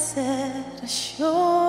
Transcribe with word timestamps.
Blessed 0.00 0.82
assurance. 0.82 1.59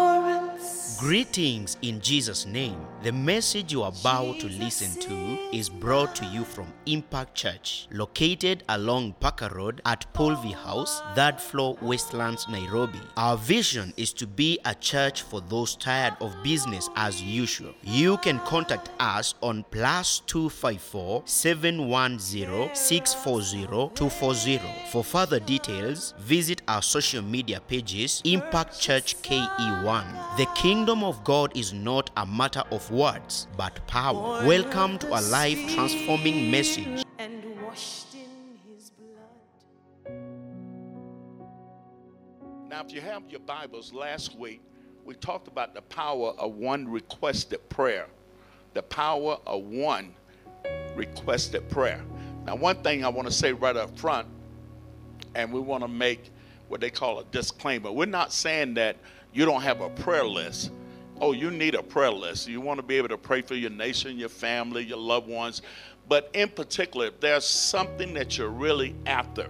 Greetings 1.02 1.78
in 1.82 2.00
Jesus' 2.00 2.46
name. 2.46 2.78
The 3.02 3.12
message 3.12 3.74
you 3.74 3.82
are 3.82 3.92
about 4.02 4.40
to 4.42 4.46
listen 4.46 5.02
to 5.02 5.40
is 5.52 5.68
brought 5.68 6.14
to 6.18 6.26
you 6.26 6.44
from 6.44 6.72
Impact 6.86 7.34
Church, 7.34 7.88
located 7.92 8.64
along 8.70 9.14
Parker 9.14 9.50
Road 9.52 9.82
at 9.88 10.06
Polvi 10.14 10.54
House, 10.54 11.02
third 11.16 11.42
floor, 11.42 11.76
Westlands, 11.82 12.48
Nairobi. 12.48 13.00
Our 13.18 13.36
vision 13.36 13.96
is 13.98 14.14
to 14.14 14.28
be 14.28 14.60
a 14.64 14.76
church 14.76 15.24
for 15.24 15.42
those 15.42 15.76
tired 15.76 16.14
of 16.22 16.36
business 16.44 16.88
as 16.96 17.20
usual. 17.20 17.74
You 17.82 18.18
can 18.18 18.38
contact 18.42 18.92
us 19.00 19.34
on 19.42 19.66
plus 19.72 20.20
254 20.28 21.24
710 21.26 22.76
640 22.76 23.96
240. 23.96 24.60
For 24.92 25.04
further 25.04 25.40
details, 25.40 26.14
visit 26.20 26.62
our 26.68 26.84
social 26.84 27.24
media 27.24 27.60
pages 27.60 28.22
Impact 28.24 28.80
Church 28.80 29.20
KE1. 29.24 30.38
The 30.38 30.46
kingdom 30.54 30.91
of 31.00 31.24
God 31.24 31.56
is 31.56 31.72
not 31.72 32.12
a 32.18 32.26
matter 32.26 32.64
of 32.70 32.92
words, 32.92 33.48
but 33.56 33.88
power. 33.88 34.46
Welcome 34.46 35.00
to 35.00 35.08
a 35.08 35.22
life 35.22 35.58
transforming 35.74 36.52
message. 36.52 37.06
And 37.18 37.46
washed 37.64 38.14
in 38.14 38.60
his 38.70 38.92
blood. 38.92 40.12
Now, 42.70 42.84
if 42.86 42.92
you 42.92 43.00
have 43.00 43.24
your 43.30 43.40
Bibles, 43.40 43.94
last 43.94 44.38
week 44.38 44.62
we 45.06 45.16
talked 45.16 45.48
about 45.48 45.74
the 45.74 45.82
power 45.84 46.34
of 46.38 46.56
one 46.56 46.86
requested 46.90 47.70
prayer. 47.70 48.08
The 48.74 48.84
power 48.84 49.38
of 49.48 49.64
one 49.64 50.14
requested 50.94 51.70
prayer. 51.70 52.04
Now, 52.46 52.56
one 52.56 52.84
thing 52.84 53.06
I 53.06 53.08
want 53.08 53.30
to 53.30 53.34
say 53.34 53.54
right 53.54 53.78
up 53.78 53.98
front, 53.98 54.28
and 55.36 55.54
we 55.54 55.62
want 55.62 55.84
to 55.84 55.88
make 55.88 56.30
what 56.68 56.82
they 56.82 56.90
call 56.90 57.20
a 57.20 57.24
disclaimer. 57.32 57.92
We're 57.92 58.06
not 58.08 58.34
saying 58.34 58.74
that 58.74 58.98
you 59.34 59.46
don't 59.46 59.62
have 59.62 59.80
a 59.80 59.90
prayer 59.90 60.26
list. 60.26 60.72
Oh, 61.22 61.34
you 61.34 61.52
need 61.52 61.76
a 61.76 61.84
prayer 61.84 62.12
list. 62.12 62.48
You 62.48 62.60
want 62.62 62.80
to 62.80 62.86
be 62.86 62.98
able 62.98 63.10
to 63.10 63.18
pray 63.18 63.44
for 63.44 63.54
your 63.54 63.70
nation, 63.70 64.18
your 64.18 64.28
family, 64.28 64.84
your 64.84 64.98
loved 64.98 65.28
ones. 65.28 65.62
But 66.10 66.32
in 66.34 66.50
particular, 66.50 67.06
if 67.06 67.20
there's 67.20 67.46
something 67.46 68.16
that 68.16 68.40
you're 68.40 68.50
really 68.50 68.96
after, 69.06 69.48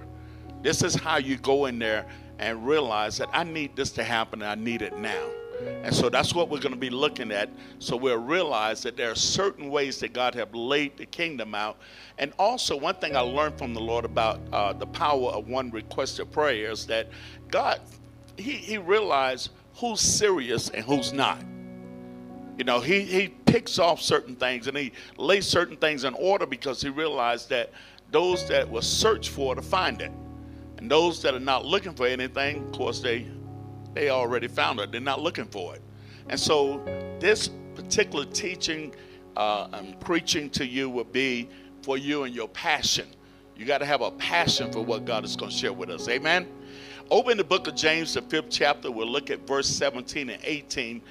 this 0.62 0.84
is 0.84 0.96
how 0.96 1.16
you 1.16 1.38
go 1.38 1.68
in 1.68 1.80
there 1.80 2.06
and 2.40 2.68
realize 2.68 3.18
that 3.20 3.30
I 3.32 3.46
need 3.46 3.76
this 3.78 3.92
to 3.92 4.04
happen 4.04 4.42
and 4.42 4.52
I 4.52 4.56
need 4.56 4.82
it 4.82 4.98
now. 4.98 5.30
And 5.84 5.96
so 5.96 6.10
that's 6.10 6.36
what 6.36 6.50
we're 6.50 6.60
going 6.60 6.74
to 6.74 6.80
be 6.80 6.90
looking 6.90 7.32
at. 7.32 7.50
So 7.80 7.96
we'll 7.96 8.18
realize 8.18 8.84
that 8.84 8.98
there 8.98 9.12
are 9.12 9.16
certain 9.16 9.70
ways 9.70 10.00
that 10.00 10.12
God 10.12 10.36
have 10.36 10.54
laid 10.54 10.98
the 10.98 11.06
kingdom 11.06 11.56
out. 11.56 11.78
And 12.18 12.34
also, 12.38 12.76
one 12.76 12.96
thing 12.96 13.16
I 13.16 13.22
learned 13.22 13.58
from 13.58 13.74
the 13.74 13.80
Lord 13.80 14.04
about 14.04 14.42
uh, 14.52 14.74
the 14.74 14.88
power 14.88 15.30
of 15.30 15.48
one 15.48 15.72
requested 15.72 16.32
prayer 16.32 16.70
is 16.72 16.86
that 16.88 17.10
God, 17.50 17.80
he, 18.38 18.54
he 18.54 18.78
realized 18.78 19.52
who's 19.76 20.02
serious 20.02 20.70
and 20.70 20.84
who's 20.84 21.14
not. 21.14 21.40
You 22.62 22.66
know, 22.66 22.80
he, 22.80 23.02
he 23.02 23.28
picks 23.28 23.80
off 23.80 24.00
certain 24.00 24.36
things 24.36 24.68
and 24.68 24.78
he 24.78 24.92
lays 25.18 25.48
certain 25.48 25.78
things 25.78 26.04
in 26.04 26.14
order 26.14 26.46
because 26.46 26.80
he 26.80 26.90
realized 26.90 27.50
that 27.50 27.72
those 28.12 28.48
that 28.50 28.70
will 28.70 28.84
search 28.84 29.30
for 29.30 29.56
to 29.56 29.64
find 29.64 30.00
it. 30.00 30.12
And 30.78 30.90
those 30.90 31.24
that 31.24 31.34
are 31.34 31.40
not 31.40 31.66
looking 31.66 31.96
for 31.96 32.06
anything, 32.06 32.64
of 32.68 32.72
course, 32.72 33.00
they 33.00 33.26
they 33.96 34.12
already 34.12 34.48
found 34.48 34.80
it. 34.80 34.92
They're 34.92 35.02
not 35.02 35.22
looking 35.22 35.46
for 35.46 35.74
it. 35.74 35.82
And 36.30 36.40
so 36.40 36.84
this 37.20 37.50
particular 37.74 38.26
teaching 38.26 38.94
uh, 39.36 39.70
and 39.74 40.00
preaching 40.00 40.48
to 40.52 40.64
you 40.64 40.88
will 40.88 41.04
be 41.04 41.50
for 41.82 41.98
you 41.98 42.26
and 42.26 42.36
your 42.36 42.48
passion. 42.50 43.08
You 43.56 43.66
got 43.66 43.80
to 43.80 43.88
have 43.88 44.02
a 44.02 44.12
passion 44.12 44.72
for 44.72 44.86
what 44.86 45.06
God 45.06 45.26
is 45.26 45.36
going 45.36 45.50
to 45.50 45.58
share 45.58 45.74
with 45.74 45.90
us. 45.90 46.08
Amen. 46.08 46.48
Open 47.10 47.40
the 47.40 47.44
book 47.44 47.66
of 47.66 47.74
James, 47.74 48.14
the 48.14 48.22
fifth 48.22 48.52
chapter. 48.52 48.92
We'll 48.92 49.10
look 49.10 49.32
at 49.32 49.48
verse 49.48 49.68
17 49.68 50.30
and 50.30 50.44
18. 50.44 51.02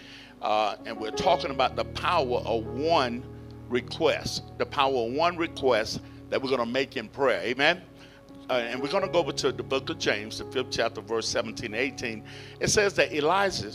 Uh, 0.43 0.77
and 0.87 0.99
we're 0.99 1.11
talking 1.11 1.51
about 1.51 1.77
the 1.77 1.85
power 1.85 2.39
of 2.45 2.67
one 2.67 3.23
request, 3.69 4.45
the 4.59 4.67
power 4.67 5.07
of 5.07 5.13
one 5.13 5.37
request 5.37 6.01
that 6.31 6.41
we're 6.41 6.49
going 6.49 6.61
to 6.61 6.67
make 6.67 6.97
in 6.97 7.09
prayer. 7.09 7.41
Amen. 7.43 7.83
Uh, 8.49 8.55
and 8.55 8.83
we're 8.83 8.89
going 8.89 9.05
to 9.05 9.11
go 9.11 9.21
over 9.21 9.33
to 9.33 9.53
the 9.53 9.63
book 9.63 9.91
of 9.91 9.99
James, 9.99 10.39
the 10.39 10.45
fifth 10.47 10.71
chapter, 10.71 11.01
verse 11.01 11.29
17 11.29 11.75
18. 11.75 12.25
It 12.59 12.69
says 12.69 12.95
that 12.95 13.13
Elijah 13.13 13.71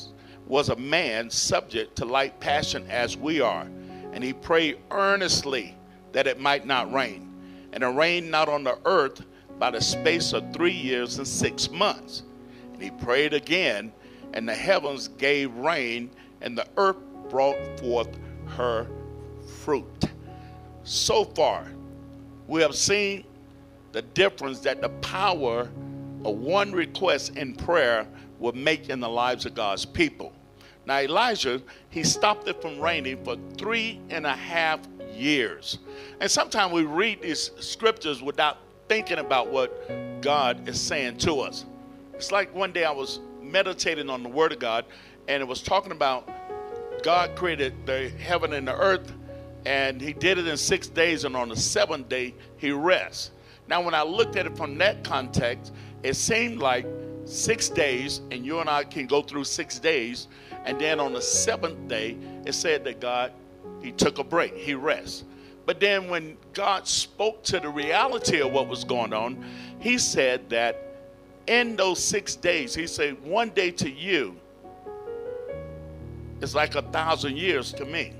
was 0.48 0.70
a 0.70 0.76
man 0.76 1.30
subject 1.30 1.96
to 1.98 2.06
like 2.06 2.40
passion 2.40 2.86
as 2.90 3.16
we 3.16 3.42
are, 3.42 3.68
and 4.12 4.24
he 4.24 4.34
prayed 4.34 4.78
earnestly 4.92 5.78
that 6.12 6.28
it 6.28 6.40
might 6.40 6.66
not 6.66 6.92
rain. 6.92 7.32
And 7.74 7.84
it 7.84 7.88
rained 7.88 8.30
not 8.30 8.50
on 8.50 8.64
the 8.64 8.78
earth 8.86 9.24
by 9.59 9.72
the 9.72 9.82
space 9.82 10.34
of 10.34 10.53
three 10.53 10.74
years 10.74 11.18
and 11.18 11.28
six 11.28 11.70
months. 11.70 12.24
And 12.74 12.82
he 12.82 12.92
prayed 12.92 13.34
again, 13.34 13.94
and 14.34 14.47
the 14.47 14.53
heavens 14.53 15.08
gave 15.08 15.53
rain, 15.56 16.09
and 16.41 16.57
the 16.57 16.68
earth 16.78 16.97
brought 17.29 17.57
forth 17.79 18.09
her 18.47 18.88
fruit. 19.63 20.06
So 20.84 21.23
far, 21.23 21.68
we 22.47 22.62
have 22.62 22.75
seen 22.75 23.25
the 23.91 24.01
difference 24.01 24.59
that 24.59 24.81
the 24.81 24.90
power 24.90 25.69
of 26.23 26.35
one 26.38 26.72
request 26.72 27.38
in 27.38 27.56
prayer 27.56 28.07
will 28.40 28.53
make 28.53 28.90
in 28.90 29.00
the 29.00 29.09
lives 29.09 29.46
of 29.46 29.56
God's 29.56 29.85
people. 29.85 30.34
Now, 30.85 31.00
Elijah, 31.00 31.62
he 31.90 32.03
stopped 32.03 32.47
it 32.47 32.62
from 32.62 32.79
raining 32.79 33.23
for 33.23 33.38
three 33.57 34.00
and 34.09 34.25
a 34.25 34.35
half 34.35 34.81
years. 35.16 35.79
And 36.19 36.29
sometimes 36.29 36.73
we 36.73 36.84
read 36.84 37.22
these 37.22 37.52
scriptures 37.59 38.22
without 38.22 38.57
thinking 38.88 39.17
about 39.17 39.50
what 39.50 40.22
God 40.22 40.67
is 40.67 40.79
saying 40.79 41.17
to 41.19 41.40
us. 41.40 41.66
It's 42.13 42.31
like 42.31 42.53
one 42.53 42.72
day 42.72 42.85
I 42.85 42.91
was 42.91 43.19
meditating 43.41 44.09
on 44.09 44.22
the 44.23 44.29
Word 44.29 44.52
of 44.52 44.59
God, 44.59 44.85
and 45.28 45.41
it 45.41 45.47
was 45.47 45.62
talking 45.62 45.91
about 45.91 46.30
God 47.03 47.36
created 47.36 47.86
the 47.86 48.09
heaven 48.09 48.53
and 48.53 48.68
the 48.68 48.75
earth, 48.75 49.12
and 49.66 50.02
He 50.02 50.13
did 50.13 50.38
it 50.38 50.47
in 50.47 50.58
six 50.58 50.88
days, 50.88 51.24
and 51.24 51.36
on 51.36 51.50
the 51.50 51.56
seventh 51.56 52.09
day, 52.09 52.34
He 52.58 52.72
rests. 52.72 53.31
Now, 53.68 53.81
when 53.81 53.94
I 53.94 54.03
looked 54.03 54.35
at 54.35 54.46
it 54.46 54.56
from 54.56 54.78
that 54.80 55.03
context, 55.03 55.74
it 56.03 56.16
seemed 56.16 56.59
like 56.59 56.85
six 57.25 57.69
days, 57.69 58.22
and 58.31 58.46
you 58.46 58.59
and 58.59 58.69
I 58.69 58.84
can 58.84 59.08
go 59.08 59.22
through 59.22 59.44
six 59.46 59.80
days, 59.80 60.28
and 60.66 60.80
then 60.80 61.00
on 61.00 61.14
the 61.14 61.22
seventh 61.22 61.88
day, 61.88 62.18
it 62.46 62.53
said 62.53 62.84
that 62.85 63.00
God, 63.00 63.31
He 63.81 63.91
took 63.91 64.19
a 64.19 64.24
break, 64.24 64.56
He 64.56 64.74
rests. 64.74 65.24
But 65.66 65.80
then 65.80 66.09
when 66.09 66.38
God 66.53 66.88
spoke 66.88 67.44
to 67.46 67.59
the 67.59 67.69
reality 67.69 68.40
of 68.41 68.52
what 68.52 68.68
was 68.68 68.84
going 68.84 69.14
on, 69.14 69.44
He 69.80 69.97
said 69.97 70.50
that 70.50 70.81
in 71.47 71.75
those 71.75 72.03
six 72.03 72.35
days, 72.35 72.75
He 72.75 72.88
said, 72.88 73.22
one 73.24 73.50
day 73.50 73.72
to 73.72 73.90
you 73.90 74.38
is 76.41 76.56
like 76.56 76.75
a 76.75 76.81
thousand 76.81 77.38
years 77.38 77.72
to 77.73 77.85
me. 77.85 78.13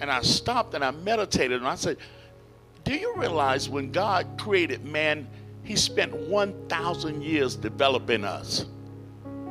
And 0.00 0.10
I 0.10 0.22
stopped 0.22 0.74
and 0.74 0.84
I 0.84 0.90
meditated 0.90 1.58
and 1.58 1.66
I 1.66 1.74
said, 1.74 1.98
do 2.84 2.94
you 2.94 3.14
realize 3.16 3.68
when 3.68 3.92
God 3.92 4.26
created 4.38 4.84
man, 4.84 5.28
he 5.62 5.76
spent 5.76 6.14
1,000 6.14 7.22
years 7.22 7.54
developing 7.54 8.24
us? 8.24 8.64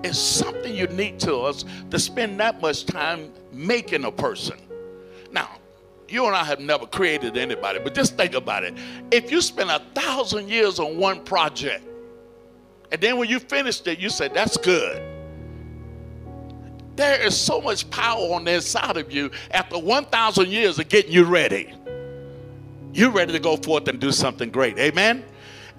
It's 0.04 0.18
something 0.18 0.74
unique 0.74 1.20
to 1.20 1.38
us 1.38 1.64
to 1.92 2.00
spend 2.00 2.40
that 2.40 2.62
much 2.62 2.86
time 2.86 3.32
making 3.52 4.06
a 4.06 4.12
person. 4.12 4.58
Now, 5.32 5.50
you 6.08 6.26
and 6.26 6.36
I 6.36 6.44
have 6.46 6.60
never 6.60 6.88
created 6.88 7.38
anybody, 7.38 7.78
but 7.78 7.94
just 7.94 8.18
think 8.18 8.34
about 8.34 8.64
it. 8.64 8.74
If 9.12 9.32
you 9.32 9.42
spend 9.42 9.70
a 9.70 9.84
thousand 9.94 10.50
years 10.50 10.80
on 10.80 10.98
one 10.98 11.24
project, 11.24 11.84
and 12.92 13.02
then 13.02 13.18
when 13.18 13.30
you 13.30 13.40
finished 13.40 13.86
it, 13.88 14.00
you 14.00 14.10
say, 14.10 14.30
That's 14.30 14.58
good. 14.58 15.07
There 16.98 17.26
is 17.26 17.40
so 17.40 17.62
much 17.62 17.90
power 17.90 18.34
on 18.34 18.44
the 18.44 18.56
inside 18.56 18.98
of 18.98 19.12
you 19.12 19.32
after 19.52 19.80
1,000 19.80 20.50
years 20.50 20.78
of 20.78 20.90
getting 20.90 21.12
you 21.12 21.24
ready 21.24 21.74
you're 22.98 23.12
ready 23.12 23.32
to 23.32 23.40
go 23.40 23.56
forth 23.58 23.88
and 23.88 24.00
do 24.00 24.12
something 24.12 24.50
great. 24.50 24.78
Amen? 24.80 25.24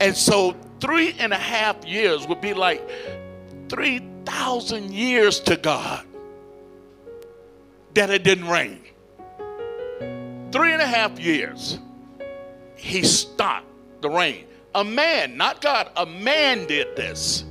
And 0.01 0.17
so, 0.17 0.55
three 0.81 1.15
and 1.19 1.33
a 1.33 1.39
half 1.39 1.85
years 1.85 2.29
would 2.29 2.41
be 2.41 2.55
like 2.55 2.89
3,000 3.69 4.93
years 4.93 5.41
to 5.41 5.57
God 5.57 6.07
that 7.95 8.11
it 8.11 8.23
didn't 8.23 8.47
rain. 8.47 8.81
Three 10.53 10.73
and 10.73 10.81
a 10.81 10.87
half 10.87 11.19
years, 11.19 11.81
He 12.77 13.03
stopped 13.03 13.67
the 14.01 14.09
rain. 14.09 14.45
A 14.77 14.85
man, 14.85 15.37
not 15.37 15.61
God, 15.61 15.91
a 15.97 16.07
man 16.07 16.67
did 16.69 16.95
this. 16.95 17.45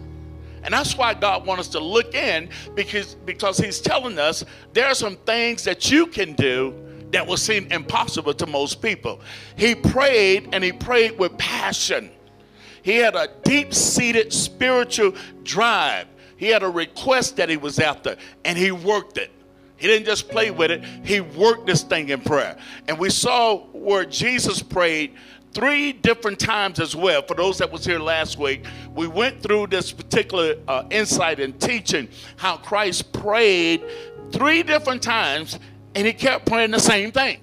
And 0.68 0.74
that's 0.74 0.98
why 0.98 1.14
God 1.14 1.46
wants 1.46 1.62
us 1.62 1.68
to 1.70 1.80
look 1.80 2.14
in 2.14 2.50
because, 2.76 3.16
because 3.16 3.58
He's 3.58 3.80
telling 3.80 4.20
us 4.20 4.44
there 4.74 4.86
are 4.88 4.94
some 4.94 5.16
things 5.16 5.64
that 5.64 5.90
you 5.90 6.08
can 6.08 6.34
do 6.34 6.74
that 7.12 7.26
will 7.26 7.38
seem 7.38 7.72
impossible 7.72 8.34
to 8.34 8.46
most 8.46 8.82
people. 8.82 9.22
He 9.56 9.76
prayed 9.76 10.50
and 10.52 10.62
he 10.62 10.74
prayed 10.74 11.18
with 11.18 11.38
passion. 11.38 12.12
He 12.82 12.98
had 12.98 13.16
a 13.16 13.30
deep 13.44 13.74
seated 13.74 14.34
spiritual 14.34 15.14
drive. 15.44 16.08
He 16.36 16.48
had 16.48 16.64
a 16.64 16.70
request 16.70 17.38
that 17.38 17.48
he 17.48 17.56
was 17.56 17.80
after 17.80 18.18
and 18.44 18.58
he 18.58 18.74
worked 18.74 19.18
it. 19.18 19.32
He 19.78 19.88
didn't 19.88 20.06
just 20.06 20.28
play 20.28 20.52
with 20.52 20.70
it, 20.70 20.84
he 21.06 21.22
worked 21.22 21.66
this 21.66 21.84
thing 21.84 22.10
in 22.10 22.20
prayer. 22.20 22.58
And 22.90 23.00
we 23.00 23.10
saw 23.10 23.60
where 23.68 24.04
Jesus 24.04 24.62
prayed 24.62 25.16
three 25.58 25.92
different 25.92 26.38
times 26.38 26.80
as 26.80 26.96
well. 26.96 27.24
For 27.24 27.34
those 27.34 27.58
that 27.58 27.72
was 27.72 27.84
here 27.84 27.98
last 27.98 28.38
week, 28.38 28.64
we 28.94 29.08
went 29.08 29.42
through 29.42 29.66
this 29.68 29.92
particular 29.92 30.56
uh, 30.68 30.84
insight 30.92 31.40
and 31.40 31.60
teaching 31.60 32.10
how 32.36 32.58
Christ 32.58 33.12
prayed 33.12 33.84
three 34.32 34.62
different 34.62 35.02
times, 35.02 35.58
and 35.96 36.06
he 36.06 36.14
kept 36.14 36.46
praying 36.46 36.70
the 36.70 36.80
same 36.80 37.12
thing. 37.12 37.40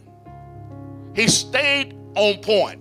He 1.16 1.26
stayed 1.26 1.96
on 2.14 2.40
point. 2.40 2.80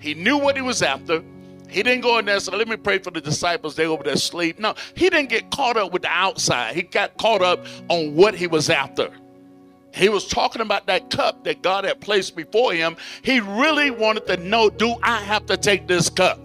He 0.00 0.14
knew 0.14 0.36
what 0.36 0.56
he 0.56 0.62
was 0.62 0.82
after. 0.82 1.22
He 1.68 1.84
didn't 1.84 2.00
go 2.00 2.18
in 2.18 2.24
there 2.24 2.34
and 2.34 2.42
say, 2.42 2.50
let 2.50 2.66
me 2.66 2.76
pray 2.76 2.98
for 2.98 3.12
the 3.12 3.20
disciples. 3.20 3.76
They 3.76 3.86
over 3.86 4.02
there 4.02 4.16
sleep. 4.16 4.58
No, 4.58 4.74
he 4.96 5.08
didn't 5.08 5.28
get 5.28 5.52
caught 5.52 5.76
up 5.76 5.92
with 5.92 6.02
the 6.02 6.08
outside. 6.08 6.74
He 6.74 6.82
got 6.82 7.16
caught 7.18 7.40
up 7.40 7.64
on 7.88 8.16
what 8.16 8.34
he 8.34 8.48
was 8.48 8.68
after. 8.68 9.10
He 9.94 10.08
was 10.08 10.26
talking 10.26 10.62
about 10.62 10.86
that 10.86 11.10
cup 11.10 11.44
that 11.44 11.62
God 11.62 11.84
had 11.84 12.00
placed 12.00 12.34
before 12.34 12.72
him. 12.72 12.96
He 13.22 13.40
really 13.40 13.90
wanted 13.90 14.26
to 14.26 14.36
know, 14.38 14.70
do 14.70 14.94
I 15.02 15.18
have 15.18 15.46
to 15.46 15.56
take 15.56 15.86
this 15.86 16.08
cup? 16.08 16.40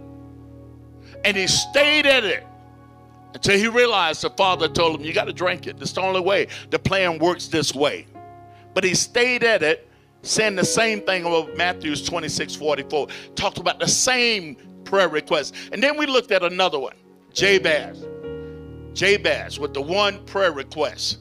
And 1.23 1.35
he 1.35 1.47
stayed 1.47 2.05
at 2.05 2.23
it 2.23 2.45
until 3.33 3.57
he 3.57 3.67
realized 3.67 4.21
the 4.21 4.29
father 4.31 4.67
told 4.67 4.99
him, 4.99 5.05
You 5.05 5.13
got 5.13 5.25
to 5.25 5.33
drink 5.33 5.67
it. 5.67 5.77
That's 5.77 5.94
the 5.94 6.01
only 6.01 6.21
way. 6.21 6.47
The 6.69 6.79
plan 6.79 7.19
works 7.19 7.47
this 7.47 7.73
way. 7.73 8.07
But 8.73 8.83
he 8.83 8.94
stayed 8.94 9.44
at 9.44 9.63
it, 9.63 9.89
saying 10.21 10.55
the 10.55 10.65
same 10.65 11.01
thing 11.01 11.25
about 11.25 11.55
Matthew's 11.55 12.03
26 12.03 12.55
44. 12.55 13.07
Talked 13.35 13.57
about 13.57 13.79
the 13.79 13.88
same 13.88 14.55
prayer 14.83 15.09
request. 15.09 15.55
And 15.71 15.81
then 15.81 15.97
we 15.97 16.05
looked 16.05 16.31
at 16.31 16.44
another 16.44 16.79
one, 16.79 16.95
Jabez. 17.33 18.05
Jabez 18.94 19.59
with 19.59 19.73
the 19.73 19.81
one 19.81 20.23
prayer 20.25 20.51
request. 20.51 21.19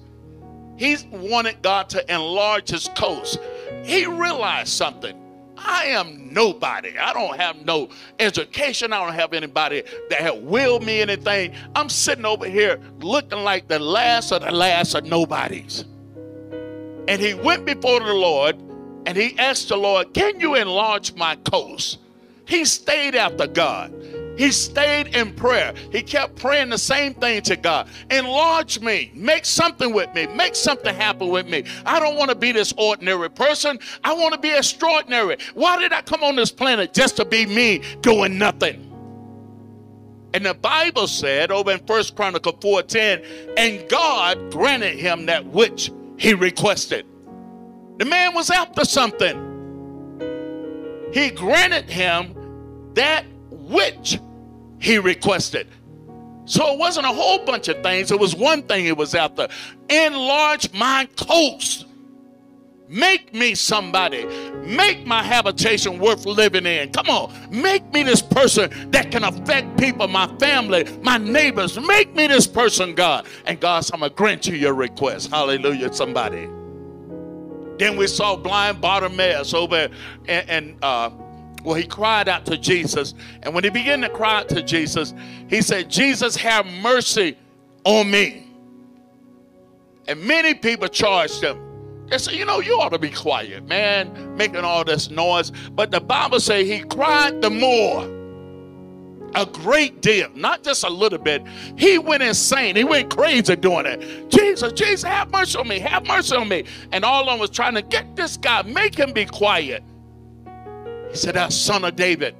He 0.76 0.96
wanted 1.10 1.62
God 1.62 1.88
to 1.90 2.14
enlarge 2.14 2.70
his 2.70 2.88
coast. 2.96 3.38
He 3.82 4.06
realized 4.06 4.68
something. 4.68 5.22
I 5.56 5.86
am 5.86 6.32
nobody. 6.32 6.98
I 6.98 7.12
don't 7.12 7.36
have 7.36 7.64
no 7.64 7.88
education. 8.18 8.92
I 8.92 9.04
don't 9.04 9.14
have 9.14 9.32
anybody 9.32 9.82
that 10.10 10.20
have 10.20 10.38
willed 10.38 10.84
me 10.84 11.00
anything. 11.00 11.54
I'm 11.74 11.88
sitting 11.88 12.26
over 12.26 12.46
here 12.46 12.78
looking 13.00 13.38
like 13.40 13.68
the 13.68 13.78
last 13.78 14.32
of 14.32 14.42
the 14.42 14.52
last 14.52 14.94
of 14.94 15.04
nobodies. 15.04 15.84
And 17.08 17.20
he 17.20 17.34
went 17.34 17.64
before 17.64 18.00
the 18.00 18.12
Lord 18.12 18.56
and 19.06 19.16
he 19.16 19.38
asked 19.38 19.68
the 19.68 19.76
Lord, 19.76 20.12
Can 20.12 20.40
you 20.40 20.56
enlarge 20.56 21.14
my 21.14 21.36
coast? 21.36 21.98
He 22.46 22.64
stayed 22.64 23.14
after 23.14 23.46
God. 23.46 23.92
He 24.36 24.52
stayed 24.52 25.14
in 25.16 25.34
prayer. 25.34 25.74
He 25.90 26.02
kept 26.02 26.36
praying 26.36 26.70
the 26.70 26.78
same 26.78 27.14
thing 27.14 27.42
to 27.42 27.56
God. 27.56 27.88
Enlarge 28.10 28.80
me. 28.80 29.10
Make 29.14 29.44
something 29.44 29.92
with 29.92 30.12
me. 30.14 30.26
Make 30.28 30.54
something 30.54 30.94
happen 30.94 31.28
with 31.28 31.46
me. 31.48 31.64
I 31.84 31.98
don't 31.98 32.16
want 32.16 32.30
to 32.30 32.36
be 32.36 32.52
this 32.52 32.72
ordinary 32.76 33.30
person. 33.30 33.78
I 34.04 34.12
want 34.12 34.34
to 34.34 34.40
be 34.40 34.50
extraordinary. 34.50 35.38
Why 35.54 35.78
did 35.78 35.92
I 35.92 36.02
come 36.02 36.22
on 36.22 36.36
this 36.36 36.52
planet? 36.52 36.92
Just 36.92 37.16
to 37.16 37.24
be 37.24 37.46
me 37.46 37.82
doing 38.00 38.38
nothing. 38.38 38.82
And 40.34 40.44
the 40.44 40.54
Bible 40.54 41.06
said 41.06 41.50
over 41.50 41.70
in 41.70 41.78
First 41.86 42.14
Chronicle 42.14 42.52
4:10, 42.54 43.24
and 43.56 43.88
God 43.88 44.52
granted 44.52 44.98
him 44.98 45.26
that 45.26 45.46
which 45.46 45.90
he 46.18 46.34
requested. 46.34 47.06
The 47.98 48.04
man 48.04 48.34
was 48.34 48.50
after 48.50 48.84
something. 48.84 49.54
He 51.14 51.30
granted 51.30 51.88
him 51.88 52.34
that 52.92 53.24
which 53.50 54.18
he 54.78 54.98
requested. 54.98 55.68
So 56.46 56.72
it 56.72 56.78
wasn't 56.78 57.06
a 57.06 57.12
whole 57.12 57.44
bunch 57.44 57.68
of 57.68 57.82
things. 57.82 58.10
It 58.10 58.20
was 58.20 58.34
one 58.34 58.62
thing 58.62 58.86
it 58.86 58.96
was 58.96 59.14
after. 59.14 59.48
Enlarge 59.88 60.72
my 60.72 61.08
coast. 61.16 61.86
Make 62.88 63.34
me 63.34 63.56
somebody. 63.56 64.24
Make 64.64 65.04
my 65.06 65.22
habitation 65.22 65.98
worth 65.98 66.24
living 66.24 66.66
in. 66.66 66.92
Come 66.92 67.08
on. 67.08 67.32
Make 67.50 67.92
me 67.92 68.04
this 68.04 68.22
person 68.22 68.70
that 68.92 69.10
can 69.10 69.24
affect 69.24 69.76
people, 69.76 70.06
my 70.06 70.28
family, 70.38 70.84
my 71.02 71.18
neighbors. 71.18 71.78
Make 71.80 72.14
me 72.14 72.28
this 72.28 72.46
person, 72.46 72.94
God. 72.94 73.26
And 73.44 73.58
God, 73.58 73.84
I'm 73.92 74.00
going 74.00 74.10
to 74.10 74.16
grant 74.16 74.46
you 74.46 74.54
your 74.54 74.74
request. 74.74 75.30
Hallelujah, 75.30 75.92
somebody. 75.92 76.48
Then 77.78 77.96
we 77.96 78.06
saw 78.06 78.36
blind 78.36 78.80
Bartimaeus 78.80 79.52
over 79.52 79.88
and, 80.28 80.48
and 80.48 80.76
uh, 80.84 81.10
well, 81.66 81.74
he 81.74 81.84
cried 81.84 82.28
out 82.28 82.46
to 82.46 82.56
Jesus. 82.56 83.12
And 83.42 83.52
when 83.52 83.64
he 83.64 83.70
began 83.70 84.00
to 84.02 84.08
cry 84.08 84.38
out 84.38 84.48
to 84.50 84.62
Jesus, 84.62 85.12
he 85.48 85.60
said, 85.60 85.90
Jesus, 85.90 86.36
have 86.36 86.64
mercy 86.64 87.36
on 87.82 88.08
me. 88.08 88.46
And 90.06 90.22
many 90.22 90.54
people 90.54 90.86
charged 90.86 91.42
him. 91.42 92.06
They 92.06 92.18
said, 92.18 92.34
you 92.34 92.44
know, 92.44 92.60
you 92.60 92.78
ought 92.78 92.90
to 92.90 93.00
be 93.00 93.10
quiet, 93.10 93.66
man, 93.66 94.36
making 94.36 94.58
all 94.58 94.84
this 94.84 95.10
noise. 95.10 95.50
But 95.72 95.90
the 95.90 95.98
Bible 96.00 96.38
says 96.38 96.68
he 96.68 96.84
cried 96.84 97.42
the 97.42 97.50
more. 97.50 98.12
A 99.34 99.44
great 99.44 100.00
deal, 100.00 100.30
not 100.36 100.62
just 100.62 100.84
a 100.84 100.88
little 100.88 101.18
bit. 101.18 101.44
He 101.76 101.98
went 101.98 102.22
insane. 102.22 102.76
He 102.76 102.84
went 102.84 103.10
crazy 103.10 103.56
doing 103.56 103.86
it. 103.86 104.30
Jesus, 104.30 104.72
Jesus, 104.72 105.02
have 105.02 105.32
mercy 105.32 105.58
on 105.58 105.66
me. 105.66 105.80
Have 105.80 106.06
mercy 106.06 106.36
on 106.36 106.48
me. 106.48 106.62
And 106.92 107.04
all 107.04 107.22
of 107.22 107.26
them 107.26 107.40
was 107.40 107.50
trying 107.50 107.74
to 107.74 107.82
get 107.82 108.14
this 108.14 108.36
guy, 108.36 108.62
make 108.62 108.94
him 108.94 109.12
be 109.12 109.26
quiet. 109.26 109.82
He 111.16 111.22
said, 111.22 111.50
son 111.50 111.82
of 111.86 111.96
David, 111.96 112.36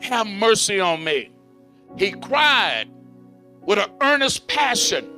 have 0.00 0.26
mercy 0.26 0.80
on 0.80 1.04
me. 1.04 1.30
He 1.96 2.10
cried 2.10 2.86
with 3.60 3.78
an 3.78 3.88
earnest 4.00 4.48
passion. 4.48 5.08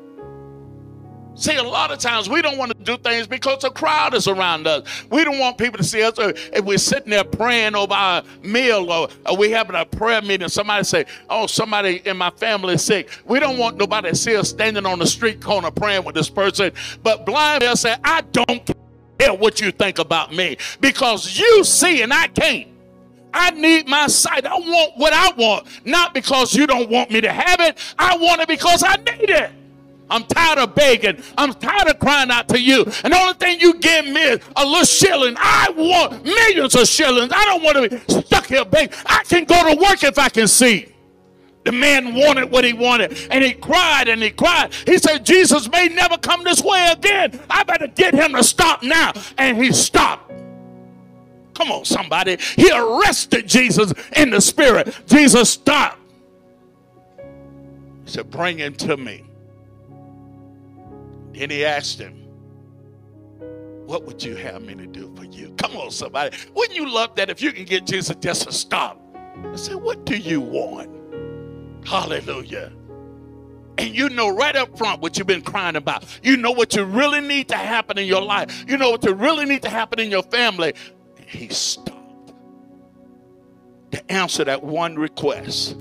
See, 1.34 1.56
a 1.56 1.62
lot 1.62 1.90
of 1.90 2.00
times 2.00 2.28
we 2.28 2.42
don't 2.42 2.58
want 2.58 2.76
to 2.76 2.84
do 2.84 2.98
things 2.98 3.26
because 3.26 3.64
a 3.64 3.70
crowd 3.70 4.12
is 4.12 4.28
around 4.28 4.66
us. 4.66 5.06
We 5.10 5.24
don't 5.24 5.38
want 5.38 5.56
people 5.56 5.78
to 5.78 5.84
see 5.84 6.02
us. 6.02 6.16
If 6.18 6.66
we're 6.66 6.76
sitting 6.76 7.08
there 7.08 7.24
praying 7.24 7.74
over 7.76 7.94
our 7.94 8.24
meal 8.42 8.92
or, 8.92 9.08
or 9.24 9.36
we 9.38 9.52
having 9.52 9.74
a 9.74 9.86
prayer 9.86 10.20
meeting, 10.20 10.48
somebody 10.48 10.84
say, 10.84 11.06
"Oh, 11.30 11.46
somebody 11.46 12.02
in 12.04 12.18
my 12.18 12.28
family 12.28 12.74
is 12.74 12.84
sick." 12.84 13.08
We 13.24 13.40
don't 13.40 13.56
want 13.56 13.78
nobody 13.78 14.10
to 14.10 14.16
see 14.16 14.36
us 14.36 14.50
standing 14.50 14.84
on 14.84 14.98
the 14.98 15.06
street 15.06 15.40
corner 15.40 15.70
praying 15.70 16.04
with 16.04 16.14
this 16.14 16.28
person. 16.28 16.72
But 17.02 17.24
blind 17.24 17.62
man 17.62 17.74
say, 17.76 17.96
"I 18.04 18.20
don't 18.32 18.70
care 19.18 19.32
what 19.32 19.62
you 19.62 19.70
think 19.70 19.98
about 19.98 20.34
me 20.34 20.58
because 20.82 21.38
you 21.38 21.64
see 21.64 22.02
and 22.02 22.12
I 22.12 22.26
can't." 22.26 22.77
I 23.32 23.50
need 23.50 23.86
my 23.86 24.06
sight. 24.06 24.46
I 24.46 24.54
want 24.54 24.92
what 24.96 25.12
I 25.12 25.32
want, 25.32 25.66
not 25.84 26.14
because 26.14 26.54
you 26.54 26.66
don't 26.66 26.90
want 26.90 27.10
me 27.10 27.20
to 27.20 27.32
have 27.32 27.60
it. 27.60 27.78
I 27.98 28.16
want 28.16 28.40
it 28.40 28.48
because 28.48 28.82
I 28.82 28.96
need 28.96 29.30
it. 29.30 29.50
I'm 30.10 30.24
tired 30.24 30.58
of 30.58 30.74
begging. 30.74 31.22
I'm 31.36 31.52
tired 31.52 31.88
of 31.88 31.98
crying 31.98 32.30
out 32.30 32.48
to 32.48 32.60
you. 32.60 32.84
And 33.04 33.12
the 33.12 33.18
only 33.18 33.34
thing 33.34 33.60
you 33.60 33.74
give 33.74 34.06
me 34.06 34.22
is 34.22 34.40
a 34.56 34.64
little 34.64 34.84
shilling. 34.84 35.34
I 35.38 35.68
want 35.76 36.24
millions 36.24 36.74
of 36.74 36.88
shillings. 36.88 37.30
I 37.34 37.44
don't 37.44 37.62
want 37.62 37.90
to 37.90 37.98
be 37.98 38.22
stuck 38.22 38.46
here 38.46 38.64
begging. 38.64 38.96
I 39.04 39.22
can 39.24 39.44
go 39.44 39.74
to 39.74 39.80
work 39.80 40.02
if 40.02 40.18
I 40.18 40.30
can 40.30 40.48
see. 40.48 40.94
The 41.64 41.72
man 41.72 42.14
wanted 42.14 42.50
what 42.50 42.64
he 42.64 42.72
wanted, 42.72 43.28
and 43.30 43.44
he 43.44 43.52
cried 43.52 44.08
and 44.08 44.22
he 44.22 44.30
cried. 44.30 44.72
He 44.86 44.96
said, 44.96 45.26
Jesus 45.26 45.70
may 45.70 45.88
never 45.88 46.16
come 46.16 46.42
this 46.42 46.62
way 46.62 46.88
again. 46.92 47.38
I 47.50 47.62
better 47.62 47.88
get 47.88 48.14
him 48.14 48.32
to 48.32 48.42
stop 48.42 48.82
now. 48.82 49.12
And 49.36 49.62
he 49.62 49.72
stopped. 49.72 50.32
Come 51.58 51.72
on, 51.72 51.84
somebody. 51.84 52.36
He 52.54 52.70
arrested 52.70 53.48
Jesus 53.48 53.92
in 54.14 54.30
the 54.30 54.40
spirit. 54.40 54.96
Jesus 55.08 55.50
stopped. 55.50 55.98
He 58.04 58.12
said, 58.12 58.30
Bring 58.30 58.58
him 58.58 58.74
to 58.74 58.96
me. 58.96 59.24
Then 61.32 61.50
he 61.50 61.64
asked 61.64 61.98
him, 61.98 62.14
What 63.86 64.04
would 64.04 64.22
you 64.22 64.36
have 64.36 64.62
me 64.62 64.76
to 64.76 64.86
do 64.86 65.12
for 65.16 65.24
you? 65.24 65.52
Come 65.58 65.76
on, 65.76 65.90
somebody. 65.90 66.36
Wouldn't 66.54 66.76
you 66.76 66.88
love 66.88 67.16
that 67.16 67.28
if 67.28 67.42
you 67.42 67.50
can 67.50 67.64
get 67.64 67.86
Jesus 67.86 68.14
just 68.20 68.42
to 68.44 68.52
stop 68.52 69.00
and 69.34 69.58
say, 69.58 69.74
What 69.74 70.06
do 70.06 70.16
you 70.16 70.40
want? 70.40 70.88
Hallelujah. 71.84 72.70
And 73.78 73.96
you 73.96 74.10
know 74.10 74.28
right 74.28 74.54
up 74.54 74.78
front 74.78 75.00
what 75.00 75.18
you've 75.18 75.26
been 75.26 75.42
crying 75.42 75.76
about. 75.76 76.04
You 76.22 76.36
know 76.36 76.50
what 76.52 76.76
you 76.76 76.84
really 76.84 77.20
need 77.20 77.48
to 77.48 77.56
happen 77.56 77.98
in 77.98 78.06
your 78.06 78.22
life. 78.22 78.64
You 78.68 78.76
know 78.76 78.90
what 78.90 79.04
you 79.04 79.14
really 79.14 79.44
need 79.44 79.62
to 79.62 79.70
happen 79.70 79.98
in 80.00 80.10
your 80.10 80.24
family 80.24 80.74
he 81.28 81.48
stopped 81.48 82.32
to 83.90 84.12
answer 84.12 84.44
that 84.44 84.62
one 84.62 84.96
request. 84.96 85.76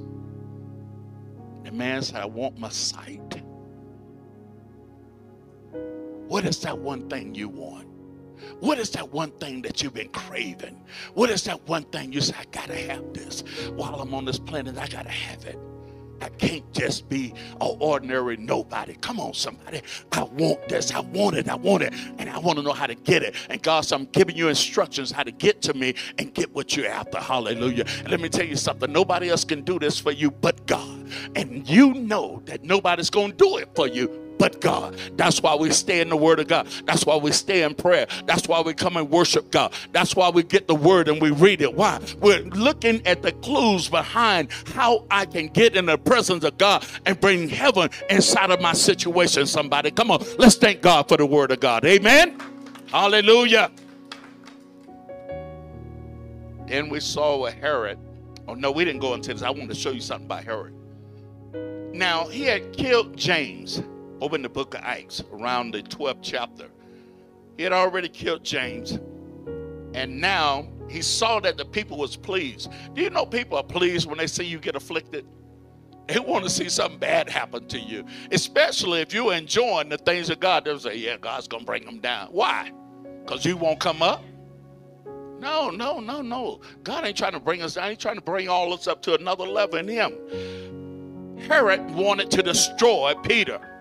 The 1.64 1.72
man 1.72 2.02
said, 2.02 2.22
I 2.22 2.26
want 2.26 2.60
my 2.60 2.70
sight. 2.70 3.42
What 6.28 6.46
is 6.46 6.60
that 6.62 6.78
one 6.78 7.10
thing 7.10 7.34
you 7.34 7.48
want? 7.48 7.88
What 8.60 8.78
is 8.78 8.90
that 8.92 9.12
one 9.12 9.32
thing 9.32 9.62
that 9.62 9.82
you've 9.82 9.94
been 9.94 10.10
craving? 10.10 10.84
What 11.14 11.30
is 11.30 11.44
that 11.46 11.66
one 11.68 11.84
thing 11.84 12.12
you 12.12 12.22
say, 12.22 12.36
I 12.38 12.46
gotta 12.52 12.76
have 12.76 13.14
this? 13.14 13.42
While 13.76 13.96
I'm 13.96 14.14
on 14.14 14.26
this 14.26 14.40
planet, 14.40 14.78
I 14.78 14.88
gotta 14.88 15.10
have 15.10 15.46
it. 15.46 15.58
I 16.22 16.30
can't 16.30 16.72
just 16.74 17.08
be 17.08 17.34
an 17.62 17.78
ordinary 17.80 18.38
nobody. 18.38 18.96
Come 18.96 19.20
on, 19.20 19.34
somebody. 19.34 19.82
Want 20.34 20.68
this. 20.70 20.92
I 20.94 21.00
want 21.00 21.38
it. 21.38 21.50
I 21.50 21.56
want 21.56 21.84
it. 21.84 21.94
And 22.18 22.30
I 22.30 22.38
want 22.40 22.58
to 22.58 22.64
know 22.64 22.74
how 22.74 22.88
to 22.88 22.96
get 22.96 23.24
it. 23.24 23.36
And 23.50 23.62
God, 23.62 23.82
so 23.82 23.96
I'm 23.96 24.06
giving 24.06 24.36
you 24.36 24.50
instructions 24.50 25.12
how 25.12 25.24
to 25.24 25.32
get 25.32 25.62
to 25.64 25.74
me 25.74 25.96
and 26.18 26.34
get 26.34 26.54
what 26.54 26.76
you're 26.76 26.88
after. 26.88 27.20
Hallelujah. 27.20 27.86
And 28.00 28.10
let 28.10 28.20
me 28.20 28.30
tell 28.30 28.46
you 28.46 28.56
something. 28.56 28.92
Nobody 28.92 29.30
else 29.30 29.44
can 29.44 29.62
do 29.62 29.80
this 29.80 30.00
for 30.00 30.12
you 30.12 30.32
but 30.32 30.66
God. 30.68 31.12
And 31.36 31.68
you 31.68 31.94
know 31.94 32.42
that 32.46 32.64
nobody's 32.64 33.10
going 33.10 33.32
to 33.32 33.38
do 33.38 33.58
it 33.58 33.70
for 33.76 33.88
you 33.88 34.27
but 34.38 34.62
God. 34.62 34.98
That's 35.16 35.42
why 35.42 35.56
we 35.56 35.72
stay 35.72 36.02
in 36.02 36.10
the 36.10 36.18
Word 36.18 36.40
of 36.40 36.48
God. 36.48 36.68
That's 36.86 37.06
why 37.06 37.16
we 37.16 37.32
stay 37.32 37.64
in 37.64 37.76
prayer. 37.76 38.08
That's 38.26 38.48
why 38.48 38.62
we 38.62 38.74
come 38.74 38.98
and 38.98 39.10
worship 39.10 39.52
God. 39.52 39.74
That's 39.92 40.16
why 40.16 40.30
we 40.30 40.44
get 40.44 40.68
the 40.68 40.76
Word 40.76 41.08
and 41.08 41.22
we 41.22 41.32
read 41.32 41.62
it. 41.62 41.74
Why? 41.74 42.00
We're 42.20 42.42
looking 42.42 43.06
at 43.06 43.22
the 43.22 43.32
clues 43.34 43.90
behind 43.90 44.50
how 44.74 45.06
I 45.10 45.26
can 45.26 45.48
get 45.48 45.76
in 45.76 45.86
the 45.86 45.98
presence 45.98 46.44
of 46.44 46.58
God 46.58 46.86
and 47.06 47.20
bring 47.20 47.50
heaven 47.50 47.90
inside 48.10 48.52
of 48.52 48.62
my 48.62 48.74
situation. 48.74 49.46
Somebody, 49.46 49.92
come 49.92 50.12
on, 50.12 50.24
let's 50.38 50.56
thank 50.56 50.82
God 50.82 51.08
for 51.08 51.18
the 51.18 51.26
Word 51.26 51.52
of 51.52 51.60
God. 51.60 51.86
Amen. 51.86 52.40
Hallelujah. 52.88 53.72
Then 56.68 56.90
we 56.90 57.00
saw 57.00 57.46
a 57.46 57.52
Herod. 57.52 57.98
Oh, 58.48 58.54
no, 58.54 58.72
we 58.72 58.86
didn't 58.86 59.02
go 59.02 59.14
into 59.14 59.34
this. 59.34 59.42
I 59.42 59.50
want 59.50 59.70
to 59.70 59.76
show 59.76 59.92
you 59.92 60.02
something 60.02 60.26
about 60.26 60.44
Herod. 60.44 60.74
Now, 61.94 62.28
he 62.28 62.44
had 62.44 62.74
killed 62.74 63.18
James 63.18 63.82
over 64.22 64.36
in 64.36 64.42
the 64.42 64.50
book 64.50 64.74
of 64.74 64.82
Acts 64.84 65.24
around 65.32 65.72
the 65.72 65.84
12th 65.84 66.20
chapter. 66.22 66.68
He 67.58 67.64
had 67.64 67.74
already 67.74 68.10
killed 68.10 68.44
James. 68.44 69.00
And 69.94 70.22
now 70.22 70.68
he 70.90 71.02
saw 71.02 71.40
that 71.40 71.58
the 71.58 71.66
people 71.66 71.98
was 71.98 72.16
pleased. 72.16 72.72
Do 72.94 73.02
you 73.02 73.10
know 73.10 73.26
people 73.26 73.58
are 73.58 73.64
pleased 73.64 74.08
when 74.08 74.18
they 74.18 74.28
see 74.28 74.44
you 74.44 74.60
get 74.60 74.76
afflicted? 74.76 75.26
They 76.08 76.20
want 76.20 76.46
to 76.46 76.50
see 76.50 76.70
something 76.70 77.00
bad 77.00 77.30
happen 77.30 77.68
to 77.68 77.80
you, 77.80 78.06
especially 78.32 79.02
if 79.02 79.14
you're 79.14 79.34
enjoying 79.34 79.90
the 79.90 79.98
things 79.98 80.30
of 80.30 80.40
God. 80.40 80.64
They'll 80.64 80.80
say, 80.80 80.96
Yeah, 80.96 81.18
God's 81.18 81.48
going 81.48 81.62
to 81.62 81.66
bring 81.66 81.86
them 81.86 82.00
down. 82.00 82.30
Why? 82.32 82.72
Because 83.26 83.44
you 83.44 83.58
won't 83.58 83.80
come 83.80 84.02
up? 84.02 84.24
No, 85.40 85.70
no, 85.70 86.00
no, 86.00 86.22
no. 86.22 86.62
God 86.84 87.06
ain't 87.06 87.18
trying 87.18 87.34
to 87.34 87.40
bring 87.40 87.62
us 87.62 87.76
down. 87.76 87.90
He's 87.90 87.98
trying 87.98 88.16
to 88.16 88.22
bring 88.22 88.48
all 88.48 88.74
us 88.74 88.88
up 88.88 89.02
to 89.04 89.16
another 89.16 89.46
level 89.46 89.80
in 89.80 89.88
Him. 89.88 91.38
Herod 91.40 91.92
wanted 91.92 92.32
to 92.32 92.42
destroy 92.42 93.14
Peter. 93.24 93.77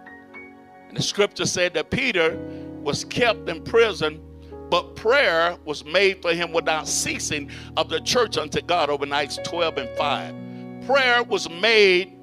And 0.88 0.96
the 0.96 1.02
scripture 1.02 1.46
said 1.46 1.74
that 1.74 1.90
Peter 1.90 2.38
was 2.82 3.04
kept 3.04 3.48
in 3.48 3.62
prison, 3.62 4.22
but 4.70 4.96
prayer 4.96 5.56
was 5.64 5.84
made 5.84 6.22
for 6.22 6.32
him 6.32 6.52
without 6.52 6.88
ceasing 6.88 7.50
of 7.76 7.88
the 7.88 8.00
church 8.00 8.36
unto 8.36 8.60
God 8.60 8.90
over 8.90 9.06
nights 9.06 9.38
12 9.44 9.78
and 9.78 9.96
5. 9.96 10.86
Prayer 10.86 11.22
was 11.22 11.50
made 11.50 12.16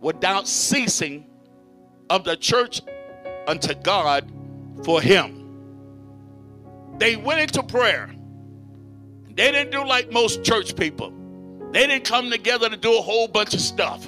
without 0.00 0.46
ceasing 0.46 1.26
of 2.10 2.24
the 2.24 2.36
church 2.36 2.80
unto 3.46 3.74
God 3.74 4.30
for 4.84 5.00
him. 5.00 5.38
They 6.98 7.16
went 7.16 7.40
into 7.40 7.62
prayer. 7.62 8.14
They 9.28 9.52
didn't 9.52 9.70
do 9.70 9.84
like 9.84 10.10
most 10.10 10.44
church 10.44 10.76
people. 10.76 11.12
They 11.72 11.86
didn't 11.86 12.04
come 12.04 12.30
together 12.30 12.68
to 12.68 12.76
do 12.76 12.98
a 12.98 13.02
whole 13.02 13.28
bunch 13.28 13.54
of 13.54 13.60
stuff. 13.60 14.06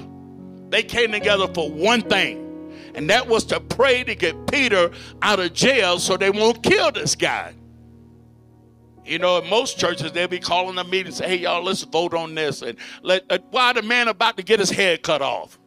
They 0.69 0.83
came 0.83 1.11
together 1.11 1.47
for 1.53 1.69
one 1.69 2.01
thing, 2.01 2.40
and 2.95 3.09
that 3.09 3.27
was 3.27 3.45
to 3.45 3.59
pray 3.59 4.03
to 4.03 4.15
get 4.15 4.47
Peter 4.47 4.91
out 5.21 5.39
of 5.39 5.53
jail 5.53 5.99
so 5.99 6.17
they 6.17 6.29
won't 6.29 6.63
kill 6.63 6.91
this 6.91 7.15
guy. 7.15 7.53
You 9.05 9.19
know, 9.19 9.39
in 9.39 9.49
most 9.49 9.79
churches, 9.79 10.11
they'll 10.11 10.27
be 10.27 10.39
calling 10.39 10.77
a 10.77 10.83
meeting 10.83 11.07
and 11.07 11.15
say, 11.15 11.29
hey, 11.29 11.35
y'all, 11.37 11.63
let's 11.63 11.83
vote 11.83 12.13
on 12.13 12.35
this. 12.35 12.61
And 12.61 12.77
let, 13.01 13.23
uh, 13.29 13.39
why 13.49 13.73
the 13.73 13.81
man 13.81 14.07
about 14.07 14.37
to 14.37 14.43
get 14.43 14.59
his 14.59 14.69
head 14.69 15.03
cut 15.03 15.21
off? 15.21 15.59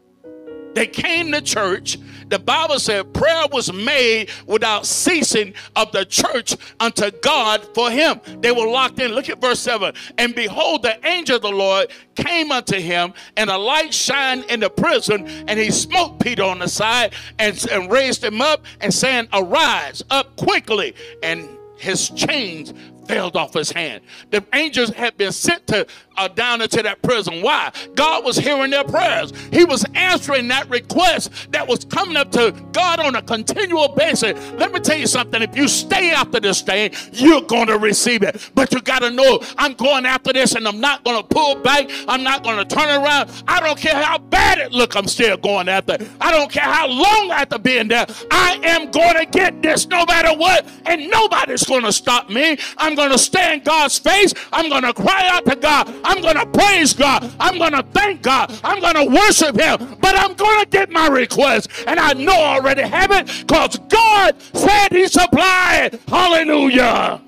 They 0.74 0.86
came 0.86 1.32
to 1.32 1.40
church. 1.40 1.98
The 2.28 2.38
Bible 2.38 2.78
said 2.78 3.12
prayer 3.12 3.44
was 3.52 3.72
made 3.72 4.30
without 4.46 4.86
ceasing 4.86 5.54
of 5.76 5.92
the 5.92 6.04
church 6.04 6.56
unto 6.80 7.10
God 7.10 7.64
for 7.74 7.90
him. 7.90 8.20
They 8.40 8.50
were 8.50 8.66
locked 8.66 8.98
in. 8.98 9.12
Look 9.12 9.28
at 9.28 9.40
verse 9.40 9.60
7. 9.60 9.94
And 10.18 10.34
behold, 10.34 10.82
the 10.82 11.06
angel 11.06 11.36
of 11.36 11.42
the 11.42 11.50
Lord 11.50 11.90
came 12.14 12.50
unto 12.50 12.78
him, 12.80 13.12
and 13.36 13.50
a 13.50 13.58
light 13.58 13.92
shined 13.92 14.44
in 14.44 14.60
the 14.60 14.70
prison, 14.70 15.26
and 15.48 15.58
he 15.58 15.70
smote 15.70 16.18
Peter 16.20 16.42
on 16.42 16.60
the 16.60 16.68
side 16.68 17.12
and, 17.38 17.64
and 17.70 17.90
raised 17.90 18.24
him 18.24 18.40
up, 18.40 18.64
and 18.80 18.92
saying, 18.92 19.28
Arise 19.32 20.02
up 20.10 20.34
quickly. 20.36 20.94
And 21.22 21.48
his 21.76 22.08
chains 22.10 22.72
fell 23.06 23.30
off 23.34 23.54
his 23.54 23.70
hand. 23.70 24.02
The 24.30 24.44
angels 24.52 24.90
had 24.90 25.16
been 25.16 25.32
sent 25.32 25.66
to 25.68 25.86
uh, 26.16 26.28
down 26.28 26.60
into 26.60 26.82
that 26.82 27.02
prison. 27.02 27.42
Why? 27.42 27.72
God 27.94 28.24
was 28.24 28.36
hearing 28.36 28.70
their 28.70 28.84
prayers. 28.84 29.32
He 29.52 29.64
was 29.64 29.84
answering 29.94 30.48
that 30.48 30.68
request 30.70 31.50
that 31.52 31.66
was 31.66 31.84
coming 31.84 32.16
up 32.16 32.30
to 32.32 32.54
God 32.72 33.00
on 33.00 33.16
a 33.16 33.22
continual 33.22 33.88
basis. 33.88 34.38
Let 34.52 34.72
me 34.72 34.80
tell 34.80 34.98
you 34.98 35.06
something. 35.06 35.42
If 35.42 35.56
you 35.56 35.68
stay 35.68 36.12
after 36.12 36.40
this 36.40 36.62
thing, 36.62 36.92
you're 37.12 37.42
going 37.42 37.66
to 37.66 37.78
receive 37.78 38.22
it. 38.22 38.50
But 38.54 38.72
you 38.72 38.80
got 38.80 39.00
to 39.00 39.10
know 39.10 39.40
I'm 39.58 39.74
going 39.74 40.06
after 40.06 40.32
this 40.32 40.54
and 40.54 40.66
I'm 40.66 40.80
not 40.80 41.04
going 41.04 41.20
to 41.20 41.26
pull 41.26 41.56
back. 41.56 41.90
I'm 42.08 42.22
not 42.22 42.42
going 42.42 42.56
to 42.56 42.64
turn 42.64 42.88
around. 42.88 43.30
I 43.48 43.60
don't 43.60 43.78
care 43.78 44.00
how 44.02 44.18
bad 44.18 44.58
it 44.58 44.72
look. 44.72 44.96
I'm 44.96 45.08
still 45.08 45.36
going 45.36 45.68
after. 45.68 45.96
I 46.20 46.30
don't 46.30 46.50
care 46.50 46.64
how 46.64 46.86
long 46.86 47.30
I 47.30 47.40
have 47.40 47.48
to 47.50 47.58
be 47.58 47.78
in 47.78 47.88
there. 47.88 48.06
I 48.30 48.58
am 48.62 48.90
going 48.90 49.16
to 49.16 49.26
get 49.26 49.62
this 49.62 49.86
no 49.88 50.04
matter 50.06 50.36
what. 50.36 50.66
And 50.86 51.10
nobody's 51.10 51.64
going 51.64 51.82
to 51.84 51.92
stop 51.92 52.30
me. 52.30 52.58
I'm 52.78 52.93
I'm 52.94 53.08
going 53.08 53.10
to 53.10 53.18
stay 53.18 53.54
in 53.54 53.64
God's 53.64 53.98
face. 53.98 54.32
I'm 54.52 54.68
going 54.68 54.84
to 54.84 54.94
cry 54.94 55.28
out 55.32 55.44
to 55.46 55.56
God. 55.56 55.92
I'm 56.04 56.22
going 56.22 56.36
to 56.36 56.46
praise 56.46 56.92
God. 56.94 57.28
I'm 57.40 57.58
going 57.58 57.72
to 57.72 57.82
thank 57.82 58.22
God. 58.22 58.56
I'm 58.62 58.78
going 58.78 58.94
to 58.94 59.12
worship 59.12 59.58
Him. 59.58 59.98
But 60.00 60.16
I'm 60.16 60.34
going 60.34 60.62
to 60.62 60.68
get 60.70 60.90
my 60.90 61.08
request. 61.08 61.70
And 61.88 61.98
I 61.98 62.12
know 62.12 62.32
I 62.32 62.54
already 62.54 62.82
have 62.82 63.10
it 63.10 63.26
because 63.26 63.78
God 63.88 64.40
said 64.52 64.92
He 64.92 65.08
supplied. 65.08 65.98
Hallelujah. 66.06 67.20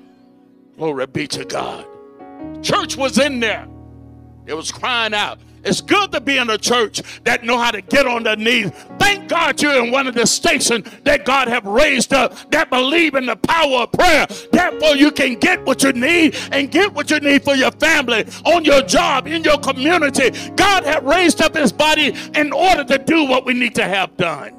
Glory 0.77 1.07
be 1.09 1.27
to 1.27 1.45
God. 1.45 1.85
Church 2.63 2.97
was 2.97 3.19
in 3.19 3.41
there. 3.41 3.67
It 4.47 4.55
was 4.55 4.71
crying 4.71 5.15
out. 5.15 5.41
It's 5.67 5.81
good 5.81 6.13
to 6.13 6.21
be 6.21 6.39
in 6.39 6.49
a 6.49 6.57
church 6.57 7.03
that 7.25 7.43
know 7.43 7.59
how 7.59 7.73
to 7.73 7.83
get 7.83 8.07
on 8.07 8.23
their 8.23 8.37
knees. 8.37 8.71
Thank 9.01 9.29
God 9.29 9.61
you're 9.61 9.85
in 9.85 9.91
one 9.91 10.07
of 10.07 10.15
the 10.15 10.25
stations 10.25 10.89
that 11.03 11.25
God 11.25 11.49
have 11.49 11.67
raised 11.67 12.15
up 12.15 12.35
that 12.53 12.71
believe 12.71 13.17
in 13.17 13.27
the 13.27 13.35
power 13.35 13.81
of 13.81 13.93
prayer. 13.93 14.29
Therefore, 14.53 14.95
you 14.95 15.11
can 15.11 15.35
get 15.35 15.67
what 15.67 15.83
you 15.83 15.93
need 15.93 16.37
and 16.53 16.71
get 16.71 16.95
what 16.95 17.11
you 17.11 17.19
need 17.19 17.43
for 17.43 17.57
your 17.57 17.73
family, 17.73 18.25
on 18.45 18.65
your 18.65 18.83
job, 18.83 19.27
in 19.27 19.43
your 19.43 19.59
community. 19.59 20.31
God 20.55 20.85
have 20.85 21.03
raised 21.03 21.43
up 21.43 21.57
his 21.57 21.73
body 21.73 22.15
in 22.37 22.53
order 22.53 22.85
to 22.85 22.99
do 22.99 23.25
what 23.25 23.45
we 23.45 23.53
need 23.53 23.75
to 23.75 23.85
have 23.85 24.17
done. 24.17 24.55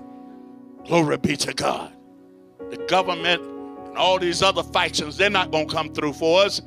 Glory 0.85 1.17
be 1.17 1.37
to 1.37 1.53
God. 1.53 1.93
The 2.69 2.77
government 2.89 3.41
and 3.87 3.97
all 3.97 4.19
these 4.19 4.41
other 4.41 4.63
factions, 4.63 5.15
they're 5.15 5.29
not 5.29 5.51
going 5.51 5.69
to 5.69 5.73
come 5.73 5.93
through 5.93 6.13
for 6.13 6.41
us 6.41 6.61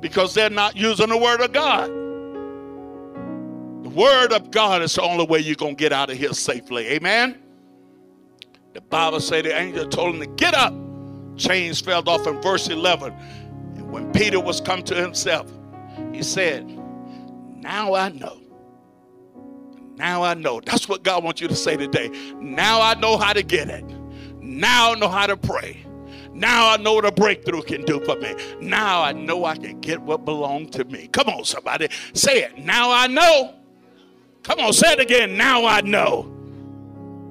because 0.00 0.32
they're 0.32 0.48
not 0.48 0.76
using 0.76 1.08
the 1.08 1.18
word 1.18 1.40
of 1.40 1.52
God 1.52 2.03
word 3.94 4.32
of 4.32 4.50
God 4.50 4.82
is 4.82 4.94
the 4.94 5.02
only 5.02 5.26
way 5.26 5.38
you're 5.38 5.54
going 5.54 5.76
to 5.76 5.80
get 5.80 5.92
out 5.92 6.10
of 6.10 6.16
here 6.16 6.32
safely. 6.32 6.86
Amen. 6.88 7.40
The 8.72 8.80
Bible 8.80 9.20
said 9.20 9.44
the 9.44 9.56
angel 9.56 9.86
told 9.88 10.14
him 10.14 10.20
to 10.20 10.26
get 10.26 10.54
up. 10.54 10.74
Chains 11.36 11.80
fell 11.80 12.08
off 12.08 12.26
in 12.26 12.40
verse 12.42 12.68
11. 12.68 13.12
And 13.12 13.90
when 13.90 14.12
Peter 14.12 14.40
was 14.40 14.60
come 14.60 14.82
to 14.84 14.94
himself, 14.94 15.50
he 16.12 16.22
said, 16.22 16.66
Now 17.56 17.94
I 17.94 18.10
know. 18.10 18.40
Now 19.96 20.24
I 20.24 20.34
know. 20.34 20.60
That's 20.60 20.88
what 20.88 21.04
God 21.04 21.22
wants 21.22 21.40
you 21.40 21.48
to 21.48 21.54
say 21.54 21.76
today. 21.76 22.08
Now 22.40 22.80
I 22.80 22.94
know 22.94 23.16
how 23.16 23.32
to 23.32 23.42
get 23.42 23.68
it. 23.68 23.84
Now 24.40 24.92
I 24.92 24.94
know 24.96 25.08
how 25.08 25.26
to 25.26 25.36
pray. 25.36 25.84
Now 26.32 26.72
I 26.72 26.76
know 26.78 26.94
what 26.94 27.04
a 27.04 27.12
breakthrough 27.12 27.62
can 27.62 27.84
do 27.84 28.00
for 28.04 28.16
me. 28.16 28.34
Now 28.60 29.02
I 29.02 29.12
know 29.12 29.44
I 29.44 29.56
can 29.56 29.80
get 29.80 30.00
what 30.02 30.24
belongs 30.24 30.70
to 30.70 30.84
me. 30.84 31.08
Come 31.08 31.28
on, 31.28 31.44
somebody. 31.44 31.88
Say 32.12 32.42
it. 32.42 32.58
Now 32.58 32.90
I 32.90 33.06
know. 33.06 33.54
Come 34.44 34.60
on, 34.60 34.72
say 34.72 34.92
it 34.92 35.00
again. 35.00 35.36
Now 35.36 35.64
I 35.64 35.80
know. 35.80 36.30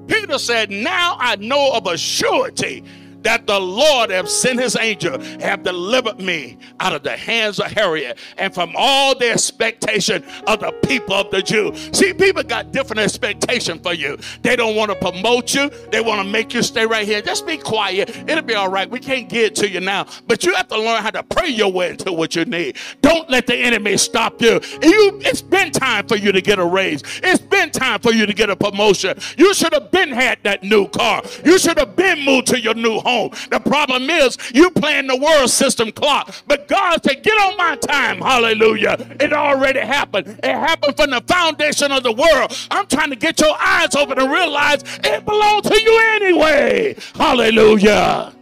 Peter 0.08 0.38
said, 0.38 0.70
Now 0.70 1.16
I 1.18 1.36
know 1.36 1.72
of 1.72 1.86
a 1.86 1.96
surety 1.96 2.84
that 3.24 3.46
the 3.46 3.58
Lord 3.58 4.10
have 4.10 4.28
sent 4.28 4.60
his 4.60 4.76
angel, 4.76 5.20
have 5.40 5.62
delivered 5.62 6.20
me 6.20 6.58
out 6.78 6.92
of 6.92 7.02
the 7.02 7.16
hands 7.16 7.58
of 7.58 7.66
Herod 7.72 8.18
and 8.38 8.54
from 8.54 8.72
all 8.76 9.18
the 9.18 9.30
expectation 9.30 10.24
of 10.46 10.60
the 10.60 10.72
people 10.86 11.14
of 11.14 11.30
the 11.30 11.42
Jew. 11.42 11.74
See, 11.92 12.12
people 12.12 12.42
got 12.42 12.70
different 12.70 13.00
expectation 13.00 13.78
for 13.80 13.94
you. 13.94 14.18
They 14.42 14.56
don't 14.56 14.76
want 14.76 14.90
to 14.90 14.96
promote 14.96 15.54
you. 15.54 15.70
They 15.90 16.00
want 16.00 16.20
to 16.20 16.28
make 16.28 16.54
you 16.54 16.62
stay 16.62 16.86
right 16.86 17.06
here. 17.06 17.22
Just 17.22 17.46
be 17.46 17.56
quiet. 17.56 18.10
It'll 18.28 18.42
be 18.42 18.54
all 18.54 18.70
right. 18.70 18.88
We 18.88 19.00
can't 19.00 19.28
get 19.28 19.54
to 19.56 19.68
you 19.68 19.80
now. 19.80 20.06
But 20.26 20.44
you 20.44 20.54
have 20.54 20.68
to 20.68 20.78
learn 20.78 21.02
how 21.02 21.10
to 21.10 21.22
pray 21.22 21.48
your 21.48 21.72
way 21.72 21.90
into 21.90 22.12
what 22.12 22.36
you 22.36 22.44
need. 22.44 22.76
Don't 23.00 23.28
let 23.30 23.46
the 23.46 23.56
enemy 23.56 23.96
stop 23.96 24.40
you. 24.40 24.60
you 24.82 25.20
it's 25.24 25.42
been 25.42 25.72
time 25.72 26.06
for 26.06 26.16
you 26.16 26.30
to 26.30 26.42
get 26.42 26.58
a 26.58 26.64
raise. 26.64 27.02
It's 27.22 27.42
been 27.42 27.70
time 27.70 28.00
for 28.00 28.12
you 28.12 28.26
to 28.26 28.34
get 28.34 28.50
a 28.50 28.56
promotion. 28.56 29.16
You 29.38 29.54
should 29.54 29.72
have 29.72 29.90
been 29.90 30.10
had 30.10 30.38
that 30.42 30.62
new 30.62 30.88
car. 30.88 31.22
You 31.44 31.58
should 31.58 31.78
have 31.78 31.96
been 31.96 32.22
moved 32.24 32.48
to 32.48 32.60
your 32.60 32.74
new 32.74 33.00
home 33.00 33.13
The 33.50 33.60
problem 33.64 34.10
is 34.10 34.36
you 34.52 34.70
playing 34.70 35.06
the 35.06 35.16
world 35.16 35.50
system 35.50 35.92
clock. 35.92 36.34
But 36.46 36.68
God 36.68 37.02
said, 37.04 37.22
get 37.22 37.34
on 37.34 37.56
my 37.56 37.76
time. 37.76 38.18
Hallelujah. 38.20 38.96
It 39.20 39.32
already 39.32 39.80
happened. 39.80 40.40
It 40.42 40.44
happened 40.44 40.96
from 40.96 41.10
the 41.10 41.22
foundation 41.22 41.92
of 41.92 42.02
the 42.02 42.12
world. 42.12 42.56
I'm 42.70 42.86
trying 42.86 43.10
to 43.10 43.16
get 43.16 43.40
your 43.40 43.56
eyes 43.58 43.94
open 43.94 44.18
and 44.18 44.30
realize 44.30 44.82
it 45.02 45.24
belongs 45.24 45.68
to 45.68 45.80
you 45.80 46.00
anyway. 46.14 46.96
Hallelujah. 47.14 48.34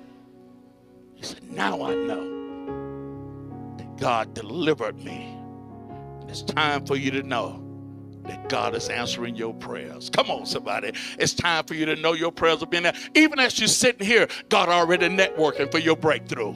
He 1.15 1.23
said, 1.25 1.53
now 1.53 1.83
I 1.83 1.95
know 1.95 3.77
that 3.79 3.97
God 3.99 4.35
delivered 4.35 5.03
me. 5.03 5.37
It's 6.29 6.43
time 6.43 6.87
for 6.87 6.97
you 6.97 7.11
to 7.13 7.23
know 7.23 7.62
that 8.25 8.49
God 8.49 8.75
is 8.75 8.89
answering 8.89 9.35
your 9.37 9.55
prayers. 9.55 10.11
Come 10.11 10.31
on, 10.31 10.47
somebody. 10.47 10.93
It's 11.19 11.35
time 11.35 11.65
for 11.65 11.75
you 11.75 11.87
to 11.87 11.97
know 11.97 12.13
your 12.13 12.33
prayers 12.33 12.61
have 12.61 12.71
been 12.71 12.85
there. 12.85 12.95
Even 13.15 13.39
as 13.39 13.59
you're 13.59 13.69
sitting 13.69 14.07
here, 14.07 14.29
God 14.49 14.69
already 14.69 15.09
networking 15.09 15.71
for 15.71 15.79
your 15.79 15.97
breakthrough. 15.97 16.55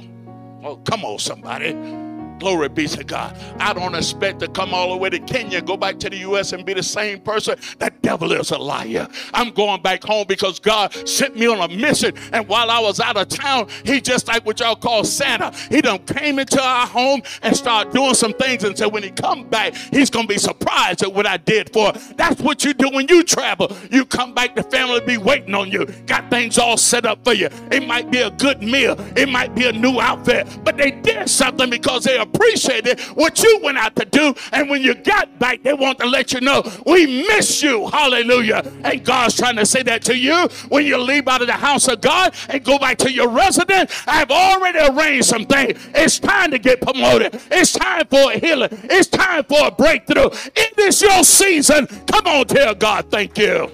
Oh, 0.63 0.77
come 0.85 1.05
on, 1.05 1.19
somebody. 1.19 2.06
Glory 2.39 2.69
be 2.69 2.87
to 2.89 3.03
God. 3.03 3.37
I 3.59 3.73
don't 3.73 3.95
expect 3.95 4.41
to 4.41 4.49
come 4.49 4.75
all 4.75 4.91
the 4.91 4.97
way 4.97 5.11
to 5.11 5.19
Kenya, 5.19 5.61
go 5.63 5.77
back 5.77 5.99
to 6.01 6.11
the 6.11 6.19
U.S. 6.19 6.53
and 6.53 6.65
be 6.65 6.75
the 6.75 6.83
same 6.83 7.21
person. 7.21 7.59
That 7.79 8.03
devil 8.03 8.33
is 8.33 8.51
a 8.51 8.59
liar. 8.59 9.09
I'm 9.33 9.51
going 9.51 9.83
back 9.83 10.05
home 10.05 10.27
because 10.29 10.61
God 10.61 10.95
sent 11.09 11.37
me 11.37 11.47
on 11.47 11.59
a 11.59 11.75
mission. 11.75 12.13
And 12.33 12.47
while 12.47 12.71
I 12.71 12.79
was 12.81 13.01
out 13.01 13.17
of 13.17 13.29
town, 13.29 13.69
he 13.85 14.01
just 14.01 14.29
like 14.29 14.45
what 14.45 14.61
y'all 14.61 14.77
call 14.77 15.05
Santa. 15.05 15.53
He 15.71 15.81
done 15.81 16.01
came 16.01 16.39
into 16.39 16.63
our 16.63 16.87
home 16.87 17.23
and 17.43 17.57
started 17.57 17.93
doing 17.93 18.15
some 18.15 18.33
things. 18.35 18.65
And 18.65 18.77
said, 18.77 18.93
when 18.93 19.03
he 19.03 19.11
come 19.11 19.49
back, 19.49 19.75
he's 19.75 20.11
going 20.11 20.27
to 20.27 20.35
be 20.35 20.39
surprised 20.39 21.03
at 21.03 21.13
what 21.13 21.27
I 21.27 21.39
did 21.39 21.73
for. 21.73 21.93
That's 22.17 22.41
what 22.41 22.65
you 22.65 22.75
do 22.75 22.91
when 22.91 23.09
you 23.09 23.23
travel. 23.23 23.75
You 23.91 24.05
come 24.05 24.35
back, 24.35 24.55
the 24.55 24.63
family 24.63 25.01
be 25.01 25.17
waiting 25.17 25.55
on 25.55 25.71
you. 25.71 25.87
Got 26.07 26.31
things 26.31 26.59
all 26.59 26.77
set 26.77 27.07
up 27.07 27.25
for 27.25 27.33
you. 27.33 27.49
It 27.71 27.87
might 27.87 28.11
be 28.11 28.21
a 28.21 28.31
good 28.31 28.63
meal. 28.63 28.97
It 29.17 29.29
might 29.29 29.55
be 29.55 29.67
a 29.67 29.73
new 29.73 30.01
outfit. 30.01 30.47
But 30.65 30.77
they 30.77 30.91
did 30.91 31.29
something 31.29 31.71
because 31.71 32.05
they 32.05 32.19
appreciated 32.27 33.01
what 33.15 33.43
you 33.43 33.61
went 33.63 33.79
out 33.79 33.97
to 33.97 34.05
do. 34.05 34.35
And 34.53 34.69
when 34.69 34.83
you 34.83 34.95
got 34.95 35.39
back, 35.39 35.63
they 35.63 35.73
want 35.73 35.99
to 36.01 36.07
let 36.07 36.33
you 36.33 36.41
know, 36.41 36.63
we 36.85 37.07
miss 37.29 37.63
you. 37.63 37.87
Hallelujah. 37.89 38.63
And 38.85 39.05
God's 39.05 39.37
trying 39.37 39.57
to 39.57 39.67
say 39.67 39.83
that 39.85 40.03
to 40.03 40.17
you 40.17 40.49
when 40.69 40.85
you 40.85 40.99
leave 40.99 41.29
out 41.29 41.41
of 41.41 41.47
the 41.47 41.55
house 41.55 41.89
of 41.89 42.01
God 42.01 42.35
and 42.49 42.65
go 42.65 42.79
back 42.79 42.99
to 42.99 43.13
your 43.13 43.29
residence. 43.29 43.93
I've 44.07 44.31
already 44.31 44.79
arranged 44.79 45.27
some 45.27 45.47
things. 45.47 45.79
It's 45.95 46.19
time 46.19 46.51
to 46.51 46.59
get 46.59 46.81
promoted. 46.81 47.41
It's 47.51 47.73
time 47.73 48.07
for 48.07 48.33
a 48.33 48.39
healing. 48.39 48.71
It's 48.85 49.09
time 49.09 49.45
for 49.45 49.67
a 49.67 49.71
breakthrough. 49.71 50.31
It 50.55 50.79
is 50.79 51.01
your 51.01 51.25
season. 51.25 51.87
Come 51.87 52.27
on, 52.27 52.47
tell 52.47 52.75
God, 52.75 53.11
thank 53.11 53.39
you. 53.39 53.71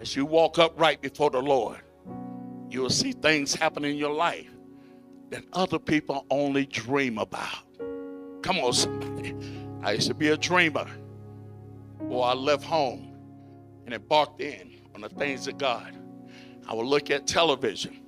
As 0.00 0.14
you 0.14 0.26
walk 0.26 0.58
up 0.58 0.78
right 0.78 1.00
before 1.00 1.30
the 1.30 1.42
Lord, 1.42 1.78
you 2.70 2.82
will 2.82 2.90
see 2.90 3.12
things 3.12 3.54
happen 3.54 3.84
in 3.84 3.96
your 3.96 4.12
life 4.12 4.57
that 5.30 5.44
other 5.52 5.78
people 5.78 6.26
only 6.30 6.66
dream 6.66 7.18
about. 7.18 7.58
Come 8.42 8.58
on, 8.58 8.72
somebody. 8.72 9.34
I 9.82 9.92
used 9.92 10.08
to 10.08 10.14
be 10.14 10.28
a 10.28 10.36
dreamer. 10.36 10.86
Boy, 12.00 12.22
I 12.22 12.34
left 12.34 12.64
home 12.64 13.14
and 13.84 13.94
embarked 13.94 14.40
in 14.40 14.80
on 14.94 15.00
the 15.00 15.08
things 15.08 15.46
of 15.48 15.58
God. 15.58 15.94
I 16.66 16.74
would 16.74 16.86
look 16.86 17.10
at 17.10 17.26
television. 17.26 18.00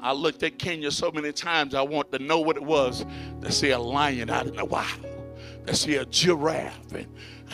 I 0.00 0.12
looked 0.12 0.42
at 0.42 0.58
Kenya 0.58 0.90
so 0.90 1.10
many 1.10 1.32
times, 1.32 1.74
I 1.74 1.82
want 1.82 2.12
to 2.12 2.18
know 2.18 2.38
what 2.38 2.56
it 2.56 2.62
was 2.62 3.06
to 3.40 3.50
see 3.50 3.70
a 3.70 3.78
lion 3.78 4.28
out 4.28 4.46
in 4.46 4.56
the 4.56 4.64
wild, 4.64 5.06
to 5.66 5.74
see 5.74 5.96
a 5.96 6.04
giraffe, 6.04 6.92
and 6.92 7.06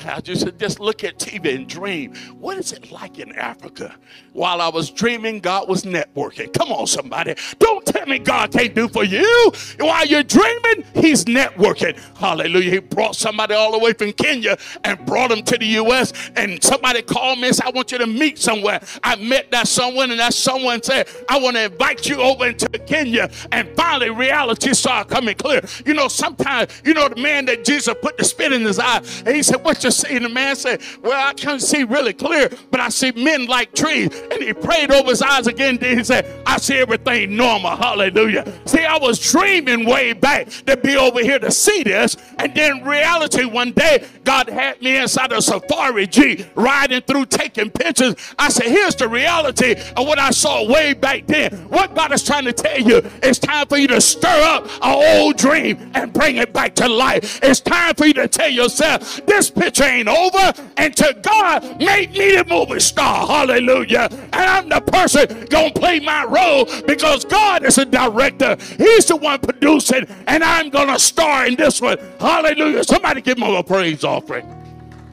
I 0.07 0.21
just 0.21 0.43
said, 0.43 0.59
just 0.59 0.81
look 0.81 1.05
at 1.05 1.19
TV 1.19 1.55
and 1.55 1.69
dream. 1.69 2.15
What 2.39 2.59
is 2.59 2.73
it 2.73 2.91
like 2.91 3.19
in 3.19 3.33
Africa? 3.33 3.95
While 4.33 4.61
I 4.61 4.69
was 4.69 4.91
dreaming, 4.91 5.41
God 5.41 5.69
was 5.69 5.85
networking. 5.85 6.53
Come 6.53 6.73
on, 6.73 6.87
somebody. 6.87 7.35
Don't 7.59 7.85
tell 7.85 8.07
me 8.07 8.19
God 8.19 8.53
can't 8.53 8.75
do 8.75 8.89
for 8.89 9.05
you. 9.05 9.53
While 9.79 10.07
you're 10.07 10.23
dreaming, 10.23 10.85
He's 10.95 11.25
networking. 11.25 11.99
Hallelujah. 12.17 12.71
He 12.71 12.79
brought 12.79 13.17
somebody 13.17 13.55
all 13.55 13.73
the 13.73 13.79
way 13.79 13.93
from 13.93 14.13
Kenya 14.13 14.57
and 14.85 15.05
brought 15.07 15.31
him 15.31 15.43
to 15.43 15.59
the 15.59 15.67
U.S. 15.67 16.13
And 16.37 16.63
somebody 16.63 17.03
called 17.03 17.39
me 17.39 17.49
and 17.49 17.57
said, 17.57 17.67
I 17.67 17.71
want 17.71 17.93
you 17.93 17.99
to 17.99 18.07
meet 18.07 18.39
somewhere. 18.39 18.81
I 19.03 19.17
met 19.17 19.51
that 19.51 19.69
someone, 19.69 20.11
and 20.11 20.21
that 20.21 20.35
someone 20.35 20.83
said, 20.83 21.09
I 21.29 21.39
want 21.39 21.57
to 21.57 21.65
invite 21.65 22.09
you 22.09 22.21
over 22.21 22.47
into 22.47 22.69
Kenya. 22.69 23.31
And 23.53 23.69
finally, 23.77 24.11
reality 24.11 24.73
started 24.75 25.13
coming 25.13 25.35
clear. 25.35 25.61
You 25.85 25.95
know, 25.95 26.09
sometimes, 26.09 26.83
you 26.85 26.95
know, 26.95 27.09
the 27.09 27.21
man 27.21 27.47
that 27.47 27.65
Jesus 27.65 27.95
put 28.01 28.17
the 28.17 28.25
spit 28.25 28.53
in 28.53 28.63
his 28.63 28.79
eye, 28.79 29.03
and 29.27 29.35
he 29.35 29.43
said, 29.43 29.65
What 29.65 29.80
you 29.85 29.91
see? 29.91 30.17
And 30.17 30.25
the 30.25 30.29
man 30.29 30.57
said, 30.57 30.83
Well, 31.03 31.29
I 31.29 31.33
can't 31.35 31.63
see 31.63 31.85
really 31.85 32.13
clear, 32.13 32.51
but 32.71 32.81
I 32.81 32.89
see 32.89 33.13
men 33.13 33.47
like 33.47 33.75
trees. 33.75 34.09
And 34.31 34.43
he 34.43 34.53
prayed 34.53 34.91
over 34.91 35.11
his 35.11 35.23
eyes 35.23 35.47
again. 35.47 35.77
Then 35.77 35.99
he 35.99 36.05
said, 36.05 36.43
I 36.47 36.59
see 36.59 36.77
everything 36.77 37.37
normal. 37.37 37.77
Hallelujah. 37.77 38.53
See, 38.67 38.85
I 38.85 38.99
was 38.99 39.19
dreaming 39.19 39.87
way 39.87 40.13
back 40.13 40.49
to 40.67 40.77
be 40.77 40.97
over 40.97 41.21
here 41.21 41.39
to 41.39 41.51
see 41.51 41.83
this. 41.83 42.17
And 42.39 42.55
then 42.55 42.85
reality 42.85 43.45
one 43.45 43.73
day, 43.73 44.07
God 44.25 44.49
had 44.49 44.81
me 44.83 44.97
inside 44.97 45.33
a 45.33 45.43
safari 45.43 46.07
Jeep 46.07 46.47
riding 46.55 47.03
through 47.03 47.27
taking 47.27 47.71
pictures. 47.71 48.15
I 48.39 48.49
said, 48.49 48.67
Here's 48.67 48.95
the 48.97 49.09
reality 49.09 49.75
of 49.97 50.07
what 50.07 50.19
I 50.19 50.31
saw 50.31 50.65
way 50.71 50.95
back 50.95 51.27
then. 51.27 51.53
What 51.69 51.95
God 51.95 52.13
is 52.13 52.23
trying 52.23 52.45
to 52.45 52.53
tell 52.53 52.81
you, 52.81 53.03
it's 53.23 53.39
time 53.39 53.67
for 53.67 53.77
you 53.77 53.89
to 53.89 54.01
stir 54.01 54.29
up 54.29 54.67
an 54.83 55.19
old 55.21 55.37
dream 55.37 55.91
and 55.95 56.13
bring 56.13 56.37
it 56.37 56.53
back 56.53 56.75
to 56.77 56.89
life. 56.89 57.41
It's 57.43 57.61
time 57.61 57.95
for 57.95 58.07
you 58.07 58.15
to 58.15 58.29
tell 58.29 58.49
yourself, 58.49 59.25
This 59.27 59.51
picture 59.51 59.70
ain't 59.79 60.09
over. 60.09 60.53
And 60.79 60.97
to 60.97 61.15
God, 61.21 61.79
made 61.79 62.13
me 62.13 62.37
the 62.37 62.45
movie 62.49 62.81
star. 62.81 63.27
Hallelujah. 63.27 64.09
And 64.11 64.35
I'm 64.35 64.69
the 64.71 64.81
person 64.81 65.45
gonna 65.51 65.73
play 65.73 66.01
my 66.01 66.25
role 66.25 66.67
because 66.87 67.27
God 67.27 67.65
is 67.65 67.77
a 67.77 67.85
director. 67.85 68.57
He's 68.79 69.07
the 69.07 69.17
one 69.17 69.41
producing, 69.41 70.07
and 70.27 70.43
I'm 70.43 70.71
gonna 70.71 70.99
star 70.99 71.47
in 71.47 71.57
this 71.57 71.81
one. 71.81 71.99
Hallelujah. 72.19 72.85
Somebody 72.85 73.21
give 73.21 73.37
him 73.37 73.45
a 73.45 73.63
praise 73.63 74.03
offering. 74.03 74.47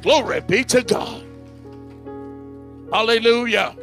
Glory 0.02 0.40
be 0.42 0.64
to 0.64 0.82
God. 0.84 1.24
Hallelujah. 2.92 3.76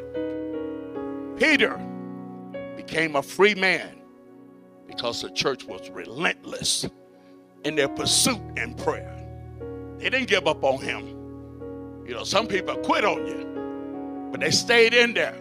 Peter 1.37 1.79
became 2.77 3.17
a 3.17 3.23
free 3.23 3.55
man 3.55 4.01
because 4.87 5.21
the 5.21 5.31
church 5.31 5.65
was 5.65 5.91
relentless 5.91 6.87
in 7.65 7.75
their 7.75 7.89
pursuit 7.89 8.41
and 8.57 8.77
prayer. 8.79 9.14
They 10.05 10.11
didn't 10.11 10.29
give 10.29 10.47
up 10.47 10.63
on 10.63 10.83
him. 10.83 12.05
You 12.07 12.13
know, 12.13 12.25
some 12.25 12.47
people 12.47 12.77
quit 12.77 13.07
on 13.07 13.27
you, 13.27 14.29
but 14.31 14.39
they 14.39 14.51
stayed 14.51 14.93
in 14.93 15.15
there. 15.15 15.35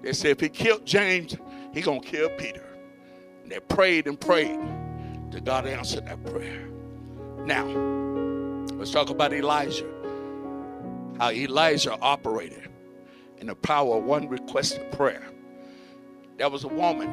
They 0.00 0.14
said 0.14 0.30
if 0.30 0.40
he 0.40 0.48
killed 0.48 0.86
James, 0.86 1.36
he 1.74 1.82
gonna 1.82 2.00
kill 2.00 2.30
Peter. 2.30 2.66
And 3.42 3.52
they 3.52 3.60
prayed 3.60 4.06
and 4.06 4.18
prayed 4.18 4.58
to 5.32 5.40
God 5.42 5.66
answered 5.66 6.06
that 6.06 6.24
prayer. 6.24 6.66
Now, 7.44 7.66
let's 8.78 8.90
talk 8.90 9.10
about 9.10 9.34
Elijah. 9.34 9.84
How 11.18 11.30
Elijah 11.30 11.98
operated 12.00 12.70
in 13.36 13.48
the 13.48 13.54
power 13.54 13.98
of 13.98 14.04
one 14.04 14.30
requested 14.30 14.90
prayer. 14.92 15.28
There 16.38 16.48
was 16.48 16.64
a 16.64 16.68
woman 16.68 17.10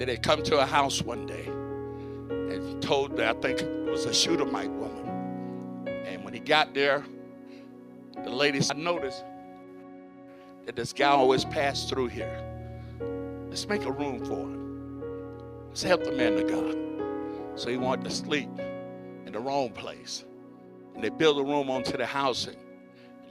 that 0.00 0.08
had 0.08 0.24
come 0.24 0.42
to 0.42 0.58
a 0.58 0.66
house 0.66 1.00
one 1.00 1.26
day 1.26 1.46
and 1.46 2.82
told 2.82 3.16
that 3.18 3.36
I 3.36 3.40
think 3.40 3.60
it 3.62 3.88
was 3.88 4.04
a 4.06 4.12
Shunammite 4.12 4.72
woman. 4.72 4.99
When 6.30 6.40
he 6.40 6.46
got 6.46 6.74
there, 6.74 7.02
the 8.22 8.30
lady 8.30 8.60
said, 8.60 8.76
I 8.76 8.78
noticed 8.78 9.24
that 10.64 10.76
this 10.76 10.92
guy 10.92 11.08
always 11.08 11.44
passed 11.44 11.88
through 11.88 12.06
here. 12.06 12.40
Let's 13.48 13.66
make 13.66 13.84
a 13.84 13.90
room 13.90 14.24
for 14.24 14.36
him. 14.36 15.02
Let's 15.70 15.82
help 15.82 16.04
the 16.04 16.12
man 16.12 16.36
to 16.36 16.44
God. 16.44 17.58
So 17.58 17.68
he 17.68 17.76
wanted 17.76 18.04
to 18.04 18.12
sleep 18.12 18.48
in 19.26 19.32
the 19.32 19.40
wrong 19.40 19.70
place. 19.70 20.24
And 20.94 21.02
they 21.02 21.08
built 21.08 21.36
a 21.36 21.42
room 21.42 21.68
onto 21.68 21.96
the 21.96 22.06
housing. 22.06 22.54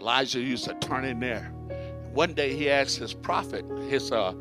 Elijah 0.02 0.42
used 0.42 0.66
to 0.66 0.74
turn 0.74 1.06
in 1.06 1.22
there. 1.22 1.54
One 2.12 2.34
day 2.34 2.54
he 2.54 2.70
asked 2.70 2.98
his 2.98 3.14
prophet, 3.14 3.64
his 3.88 4.12
uh, 4.12 4.34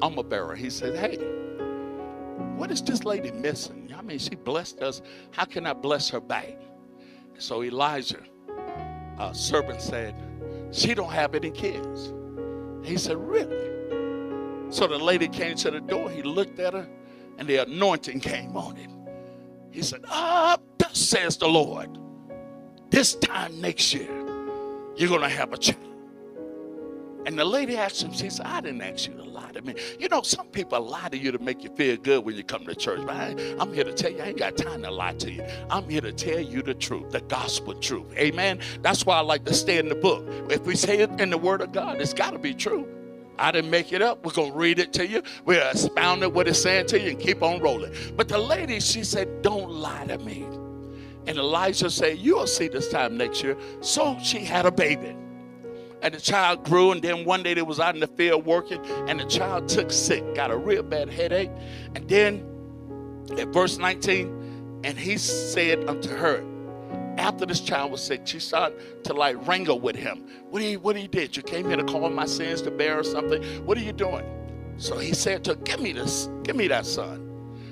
armor 0.00 0.22
bearer, 0.22 0.54
he 0.54 0.70
said, 0.70 0.96
Hey, 0.96 1.16
what 2.54 2.70
is 2.70 2.80
this 2.80 3.02
lady 3.04 3.32
missing? 3.32 3.92
I 3.92 4.02
mean, 4.02 4.20
she 4.20 4.36
blessed 4.36 4.82
us. 4.82 5.02
How 5.32 5.46
can 5.46 5.66
I 5.66 5.72
bless 5.72 6.10
her 6.10 6.20
back? 6.20 6.56
So 7.38 7.62
Elijah, 7.62 8.22
uh, 9.18 9.32
servant, 9.32 9.80
said, 9.80 10.14
She 10.70 10.94
don't 10.94 11.12
have 11.12 11.34
any 11.34 11.50
kids. 11.50 12.12
He 12.82 12.96
said, 12.96 13.16
Really? 13.16 13.70
So 14.70 14.86
the 14.86 14.98
lady 14.98 15.28
came 15.28 15.56
to 15.56 15.70
the 15.70 15.80
door. 15.80 16.10
He 16.10 16.22
looked 16.22 16.58
at 16.58 16.74
her, 16.74 16.88
and 17.38 17.46
the 17.46 17.58
anointing 17.58 18.20
came 18.20 18.56
on 18.56 18.76
him. 18.76 18.90
He 19.70 19.82
said, 19.82 20.04
Ah, 20.08 20.58
thus 20.78 20.98
says 20.98 21.36
the 21.36 21.48
Lord, 21.48 21.90
this 22.90 23.14
time 23.16 23.60
next 23.60 23.92
year, 23.92 24.10
you're 24.96 25.08
going 25.08 25.20
to 25.20 25.28
have 25.28 25.52
a 25.52 25.56
child. 25.58 25.93
And 27.26 27.38
the 27.38 27.44
lady 27.44 27.76
asked 27.76 28.02
him, 28.02 28.12
she 28.12 28.28
said, 28.28 28.46
I 28.46 28.60
didn't 28.60 28.82
ask 28.82 29.08
you 29.08 29.14
to 29.14 29.24
lie 29.24 29.50
to 29.52 29.62
me. 29.62 29.74
You 29.98 30.08
know, 30.08 30.22
some 30.22 30.46
people 30.48 30.80
lie 30.80 31.08
to 31.08 31.16
you 31.16 31.32
to 31.32 31.38
make 31.38 31.64
you 31.64 31.70
feel 31.70 31.96
good 31.96 32.24
when 32.24 32.36
you 32.36 32.44
come 32.44 32.66
to 32.66 32.74
church. 32.74 33.00
But 33.06 33.16
I, 33.16 33.34
am 33.58 33.72
here 33.72 33.84
to 33.84 33.92
tell 33.92 34.12
you, 34.12 34.20
I 34.20 34.26
ain't 34.26 34.38
got 34.38 34.56
time 34.56 34.82
to 34.82 34.90
lie 34.90 35.14
to 35.14 35.30
you. 35.30 35.44
I'm 35.70 35.88
here 35.88 36.02
to 36.02 36.12
tell 36.12 36.40
you 36.40 36.62
the 36.62 36.74
truth, 36.74 37.12
the 37.12 37.22
gospel 37.22 37.74
truth. 37.74 38.12
Amen. 38.16 38.60
That's 38.82 39.06
why 39.06 39.16
I 39.16 39.20
like 39.20 39.44
to 39.46 39.54
stay 39.54 39.78
in 39.78 39.88
the 39.88 39.94
book. 39.94 40.26
If 40.50 40.66
we 40.66 40.76
say 40.76 40.98
it 40.98 41.10
in 41.20 41.30
the 41.30 41.38
word 41.38 41.62
of 41.62 41.72
God, 41.72 42.00
it's 42.00 42.14
got 42.14 42.32
to 42.32 42.38
be 42.38 42.54
true. 42.54 42.86
I 43.38 43.50
didn't 43.50 43.70
make 43.70 43.92
it 43.92 44.02
up. 44.02 44.24
We're 44.24 44.32
going 44.32 44.52
to 44.52 44.58
read 44.58 44.78
it 44.78 44.92
to 44.94 45.06
you. 45.06 45.22
We're 45.44 45.66
expounding 45.68 46.32
what 46.32 46.46
it's 46.46 46.62
saying 46.62 46.86
to 46.88 47.00
you 47.00 47.10
and 47.10 47.18
keep 47.18 47.42
on 47.42 47.60
rolling. 47.60 47.92
But 48.16 48.28
the 48.28 48.38
lady, 48.38 48.80
she 48.80 49.02
said, 49.02 49.42
Don't 49.42 49.70
lie 49.70 50.06
to 50.06 50.18
me. 50.18 50.44
And 51.26 51.38
Elijah 51.38 51.90
said, 51.90 52.18
You'll 52.18 52.46
see 52.46 52.68
this 52.68 52.88
time 52.90 53.16
next 53.16 53.42
year. 53.42 53.56
So 53.80 54.16
she 54.22 54.38
had 54.40 54.66
a 54.66 54.70
baby. 54.70 55.16
And 56.04 56.12
the 56.12 56.20
child 56.20 56.64
grew, 56.64 56.92
and 56.92 57.00
then 57.00 57.24
one 57.24 57.42
day 57.42 57.54
they 57.54 57.62
was 57.62 57.80
out 57.80 57.94
in 57.94 58.00
the 58.00 58.06
field 58.06 58.44
working, 58.44 58.84
and 59.08 59.18
the 59.18 59.24
child 59.24 59.70
took 59.70 59.90
sick, 59.90 60.34
got 60.34 60.50
a 60.50 60.56
real 60.56 60.82
bad 60.82 61.08
headache. 61.08 61.50
And 61.94 62.06
then 62.06 62.46
at 63.38 63.48
verse 63.48 63.78
19, 63.78 64.82
and 64.84 64.98
he 64.98 65.16
said 65.16 65.88
unto 65.88 66.10
her, 66.10 66.44
after 67.16 67.46
this 67.46 67.60
child 67.60 67.90
was 67.90 68.02
sick, 68.02 68.20
she 68.26 68.38
started 68.38 69.04
to 69.04 69.14
like 69.14 69.46
wrangle 69.46 69.80
with 69.80 69.96
him. 69.96 70.28
What 70.50 70.60
do 70.60 70.66
you 70.66 70.78
what 70.78 70.94
he 70.94 71.06
did? 71.06 71.34
You 71.38 71.42
came 71.42 71.68
here 71.68 71.76
to 71.76 71.84
call 71.84 72.10
my 72.10 72.26
sins 72.26 72.60
to 72.62 72.70
bear 72.70 72.98
or 72.98 73.04
something? 73.04 73.42
What 73.64 73.78
are 73.78 73.82
you 73.82 73.92
doing? 73.92 74.26
So 74.76 74.98
he 74.98 75.14
said 75.14 75.42
to 75.44 75.54
her, 75.54 75.56
Give 75.56 75.80
me 75.80 75.92
this, 75.92 76.28
give 76.42 76.54
me 76.54 76.68
that 76.68 76.84
son. 76.84 77.14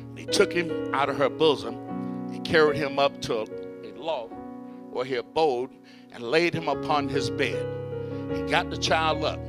And 0.08 0.18
he 0.18 0.24
took 0.24 0.54
him 0.54 0.94
out 0.94 1.10
of 1.10 1.18
her 1.18 1.28
bosom 1.28 1.74
and 2.32 2.42
carried 2.44 2.78
him 2.78 2.98
up 2.98 3.20
to 3.22 3.40
a 3.40 3.46
loft 3.94 4.32
where 4.90 5.04
he 5.04 5.16
abode 5.16 5.70
and 6.12 6.22
laid 6.22 6.54
him 6.54 6.68
upon 6.68 7.10
his 7.10 7.28
bed. 7.28 7.81
He 8.34 8.42
got 8.42 8.70
the 8.70 8.76
child 8.76 9.24
up. 9.24 9.40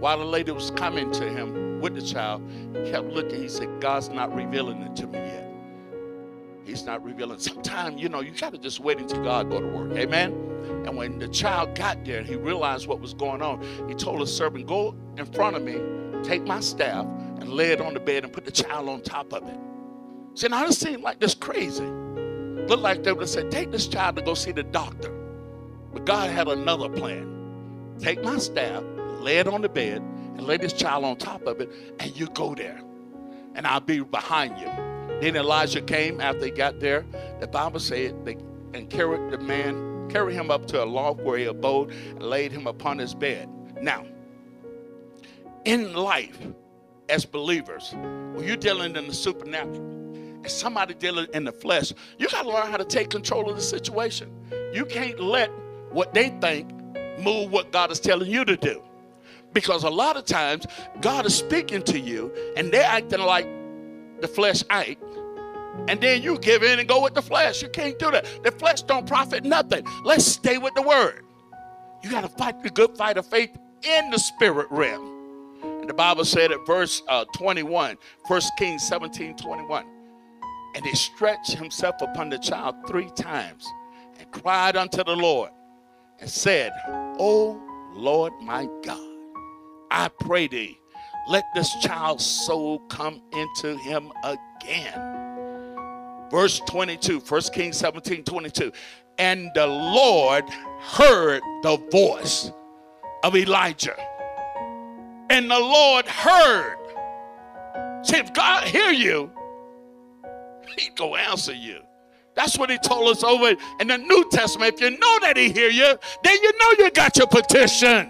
While 0.00 0.18
the 0.18 0.24
lady 0.24 0.50
was 0.50 0.70
coming 0.72 1.12
to 1.12 1.30
him 1.30 1.80
with 1.80 1.94
the 1.94 2.02
child, 2.02 2.42
he 2.74 2.90
kept 2.90 3.06
looking. 3.08 3.40
He 3.40 3.48
said, 3.48 3.68
God's 3.80 4.08
not 4.08 4.34
revealing 4.34 4.82
it 4.82 4.96
to 4.96 5.06
me 5.06 5.18
yet. 5.18 5.48
He's 6.64 6.84
not 6.84 7.04
revealing. 7.04 7.38
Sometimes, 7.38 8.00
you 8.00 8.08
know, 8.08 8.20
you 8.20 8.32
got 8.32 8.52
to 8.52 8.58
just 8.58 8.80
wait 8.80 8.98
until 8.98 9.22
God 9.22 9.50
go 9.50 9.60
to 9.60 9.66
work. 9.66 9.92
Amen. 9.96 10.32
And 10.86 10.96
when 10.96 11.18
the 11.18 11.28
child 11.28 11.74
got 11.74 12.04
there, 12.04 12.22
he 12.22 12.36
realized 12.36 12.86
what 12.86 13.00
was 13.00 13.14
going 13.14 13.42
on. 13.42 13.62
He 13.88 13.94
told 13.94 14.20
his 14.20 14.34
servant, 14.34 14.66
"Go 14.66 14.94
in 15.16 15.26
front 15.26 15.56
of 15.56 15.62
me, 15.62 15.80
take 16.22 16.44
my 16.44 16.60
staff, 16.60 17.04
and 17.40 17.48
lay 17.48 17.72
it 17.72 17.80
on 17.80 17.94
the 17.94 18.00
bed, 18.00 18.22
and 18.24 18.32
put 18.32 18.44
the 18.44 18.52
child 18.52 18.88
on 18.88 19.02
top 19.02 19.32
of 19.32 19.46
it." 19.48 19.58
See, 20.34 20.48
now 20.48 20.64
it 20.66 20.72
seemed 20.72 21.02
like 21.02 21.18
this 21.18 21.34
crazy. 21.34 21.84
Looked 21.84 22.82
like 22.82 23.02
they 23.02 23.12
would 23.12 23.22
have 23.22 23.28
said, 23.28 23.50
"Take 23.50 23.72
this 23.72 23.88
child 23.88 24.16
to 24.16 24.22
go 24.22 24.34
see 24.34 24.52
the 24.52 24.62
doctor," 24.62 25.12
but 25.92 26.04
God 26.04 26.30
had 26.30 26.46
another 26.46 26.88
plan. 26.88 27.31
Take 27.98 28.22
my 28.22 28.38
staff, 28.38 28.82
lay 29.20 29.38
it 29.38 29.48
on 29.48 29.62
the 29.62 29.68
bed, 29.68 30.02
and 30.36 30.42
lay 30.42 30.56
this 30.56 30.72
child 30.72 31.04
on 31.04 31.16
top 31.16 31.46
of 31.46 31.60
it, 31.60 31.70
and 32.00 32.16
you 32.18 32.26
go 32.28 32.54
there, 32.54 32.80
and 33.54 33.66
I'll 33.66 33.80
be 33.80 34.00
behind 34.00 34.58
you. 34.58 34.70
Then 35.20 35.36
Elijah 35.36 35.80
came 35.80 36.20
after 36.20 36.46
he 36.46 36.50
got 36.50 36.80
there. 36.80 37.04
The 37.40 37.46
Bible 37.46 37.78
said 37.80 38.24
they 38.24 38.36
and 38.74 38.88
carried 38.88 39.30
the 39.30 39.38
man, 39.38 40.08
carried 40.08 40.34
him 40.34 40.50
up 40.50 40.66
to 40.66 40.82
a 40.82 40.86
loft 40.86 41.20
where 41.20 41.38
he 41.38 41.44
abode, 41.44 41.90
and 41.90 42.22
laid 42.22 42.52
him 42.52 42.66
upon 42.66 42.98
his 42.98 43.14
bed. 43.14 43.48
Now, 43.80 44.04
in 45.64 45.94
life, 45.94 46.38
as 47.08 47.24
believers, 47.24 47.94
when 48.32 48.44
you're 48.44 48.56
dealing 48.56 48.96
in 48.96 49.06
the 49.06 49.14
supernatural, 49.14 49.76
and 49.76 50.50
somebody 50.50 50.94
dealing 50.94 51.26
in 51.34 51.44
the 51.44 51.52
flesh, 51.52 51.92
you 52.18 52.28
got 52.28 52.42
to 52.42 52.48
learn 52.48 52.70
how 52.70 52.76
to 52.76 52.84
take 52.84 53.10
control 53.10 53.48
of 53.48 53.56
the 53.56 53.62
situation. 53.62 54.32
You 54.72 54.84
can't 54.84 55.20
let 55.20 55.50
what 55.90 56.14
they 56.14 56.30
think 56.40 56.70
move 57.18 57.50
what 57.50 57.72
God 57.72 57.90
is 57.90 58.00
telling 58.00 58.30
you 58.30 58.44
to 58.44 58.56
do. 58.56 58.82
Because 59.52 59.84
a 59.84 59.90
lot 59.90 60.16
of 60.16 60.24
times, 60.24 60.66
God 61.00 61.26
is 61.26 61.34
speaking 61.34 61.82
to 61.82 61.98
you, 61.98 62.32
and 62.56 62.72
they're 62.72 62.84
acting 62.84 63.20
like 63.20 63.46
the 64.20 64.28
flesh 64.28 64.62
act, 64.70 65.02
and 65.88 66.00
then 66.00 66.22
you 66.22 66.38
give 66.38 66.62
in 66.62 66.78
and 66.78 66.88
go 66.88 67.02
with 67.02 67.14
the 67.14 67.22
flesh. 67.22 67.62
You 67.62 67.68
can't 67.68 67.98
do 67.98 68.10
that. 68.10 68.26
The 68.44 68.52
flesh 68.52 68.82
don't 68.82 69.06
profit 69.06 69.44
nothing. 69.44 69.86
Let's 70.04 70.24
stay 70.24 70.58
with 70.58 70.74
the 70.74 70.82
word. 70.82 71.24
You 72.02 72.10
got 72.10 72.22
to 72.22 72.28
fight 72.28 72.62
the 72.62 72.70
good 72.70 72.96
fight 72.96 73.16
of 73.16 73.26
faith 73.26 73.56
in 73.82 74.10
the 74.10 74.18
spirit 74.18 74.68
realm. 74.70 75.10
And 75.62 75.88
the 75.88 75.94
Bible 75.94 76.24
said 76.24 76.52
at 76.52 76.64
verse 76.66 77.02
uh, 77.08 77.24
21, 77.34 77.96
1 78.26 78.40
Kings 78.58 78.86
17 78.86 79.36
21, 79.36 79.84
and 80.74 80.86
he 80.86 80.94
stretched 80.94 81.52
himself 81.52 81.96
upon 82.00 82.28
the 82.28 82.38
child 82.38 82.76
three 82.86 83.10
times 83.10 83.66
and 84.18 84.30
cried 84.30 84.76
unto 84.76 85.02
the 85.04 85.16
Lord 85.16 85.50
and 86.20 86.30
said, 86.30 86.72
O 87.18 87.60
Lord 87.94 88.32
my 88.40 88.68
God, 88.84 89.00
I 89.90 90.08
pray 90.20 90.48
thee, 90.48 90.78
let 91.28 91.44
this 91.54 91.74
child's 91.82 92.24
soul 92.24 92.80
come 92.88 93.22
into 93.32 93.76
him 93.78 94.12
again. 94.24 95.22
Verse 96.30 96.60
22, 96.60 97.20
1 97.20 97.42
Kings 97.52 97.76
17 97.76 98.24
22. 98.24 98.72
And 99.18 99.50
the 99.54 99.66
Lord 99.66 100.48
heard 100.80 101.42
the 101.62 101.76
voice 101.90 102.50
of 103.22 103.36
Elijah. 103.36 103.96
And 105.28 105.50
the 105.50 105.60
Lord 105.60 106.06
heard. 106.06 106.76
See, 108.02 108.16
if 108.16 108.32
God 108.32 108.64
hear 108.66 108.90
you, 108.90 109.30
he 110.76 110.88
go 110.96 111.16
answer 111.16 111.52
you. 111.52 111.80
That's 112.34 112.58
what 112.58 112.70
he 112.70 112.78
told 112.78 113.08
us 113.08 113.22
over 113.22 113.54
in 113.80 113.88
the 113.88 113.98
New 113.98 114.28
Testament. 114.30 114.74
If 114.74 114.80
you 114.80 114.90
know 114.90 115.18
that 115.20 115.36
he 115.36 115.50
hear 115.50 115.68
you, 115.68 115.98
then 116.24 116.36
you 116.42 116.52
know 116.52 116.84
you 116.84 116.90
got 116.90 117.16
your 117.16 117.26
petition. 117.26 118.08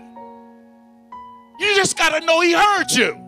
You 1.58 1.74
just 1.76 1.96
got 1.96 2.18
to 2.18 2.24
know 2.24 2.40
he 2.40 2.52
heard 2.52 2.90
you. 2.92 3.18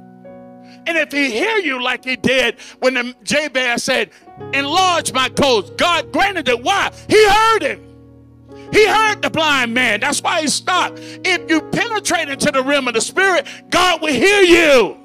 And 0.86 0.98
if 0.98 1.12
he 1.12 1.30
hear 1.30 1.56
you 1.58 1.82
like 1.82 2.04
he 2.04 2.16
did 2.16 2.58
when 2.80 2.94
the 2.94 3.14
Jabez 3.22 3.84
said, 3.84 4.10
enlarge 4.52 5.12
my 5.12 5.28
coast, 5.30 5.76
God 5.76 6.12
granted 6.12 6.48
it. 6.48 6.62
Why? 6.62 6.92
He 7.08 7.28
heard 7.28 7.62
him. 7.62 7.80
He 8.72 8.86
heard 8.86 9.22
the 9.22 9.30
blind 9.30 9.72
man. 9.72 10.00
That's 10.00 10.20
why 10.20 10.42
he 10.42 10.48
stopped. 10.48 10.98
If 10.98 11.48
you 11.48 11.60
penetrate 11.60 12.28
into 12.28 12.50
the 12.50 12.62
realm 12.62 12.88
of 12.88 12.94
the 12.94 13.00
spirit, 13.00 13.46
God 13.70 14.02
will 14.02 14.12
hear 14.12 14.42
you. 14.42 15.03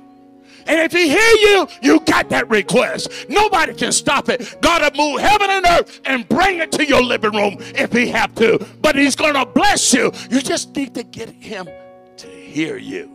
And 0.70 0.80
if 0.82 0.92
he 0.92 1.10
hear 1.10 1.18
you, 1.20 1.68
you 1.82 2.00
got 2.02 2.30
that 2.30 2.48
request. 2.48 3.28
Nobody 3.28 3.74
can 3.74 3.92
stop 3.92 4.30
it. 4.30 4.58
God 4.62 4.84
will 4.84 5.14
move 5.14 5.20
heaven 5.20 5.50
and 5.50 5.66
earth 5.66 6.00
and 6.06 6.30
bring 6.30 6.60
it 6.60 6.72
to 6.74 6.86
your 6.86 7.02
living 7.02 7.32
room 7.32 7.58
if 7.60 7.92
he 7.92 8.08
have 8.10 8.36
to. 8.36 8.64
But 8.80 8.96
he's 8.96 9.16
going 9.16 9.34
to 9.34 9.48
bless 9.48 9.92
you. 9.94 10.12
You 10.30 10.42
just 10.42 10.76
need 10.76 10.94
to 10.94 11.02
get 11.02 11.30
him 11.30 11.68
to 12.18 12.28
hear 12.28 12.78
you. 12.78 13.12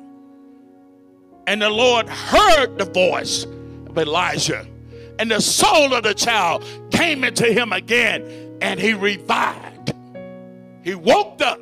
And 1.47 1.63
the 1.63 1.71
Lord 1.71 2.09
heard 2.09 2.77
the 2.77 2.87
voice 2.87 3.45
of 3.87 3.97
Elijah. 3.99 4.67
And 5.21 5.31
the 5.31 5.41
soul 5.41 5.95
of 5.95 6.03
the 6.03 6.15
child 6.15 6.65
came 6.91 7.23
into 7.23 7.47
him 7.47 7.73
again 7.73 8.59
and 8.63 8.81
he 8.81 8.95
revived. 8.95 9.93
He 10.83 10.97
woke 10.97 11.41
up. 11.41 11.61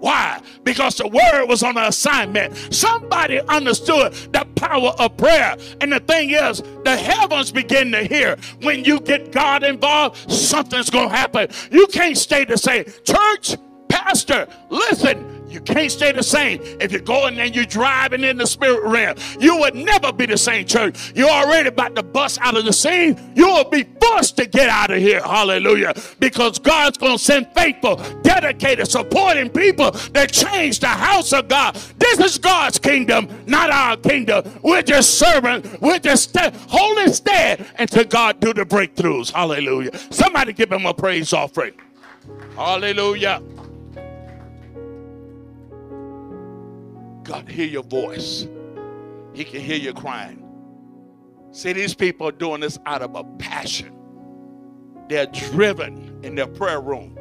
Why? 0.00 0.40
Because 0.64 0.96
the 0.96 1.06
word 1.06 1.46
was 1.46 1.62
on 1.62 1.76
an 1.76 1.84
assignment. 1.84 2.56
Somebody 2.74 3.40
understood 3.40 4.12
the 4.32 4.46
power 4.56 4.94
of 4.98 5.16
prayer. 5.16 5.56
And 5.80 5.92
the 5.92 6.00
thing 6.00 6.30
is, 6.30 6.62
the 6.84 6.96
heavens 6.96 7.52
begin 7.52 7.92
to 7.92 8.02
hear. 8.04 8.36
When 8.62 8.84
you 8.84 9.00
get 9.00 9.30
God 9.30 9.62
involved, 9.62 10.30
something's 10.30 10.90
going 10.90 11.10
to 11.10 11.14
happen. 11.14 11.48
You 11.70 11.86
can't 11.88 12.16
stay 12.16 12.44
the 12.44 12.56
same. 12.56 12.84
Church, 13.04 13.56
pastor, 13.88 14.48
listen, 14.70 15.39
you 15.50 15.60
can't 15.60 15.90
stay 15.90 16.12
the 16.12 16.22
same. 16.22 16.60
If 16.80 16.92
you're 16.92 17.00
going 17.00 17.38
and 17.38 17.54
you're 17.54 17.64
driving 17.64 18.22
in 18.22 18.36
the 18.36 18.46
spirit 18.46 18.84
realm, 18.84 19.16
you 19.40 19.56
would 19.58 19.74
never 19.74 20.12
be 20.12 20.26
the 20.26 20.38
same 20.38 20.64
church. 20.64 21.12
You're 21.14 21.28
already 21.28 21.68
about 21.68 21.96
to 21.96 22.02
bust 22.02 22.38
out 22.40 22.56
of 22.56 22.64
the 22.64 22.72
scene. 22.72 23.32
You 23.34 23.46
will 23.46 23.68
be 23.68 23.84
forced 24.00 24.36
to 24.36 24.46
get 24.46 24.68
out 24.68 24.90
of 24.90 24.98
here. 24.98 25.22
Hallelujah. 25.22 25.94
Because 26.18 26.58
God's 26.58 26.98
going 26.98 27.18
to 27.18 27.22
send 27.22 27.48
faithful, 27.54 27.96
dedicated, 28.22 28.88
supporting 28.88 29.50
people 29.50 29.90
that 30.12 30.32
change 30.32 30.80
the 30.80 30.86
house 30.86 31.32
of 31.32 31.48
God. 31.48 31.74
This 31.98 32.20
is 32.20 32.38
God's 32.38 32.78
kingdom, 32.78 33.28
not 33.46 33.70
our 33.70 33.96
kingdom. 33.96 34.44
We're 34.62 34.82
just 34.82 35.18
serving. 35.18 35.78
We're 35.80 35.98
just 35.98 36.32
st- 36.32 36.54
holding 36.68 37.12
stand 37.12 37.66
until 37.78 38.04
God 38.04 38.40
do 38.40 38.54
the 38.54 38.64
breakthroughs. 38.64 39.32
Hallelujah. 39.32 39.90
Somebody 40.10 40.52
give 40.52 40.70
him 40.70 40.86
a 40.86 40.94
praise 40.94 41.32
offering. 41.32 41.74
Hallelujah. 42.56 43.42
God 47.30 47.48
hear 47.48 47.66
your 47.66 47.84
voice. 47.84 48.48
He 49.34 49.44
can 49.44 49.60
hear 49.60 49.76
you 49.76 49.92
crying. 49.92 50.44
See, 51.52 51.72
these 51.72 51.94
people 51.94 52.26
are 52.26 52.32
doing 52.32 52.60
this 52.60 52.76
out 52.86 53.02
of 53.02 53.14
a 53.14 53.22
passion. 53.38 53.96
They're 55.08 55.26
driven 55.26 56.18
in 56.24 56.34
their 56.34 56.48
prayer 56.48 56.80
room. 56.80 57.16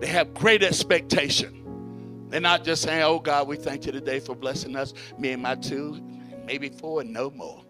They 0.00 0.08
have 0.08 0.34
great 0.34 0.64
expectation. 0.64 2.26
They're 2.30 2.40
not 2.40 2.64
just 2.64 2.82
saying, 2.82 3.04
Oh 3.04 3.20
God, 3.20 3.46
we 3.46 3.54
thank 3.54 3.86
you 3.86 3.92
today 3.92 4.18
for 4.18 4.34
blessing 4.34 4.74
us, 4.74 4.92
me 5.16 5.30
and 5.30 5.42
my 5.42 5.54
two, 5.54 6.02
maybe 6.44 6.68
four, 6.68 7.02
and 7.02 7.12
no 7.12 7.30
more. 7.30 7.64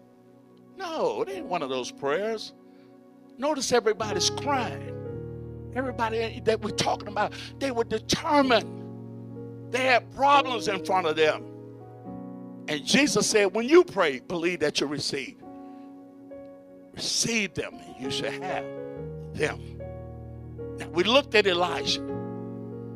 No, 0.75 1.21
it 1.21 1.29
ain't 1.29 1.45
one 1.45 1.61
of 1.61 1.69
those 1.69 1.91
prayers. 1.91 2.53
Notice 3.37 3.71
everybody's 3.71 4.31
crying. 4.31 4.89
Everybody 5.75 6.39
that 6.45 6.63
we're 6.63 6.71
talking 6.71 7.09
about, 7.09 7.33
they 7.59 7.69
were 7.69 7.83
determined. 7.83 8.82
They 9.73 9.85
had 9.85 10.13
problems 10.13 10.67
in 10.67 10.85
front 10.85 11.07
of 11.07 11.15
them. 11.15 11.43
And 12.67 12.85
Jesus 12.85 13.27
said, 13.27 13.55
when 13.55 13.67
you 13.67 13.83
pray, 13.83 14.19
believe 14.19 14.59
that 14.59 14.79
you 14.79 14.85
receive. 14.85 15.41
Receive 16.93 17.55
them, 17.55 17.73
and 17.73 17.95
you 17.99 18.11
shall 18.11 18.31
have 18.31 18.65
them. 19.33 19.81
Now, 20.77 20.89
we 20.89 21.03
looked 21.03 21.33
at 21.33 21.47
Elijah. 21.47 22.05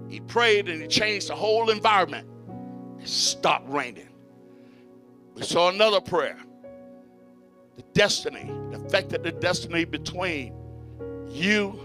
He 0.07 0.19
prayed 0.19 0.69
and 0.69 0.79
he 0.79 0.87
changed 0.87 1.29
the 1.29 1.35
whole 1.35 1.71
environment. 1.71 2.29
It 3.01 3.07
stopped 3.07 3.67
raining. 3.69 4.09
We 5.33 5.41
saw 5.41 5.69
another 5.69 5.99
prayer. 5.99 6.37
The 7.75 7.81
destiny, 7.93 8.51
the 8.69 8.87
fact 8.89 9.09
that 9.09 9.23
the 9.23 9.31
destiny 9.31 9.83
between 9.83 10.53
you 11.27 11.79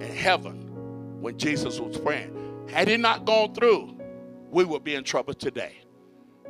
and 0.00 0.10
heaven 0.14 1.20
when 1.20 1.36
Jesus 1.36 1.78
was 1.78 1.98
praying. 1.98 2.34
Had 2.70 2.88
he 2.88 2.96
not 2.96 3.26
gone 3.26 3.54
through, 3.54 3.97
we 4.50 4.64
would 4.64 4.84
be 4.84 4.94
in 4.94 5.04
trouble 5.04 5.34
today. 5.34 5.76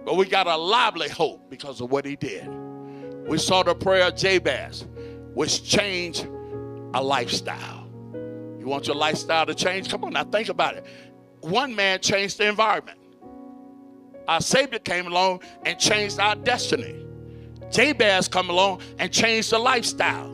But 0.05 0.17
we 0.17 0.27
got 0.27 0.47
a 0.47 0.57
lively 0.57 1.09
hope 1.09 1.51
because 1.51 1.81
of 1.81 1.91
what 1.91 2.05
he 2.05 2.17
did. 2.17 2.49
We 3.27 3.39
saw 3.39 3.63
the 3.63 3.75
prayer 3.75 4.09
of 4.09 4.17
Jabez, 4.17 4.87
which 5.35 5.65
changed 5.65 6.27
a 6.95 7.03
lifestyle. 7.03 7.89
You 8.59 8.67
want 8.67 8.87
your 8.87 8.97
lifestyle 8.97 9.47
to 9.47 9.55
change? 9.55 9.91
Come 9.91 10.05
on 10.05 10.13
now, 10.15 10.25
think 10.25 10.49
about 10.49 10.77
it. 10.77 10.87
One 11.41 11.75
man 11.75 12.01
changed 12.01 12.39
the 12.39 12.49
environment. 12.49 12.99
Our 14.27 14.41
Savior 14.41 14.79
came 14.79 15.07
along 15.07 15.43
and 15.65 15.79
changed 15.79 16.19
our 16.19 16.35
destiny. 16.37 17.07
Jabez 17.71 18.29
come 18.29 18.51
along 18.51 18.81
and 18.99 19.13
changed 19.13 19.51
the 19.51 19.59
lifestyle. 19.59 20.29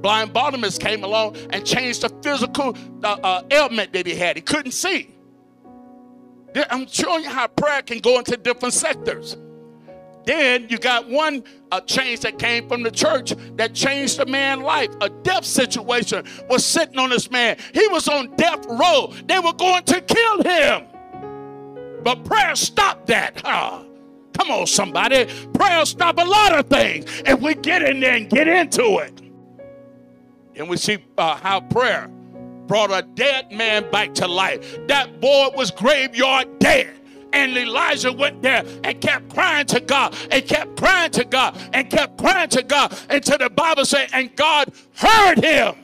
Blind 0.00 0.32
Bartimaeus 0.32 0.78
came 0.78 1.04
along 1.04 1.36
and 1.50 1.64
changed 1.64 2.02
the 2.02 2.08
physical 2.22 2.76
uh, 3.04 3.18
uh, 3.22 3.42
ailment 3.50 3.92
that 3.92 4.06
he 4.06 4.14
had. 4.14 4.36
He 4.36 4.42
couldn't 4.42 4.72
see. 4.72 5.14
I'm 6.54 6.86
showing 6.86 7.24
you 7.24 7.30
how 7.30 7.46
prayer 7.46 7.82
can 7.82 7.98
go 7.98 8.18
into 8.18 8.36
different 8.36 8.74
sectors. 8.74 9.36
Then 10.24 10.66
you 10.68 10.78
got 10.78 11.08
one 11.08 11.44
a 11.72 11.80
change 11.80 12.20
that 12.20 12.38
came 12.38 12.68
from 12.68 12.82
the 12.82 12.90
church 12.90 13.32
that 13.56 13.74
changed 13.74 14.18
the 14.18 14.26
man's 14.26 14.62
life. 14.62 14.90
A 15.00 15.08
death 15.08 15.44
situation 15.44 16.24
was 16.48 16.64
sitting 16.64 16.98
on 16.98 17.10
this 17.10 17.30
man. 17.30 17.56
He 17.72 17.86
was 17.88 18.06
on 18.08 18.34
death 18.36 18.66
row. 18.66 19.12
They 19.26 19.38
were 19.38 19.52
going 19.52 19.84
to 19.84 20.00
kill 20.00 20.42
him. 20.42 20.86
But 22.02 22.24
prayer 22.24 22.54
stopped 22.54 23.06
that. 23.06 23.40
Ah, 23.44 23.84
come 24.36 24.50
on, 24.50 24.66
somebody. 24.66 25.26
Prayer 25.54 25.84
stop 25.86 26.18
a 26.18 26.24
lot 26.24 26.58
of 26.58 26.66
things 26.66 27.06
if 27.26 27.40
we 27.40 27.54
get 27.54 27.82
in 27.82 28.00
there 28.00 28.14
and 28.14 28.28
get 28.28 28.48
into 28.48 28.98
it. 28.98 29.20
And 30.56 30.68
we 30.68 30.76
see 30.76 30.98
uh, 31.16 31.36
how 31.36 31.60
prayer 31.60 32.10
brought 32.70 32.92
a 32.92 33.02
dead 33.02 33.50
man 33.50 33.90
back 33.90 34.14
to 34.14 34.28
life. 34.28 34.78
That 34.86 35.20
boy 35.20 35.48
was 35.56 35.72
graveyard 35.72 36.60
dead. 36.60 36.88
And 37.32 37.56
Elijah 37.58 38.12
went 38.12 38.42
there 38.42 38.64
and 38.84 39.00
kept 39.00 39.34
crying 39.34 39.66
to 39.66 39.80
God 39.80 40.16
and 40.30 40.46
kept 40.46 40.76
crying 40.76 41.10
to 41.10 41.24
God 41.24 41.58
and 41.72 41.90
kept 41.90 42.16
crying 42.16 42.48
to 42.50 42.62
God 42.62 42.96
until 43.10 43.38
the 43.38 43.50
Bible 43.50 43.84
said, 43.84 44.10
and 44.12 44.34
God 44.36 44.72
heard 44.94 45.38
him. 45.42 45.74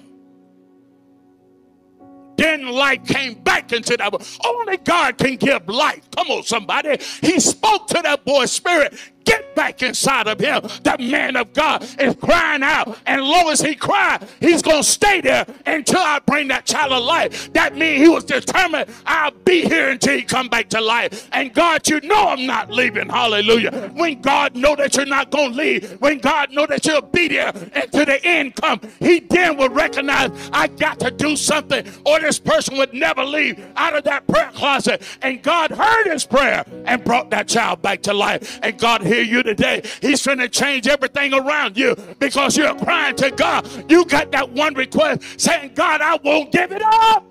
Then 2.36 2.68
life 2.68 3.04
came 3.04 3.34
back 3.34 3.72
into 3.72 3.96
that 3.96 4.12
boy. 4.12 4.18
Only 4.44 4.76
God 4.76 5.18
can 5.18 5.34
give 5.34 5.68
life. 5.68 6.08
Come 6.14 6.30
on, 6.30 6.44
somebody. 6.44 6.98
He 7.20 7.40
spoke 7.40 7.88
to 7.88 8.00
that 8.02 8.24
boy's 8.24 8.52
spirit 8.52 8.96
get 9.26 9.54
back 9.54 9.82
inside 9.82 10.28
of 10.28 10.38
him. 10.40 10.62
The 10.84 10.96
man 10.98 11.36
of 11.36 11.52
God 11.52 11.84
is 12.00 12.14
crying 12.16 12.62
out. 12.62 12.96
And 13.06 13.22
long 13.22 13.48
as 13.48 13.60
he 13.60 13.74
cries, 13.74 14.22
he's 14.40 14.62
going 14.62 14.82
to 14.82 14.88
stay 14.88 15.20
there 15.20 15.44
until 15.66 16.00
I 16.00 16.20
bring 16.20 16.48
that 16.48 16.64
child 16.64 16.92
of 16.92 17.02
life. 17.02 17.52
That 17.52 17.76
means 17.76 18.02
he 18.02 18.08
was 18.08 18.24
determined, 18.24 18.88
I'll 19.04 19.32
be 19.32 19.62
here 19.62 19.88
until 19.90 20.16
he 20.16 20.22
come 20.22 20.48
back 20.48 20.68
to 20.70 20.80
life. 20.80 21.28
And 21.32 21.52
God, 21.52 21.88
you 21.88 22.00
know 22.00 22.28
I'm 22.28 22.46
not 22.46 22.70
leaving. 22.70 23.08
Hallelujah. 23.08 23.90
When 23.94 24.20
God 24.20 24.54
know 24.54 24.76
that 24.76 24.96
you're 24.96 25.06
not 25.06 25.30
going 25.30 25.52
to 25.52 25.56
leave, 25.56 26.00
when 26.00 26.18
God 26.18 26.52
know 26.52 26.66
that 26.66 26.86
you'll 26.86 27.02
be 27.02 27.28
there 27.28 27.52
until 27.74 28.04
the 28.04 28.24
end 28.24 28.54
come, 28.56 28.80
he 29.00 29.20
then 29.20 29.56
will 29.56 29.70
recognize 29.70 30.30
I 30.52 30.68
got 30.68 31.00
to 31.00 31.10
do 31.10 31.36
something 31.36 31.86
or 32.04 32.20
this 32.20 32.38
person 32.38 32.76
would 32.76 32.94
never 32.94 33.24
leave 33.24 33.64
out 33.76 33.96
of 33.96 34.04
that 34.04 34.26
prayer 34.26 34.50
closet. 34.54 35.02
And 35.22 35.42
God 35.42 35.70
heard 35.70 36.06
his 36.06 36.24
prayer 36.24 36.64
and 36.84 37.02
brought 37.02 37.30
that 37.30 37.48
child 37.48 37.82
back 37.82 38.02
to 38.02 38.12
life. 38.12 38.58
And 38.62 38.78
God 38.78 39.02
hear 39.16 39.24
you 39.24 39.42
today. 39.42 39.82
He's 40.00 40.22
trying 40.22 40.38
to 40.38 40.48
change 40.48 40.86
everything 40.86 41.32
around 41.32 41.76
you 41.76 41.96
because 42.18 42.56
you're 42.56 42.74
crying 42.76 43.16
to 43.16 43.30
God. 43.30 43.90
You 43.90 44.04
got 44.04 44.30
that 44.32 44.50
one 44.50 44.74
request 44.74 45.40
saying, 45.40 45.72
God, 45.74 46.00
I 46.00 46.16
won't 46.22 46.52
give 46.52 46.72
it 46.72 46.82
up 46.82 47.24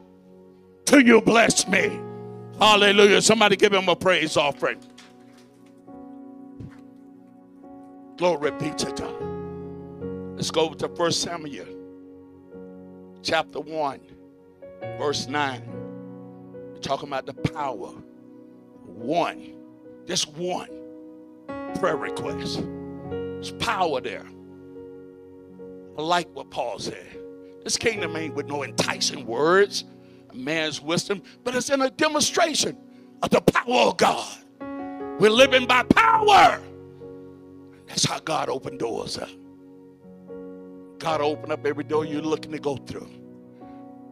till 0.86 1.02
you 1.02 1.21
bless 1.21 1.67
me. 1.67 2.00
Hallelujah. 2.60 3.21
Somebody 3.21 3.56
give 3.56 3.74
him 3.74 3.89
a 3.89 3.95
praise 3.95 4.38
offering. 4.38 4.80
Glory 8.17 8.52
be 8.52 8.71
to 8.71 8.91
God. 8.91 10.36
Let's 10.36 10.52
go 10.52 10.74
to 10.74 10.88
1 10.88 11.12
Samuel 11.12 11.67
chapter 13.21 13.60
1, 13.60 14.00
verse 14.98 15.28
9. 15.28 15.62
We're 16.74 16.78
talking 16.80 17.10
about 17.10 17.26
the 17.26 17.34
power. 17.34 17.93
One. 18.86 19.54
Just 20.06 20.34
one 20.36 20.85
prayer 21.79 21.97
request. 21.97 22.63
There's 23.09 23.51
power 23.51 24.01
there. 24.01 24.25
I 25.97 26.01
like 26.01 26.27
what 26.35 26.49
Paul 26.51 26.79
said. 26.79 27.17
This 27.63 27.77
kingdom 27.77 28.15
ain't 28.15 28.35
with 28.35 28.47
no 28.47 28.63
enticing 28.63 29.25
words, 29.25 29.85
a 30.29 30.35
man's 30.35 30.81
wisdom, 30.81 31.23
but 31.43 31.55
it's 31.55 31.69
in 31.69 31.81
a 31.81 31.89
demonstration 31.89 32.77
of 33.21 33.29
the 33.29 33.41
power 33.41 33.89
of 33.89 33.97
God. 33.97 34.38
We're 35.19 35.29
living 35.29 35.65
by 35.65 35.83
power. 35.83 36.61
That's 37.88 38.05
how 38.05 38.19
God 38.19 38.49
opened 38.49 38.79
doors 38.79 39.17
up. 39.17 39.29
God 40.99 41.21
opened 41.21 41.51
up 41.51 41.65
every 41.65 41.83
door 41.83 42.05
you're 42.05 42.21
looking 42.21 42.51
to 42.51 42.59
go 42.59 42.77
through. 42.77 43.09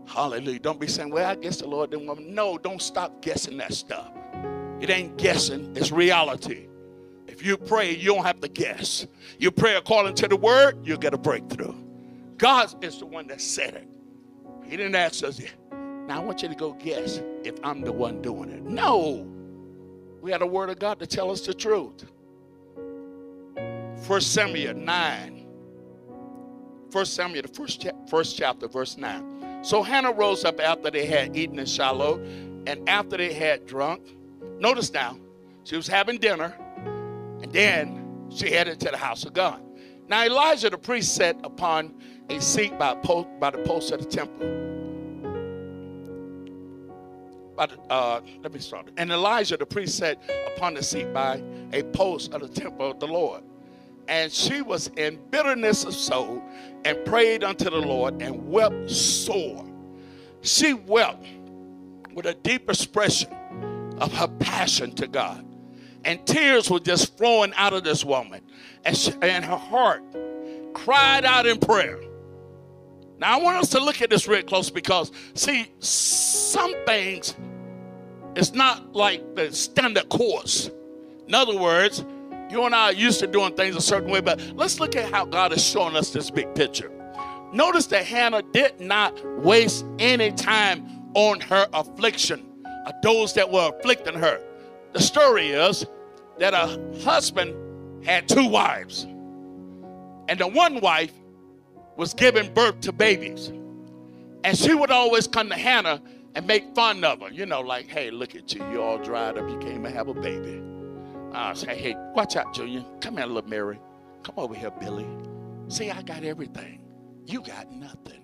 Hallelujah. 0.06 0.60
Don't 0.60 0.80
be 0.80 0.88
saying, 0.88 1.10
well, 1.10 1.30
I 1.30 1.36
guess 1.36 1.58
the 1.58 1.68
Lord 1.68 1.92
didn't 1.92 2.08
want 2.08 2.20
me. 2.20 2.32
No, 2.32 2.58
don't 2.58 2.82
stop 2.82 3.22
guessing 3.22 3.58
that 3.58 3.74
stuff. 3.74 4.12
It 4.80 4.90
ain't 4.90 5.18
guessing, 5.18 5.76
it's 5.76 5.92
reality. 5.92 6.68
You 7.44 7.58
pray, 7.58 7.94
you 7.94 8.14
don't 8.14 8.24
have 8.24 8.40
to 8.40 8.48
guess. 8.48 9.06
You 9.38 9.52
pray 9.52 9.76
according 9.76 10.16
to 10.16 10.30
the 10.30 10.38
word, 10.38 10.88
you'll 10.88 10.98
get 10.98 11.14
a 11.14 11.18
breakthrough. 11.18 11.76
God 12.38 12.82
is 12.82 13.00
the 13.00 13.06
one 13.06 13.28
that 13.28 13.42
said 13.42 13.74
it. 13.74 13.88
He 14.64 14.78
didn't 14.78 14.96
ask 14.96 15.26
us, 15.26 15.42
now 16.08 16.22
I 16.22 16.24
want 16.24 16.42
you 16.42 16.48
to 16.48 16.56
go 16.56 16.72
guess 16.72 17.22
if 17.44 17.56
I'm 17.62 17.82
the 17.82 17.92
one 17.92 18.22
doing 18.22 18.50
it. 18.50 18.64
No. 18.64 19.28
We 20.22 20.32
had 20.32 20.42
a 20.42 20.48
word 20.48 20.70
of 20.70 20.80
God 20.80 21.00
to 21.00 21.06
tell 21.06 21.32
us 21.32 21.42
the 21.42 21.54
truth. 21.54 22.06
First 24.08 24.32
Samuel 24.32 24.76
9. 24.76 25.46
First 26.92 27.14
Samuel, 27.14 27.42
the 27.42 27.50
first, 27.50 27.82
cha- 27.82 28.06
first 28.10 28.38
chapter, 28.38 28.70
verse 28.70 28.96
9. 28.96 29.64
So 29.66 29.84
Hannah 29.84 30.14
rose 30.14 30.46
up 30.46 30.62
after 30.62 30.90
they 30.90 31.06
had 31.06 31.36
eaten 31.36 31.60
in 31.60 31.66
Shiloh, 31.66 32.24
and 32.68 32.88
after 32.88 33.18
they 33.18 33.34
had 33.34 33.66
drunk. 33.66 34.16
Notice 34.60 34.94
now, 34.94 35.18
she 35.66 35.76
was 35.76 35.88
having 35.88 36.20
dinner 36.20 36.58
then 37.54 38.28
she 38.30 38.52
headed 38.52 38.80
to 38.82 38.90
the 38.90 38.98
house 38.98 39.24
of 39.24 39.34
God. 39.34 39.62
Now 40.08 40.26
Elijah 40.26 40.70
the 40.70 40.78
priest 40.78 41.16
sat 41.16 41.38
upon 41.44 41.94
a 42.30 42.42
seat 42.42 42.78
by, 42.78 42.96
post, 42.96 43.28
by 43.40 43.52
the 43.52 43.60
post 43.60 43.92
of 43.92 44.00
the 44.00 44.06
temple. 44.06 44.48
The, 47.56 47.70
uh, 47.90 48.22
let 48.42 48.52
me 48.52 48.60
start. 48.60 48.90
And 48.98 49.12
Elijah 49.12 49.58
the 49.58 49.66
priest 49.66 49.98
sat 49.98 50.22
upon 50.56 50.74
the 50.74 50.84
seat 50.84 51.14
by 51.14 51.42
a 51.72 51.84
post 51.84 52.34
of 52.34 52.42
the 52.42 52.48
temple 52.48 52.92
of 52.92 53.00
the 53.00 53.08
Lord. 53.08 53.44
And 54.08 54.32
she 54.32 54.62
was 54.62 54.88
in 54.98 55.20
bitterness 55.30 55.86
of 55.86 55.94
soul 55.94 56.42
and 56.84 57.06
prayed 57.06 57.44
unto 57.44 57.70
the 57.70 57.78
Lord 57.78 58.22
and 58.22 58.50
wept 58.50 58.90
sore. 58.90 59.66
She 60.42 60.74
wept 60.74 61.26
with 62.14 62.26
a 62.26 62.34
deep 62.34 62.70
expression 62.70 63.32
of 64.00 64.12
her 64.14 64.28
passion 64.28 64.94
to 64.96 65.08
God 65.08 65.46
and 66.06 66.26
tears 66.26 66.70
were 66.70 66.80
just 66.80 67.18
flowing 67.18 67.54
out 67.56 67.74
of 67.74 67.84
this 67.84 68.04
woman. 68.04 68.42
And, 68.86 68.98
she, 68.98 69.14
and 69.22 69.44
her 69.46 69.58
heart 69.58 70.04
cried 70.74 71.26
out 71.26 71.46
in 71.46 71.60
prayer. 71.60 72.00
Now, 73.20 73.40
I 73.40 73.42
want 73.42 73.58
us 73.58 73.70
to 73.70 73.80
look 73.80 74.02
at 74.02 74.10
this 74.10 74.28
real 74.28 74.44
close 74.44 74.70
because, 74.70 75.12
see, 75.34 75.72
some 75.80 76.74
things, 76.86 77.36
it's 78.36 78.54
not 78.54 78.94
like 78.94 79.36
the 79.36 79.52
standard 79.54 80.10
course. 80.10 80.70
In 81.28 81.34
other 81.34 81.58
words, 81.58 82.04
you 82.50 82.64
and 82.64 82.76
I 82.76 82.90
are 82.90 82.94
used 82.94 83.20
to 83.22 83.28
doing 83.28 83.56
things 83.56 83.76
a 83.76 83.82
certain 83.82 84.12
way, 84.12 84.20
but 84.20 84.42
let's 84.56 84.80
look 84.80 84.96
at 84.96 85.12
how 85.12 85.26
God 85.26 85.54
is 85.54 85.64
showing 85.64 85.96
us 85.96 86.10
this 86.10 86.30
big 86.30 86.54
picture. 86.54 86.92
Notice 87.54 87.86
that 87.88 88.06
Hannah 88.06 88.42
did 88.52 88.80
not 88.80 89.14
waste 89.40 89.86
any 90.00 90.32
time 90.32 90.86
on 91.14 91.40
her 91.42 91.68
affliction, 91.74 92.44
those 93.04 93.34
that 93.36 93.50
were 93.50 93.72
afflicting 93.78 94.16
her. 94.16 94.42
The 94.94 95.02
story 95.02 95.50
is 95.50 95.86
that 96.38 96.54
a 96.54 96.80
husband 97.04 98.06
had 98.06 98.30
two 98.30 98.48
wives, 98.48 99.04
and 99.04 100.40
the 100.40 100.48
one 100.48 100.80
wife 100.82 101.14
was 101.98 102.14
giving 102.14 102.54
birth 102.54 102.80
to 102.82 102.92
babies. 102.92 103.52
And 104.44 104.58
she 104.58 104.74
would 104.74 104.92
always 104.92 105.28
come 105.28 105.50
to 105.50 105.56
Hannah 105.56 106.02
and 106.36 106.46
make 106.46 106.76
fun 106.76 107.04
of 107.04 107.22
her, 107.22 107.30
you 107.30 107.46
know, 107.46 107.62
like, 107.62 107.88
hey, 107.88 108.12
look 108.12 108.36
at 108.36 108.54
you, 108.54 108.64
you 108.72 108.82
all 108.82 108.98
dried 108.98 109.38
up, 109.38 109.50
you 109.50 109.58
can't 109.60 109.80
even 109.80 109.94
have 109.94 110.08
a 110.08 110.14
baby. 110.14 110.62
I 111.34 111.54
say, 111.54 111.76
hey, 111.76 111.96
watch 112.14 112.36
out, 112.36 112.54
Junior. 112.54 112.84
Come 113.02 113.18
here, 113.18 113.26
little 113.26 113.50
Mary. 113.50 113.80
Come 114.24 114.36
over 114.38 114.54
here, 114.54 114.72
Billy. 114.72 115.08
See, 115.68 115.90
I 115.90 116.02
got 116.02 116.24
everything. 116.24 116.82
You 117.26 117.42
got 117.42 117.72
nothing. 117.72 118.22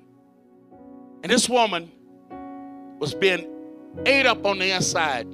And 1.24 1.32
this 1.32 1.50
woman 1.50 1.92
was 3.00 3.14
being 3.14 3.48
ate 4.06 4.26
up 4.26 4.46
on 4.46 4.60
the 4.60 4.72
inside 4.72 5.28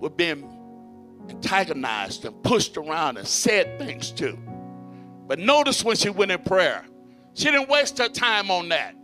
with 0.00 0.16
being 0.16 0.48
antagonized 1.28 2.24
and 2.24 2.42
pushed 2.42 2.76
around 2.76 3.16
and 3.16 3.26
said 3.26 3.78
things 3.78 4.10
to. 4.12 4.38
But 5.26 5.38
notice 5.38 5.84
when 5.84 5.96
she 5.96 6.10
went 6.10 6.30
in 6.30 6.42
prayer, 6.42 6.84
she 7.34 7.50
didn't 7.50 7.68
waste 7.68 7.98
her 7.98 8.08
time 8.08 8.50
on 8.50 8.68
that. 8.68 8.94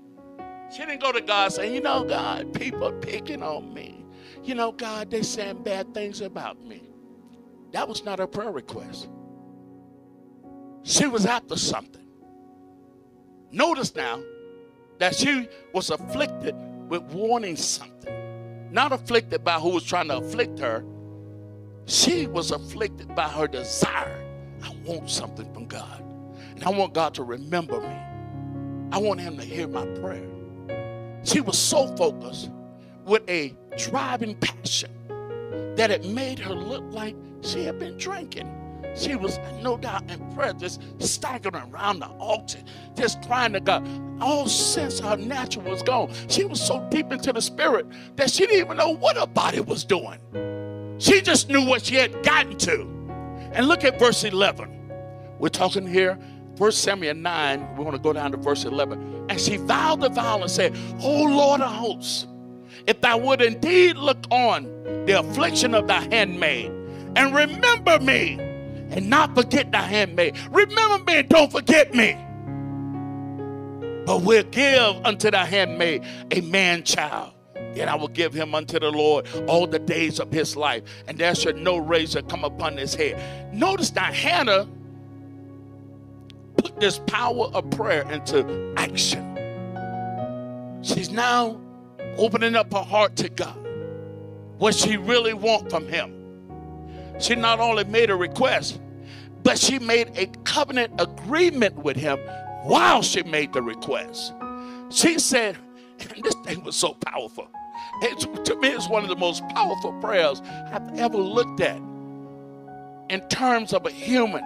She 0.70 0.78
didn't 0.78 1.00
go 1.00 1.12
to 1.12 1.20
God 1.20 1.52
saying, 1.52 1.74
You 1.74 1.80
know, 1.80 2.04
God, 2.04 2.52
people 2.54 2.85
are 2.85 3.00
picking 3.00 3.42
on 3.42 3.74
me. 3.74 4.04
You 4.44 4.54
know, 4.54 4.72
God, 4.72 5.11
they're 5.11 5.22
saying 5.22 5.62
bad 5.62 5.92
things 5.92 6.20
about 6.20 6.62
me. 6.64 6.83
That 7.72 7.88
was 7.88 8.04
not 8.04 8.18
her 8.18 8.26
prayer 8.26 8.50
request. 8.50 9.09
She 10.83 11.06
was 11.06 11.26
after 11.26 11.56
something. 11.56 12.06
Notice 13.52 13.94
now 13.94 14.22
that 14.98 15.14
she 15.14 15.48
was 15.74 15.90
afflicted 15.90 16.54
with 16.88 17.02
wanting 17.02 17.56
something. 17.56 18.70
Not 18.70 18.92
afflicted 18.92 19.42
by 19.42 19.59
who 19.59 19.70
was 19.70 19.85
trying 19.85 20.09
to 20.09 20.18
afflict 20.18 20.59
her. 20.61 20.85
She 21.86 22.26
was 22.26 22.50
afflicted 22.50 23.14
by 23.14 23.28
her 23.28 23.48
desire. 23.48 24.24
I 24.62 24.74
want 24.84 25.10
something 25.10 25.52
from 25.52 25.66
God. 25.66 26.02
And 26.54 26.64
I 26.64 26.70
want 26.70 26.94
God 26.94 27.14
to 27.14 27.22
remember 27.22 27.80
me. 27.80 27.96
I 28.92 28.98
want 28.98 29.20
him 29.20 29.36
to 29.38 29.44
hear 29.44 29.66
my 29.68 29.86
prayer. 30.00 30.28
She 31.22 31.40
was 31.40 31.58
so 31.58 31.86
focused 31.96 32.50
with 33.04 33.28
a 33.28 33.56
driving 33.76 34.36
passion 34.36 34.90
that 35.76 35.90
it 35.90 36.04
made 36.04 36.38
her 36.38 36.54
look 36.54 36.84
like 36.92 37.16
she 37.42 37.64
had 37.64 37.78
been 37.78 37.96
drinking. 37.96 38.56
She 38.96 39.14
was 39.14 39.38
no 39.62 39.76
doubt 39.76 40.10
in 40.10 40.34
prayer, 40.34 40.52
just 40.52 40.82
staggering 40.98 41.62
around 41.70 42.00
the 42.00 42.08
altar, 42.18 42.58
just 42.96 43.22
crying 43.22 43.52
to 43.52 43.60
God. 43.60 43.86
All 44.20 44.46
sense 44.48 44.98
of 45.00 45.06
her 45.06 45.16
natural 45.16 45.70
was 45.70 45.82
gone. 45.82 46.12
She 46.28 46.44
was 46.44 46.60
so 46.60 46.86
deep 46.90 47.12
into 47.12 47.32
the 47.32 47.40
spirit 47.40 47.86
that 48.16 48.30
she 48.30 48.46
didn't 48.46 48.60
even 48.60 48.76
know 48.76 48.90
what 48.90 49.16
her 49.16 49.26
body 49.26 49.60
was 49.60 49.84
doing. 49.84 50.18
She 51.00 51.22
just 51.22 51.48
knew 51.48 51.64
what 51.64 51.86
she 51.86 51.96
had 51.96 52.22
gotten 52.22 52.56
to. 52.58 52.82
And 53.52 53.66
look 53.66 53.84
at 53.84 53.98
verse 53.98 54.22
11. 54.22 54.70
We're 55.38 55.48
talking 55.48 55.86
here, 55.86 56.14
1 56.58 56.72
Samuel 56.72 57.14
9. 57.14 57.76
We 57.76 57.84
want 57.84 57.96
to 57.96 58.02
go 58.02 58.12
down 58.12 58.32
to 58.32 58.36
verse 58.36 58.64
11. 58.64 59.26
And 59.30 59.40
she 59.40 59.56
vowed 59.56 60.02
the 60.02 60.10
vow 60.10 60.40
and 60.40 60.50
said, 60.50 60.76
O 61.00 61.22
Lord 61.24 61.62
of 61.62 61.72
hosts, 61.72 62.26
if 62.86 63.00
thou 63.00 63.16
would 63.16 63.40
indeed 63.40 63.96
look 63.96 64.18
on 64.30 64.64
the 65.06 65.18
affliction 65.18 65.74
of 65.74 65.88
thy 65.88 66.00
handmaid 66.14 66.70
and 67.16 67.34
remember 67.34 67.98
me 68.00 68.38
and 68.90 69.08
not 69.08 69.34
forget 69.34 69.72
thy 69.72 69.82
handmaid. 69.82 70.36
Remember 70.50 71.02
me 71.04 71.20
and 71.20 71.28
don't 71.28 71.50
forget 71.50 71.94
me. 71.94 72.12
But 74.04 74.22
we'll 74.22 74.42
give 74.44 75.04
unto 75.04 75.30
thy 75.30 75.46
handmaid 75.46 76.04
a 76.30 76.40
man 76.42 76.82
child. 76.82 77.32
Then 77.74 77.88
I 77.88 77.94
will 77.94 78.09
give 78.09 78.35
him 78.35 78.54
unto 78.54 78.78
the 78.78 78.90
Lord 78.90 79.26
all 79.46 79.66
the 79.66 79.78
days 79.78 80.18
of 80.18 80.33
his 80.33 80.56
life, 80.56 80.83
and 81.06 81.16
there 81.16 81.35
shall 81.35 81.54
no 81.54 81.76
razor 81.76 82.22
come 82.22 82.44
upon 82.44 82.76
his 82.76 82.94
head. 82.94 83.54
Notice 83.54 83.90
that 83.90 84.12
Hannah 84.12 84.68
put 86.56 86.78
this 86.80 87.00
power 87.06 87.46
of 87.54 87.70
prayer 87.70 88.11
into 88.11 88.74
action. 88.76 89.26
She's 90.83 91.11
now 91.11 91.61
opening 92.16 92.56
up 92.56 92.72
her 92.72 92.83
heart 92.83 93.16
to 93.16 93.28
God. 93.28 93.56
What 94.59 94.74
she 94.74 94.96
really 94.96 95.33
want 95.33 95.70
from 95.70 95.87
him. 95.88 96.14
She 97.18 97.35
not 97.35 97.61
only 97.61 97.85
made 97.85 98.11
a 98.11 98.16
request, 98.16 98.80
but 99.42 99.59
she 99.59 99.78
made 99.78 100.11
a 100.16 100.26
covenant 100.44 101.00
agreement 101.00 101.76
with 101.76 101.96
him 101.96 102.18
while 102.64 103.02
she 103.02 103.22
made 103.22 103.52
the 103.52 103.62
request. 103.62 104.35
She 104.90 105.18
said, 105.18 105.56
this 106.22 106.34
thing 106.44 106.62
was 106.64 106.76
so 106.76 106.94
powerful. 106.94 107.48
It, 108.02 108.44
to 108.44 108.56
me, 108.56 108.68
it's 108.68 108.88
one 108.88 109.02
of 109.02 109.08
the 109.08 109.16
most 109.16 109.46
powerful 109.50 109.92
prayers 110.00 110.40
I've 110.72 110.98
ever 110.98 111.18
looked 111.18 111.60
at 111.60 111.80
in 113.08 113.20
terms 113.28 113.72
of 113.72 113.86
a 113.86 113.90
human 113.90 114.44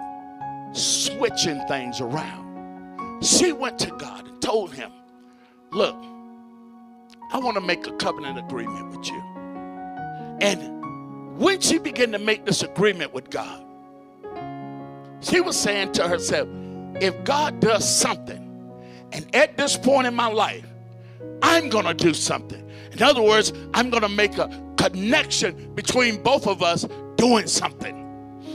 switching 0.73 1.65
things 1.67 2.01
around. 2.01 3.23
She 3.23 3.51
went 3.51 3.79
to 3.79 3.91
God 3.91 4.27
and 4.27 4.41
told 4.41 4.73
him, 4.73 4.91
Look, 5.71 5.95
I 7.31 7.39
want 7.39 7.55
to 7.55 7.61
make 7.61 7.87
a 7.87 7.91
covenant 7.93 8.39
agreement 8.39 8.97
with 8.97 9.07
you. 9.07 9.21
And 10.41 11.39
when 11.39 11.59
she 11.59 11.79
began 11.79 12.11
to 12.11 12.19
make 12.19 12.45
this 12.45 12.63
agreement 12.63 13.13
with 13.13 13.29
God, 13.29 13.61
she 15.21 15.41
was 15.41 15.59
saying 15.59 15.93
to 15.93 16.07
herself, 16.07 16.47
if 17.01 17.23
God 17.23 17.59
does 17.59 17.87
something, 17.87 18.41
and 19.11 19.35
at 19.35 19.57
this 19.57 19.75
point 19.75 20.07
in 20.07 20.13
my 20.13 20.27
life, 20.27 20.65
I'm 21.45 21.69
going 21.69 21.85
to 21.85 21.93
do 21.93 22.15
something. 22.15 22.67
In 22.91 23.03
other 23.03 23.21
words, 23.21 23.53
I'm 23.75 23.91
going 23.91 24.01
to 24.01 24.09
make 24.09 24.37
a 24.39 24.49
connection 24.77 25.73
between 25.75 26.21
both 26.23 26.47
of 26.47 26.63
us 26.63 26.87
doing 27.17 27.45
something. 27.45 28.01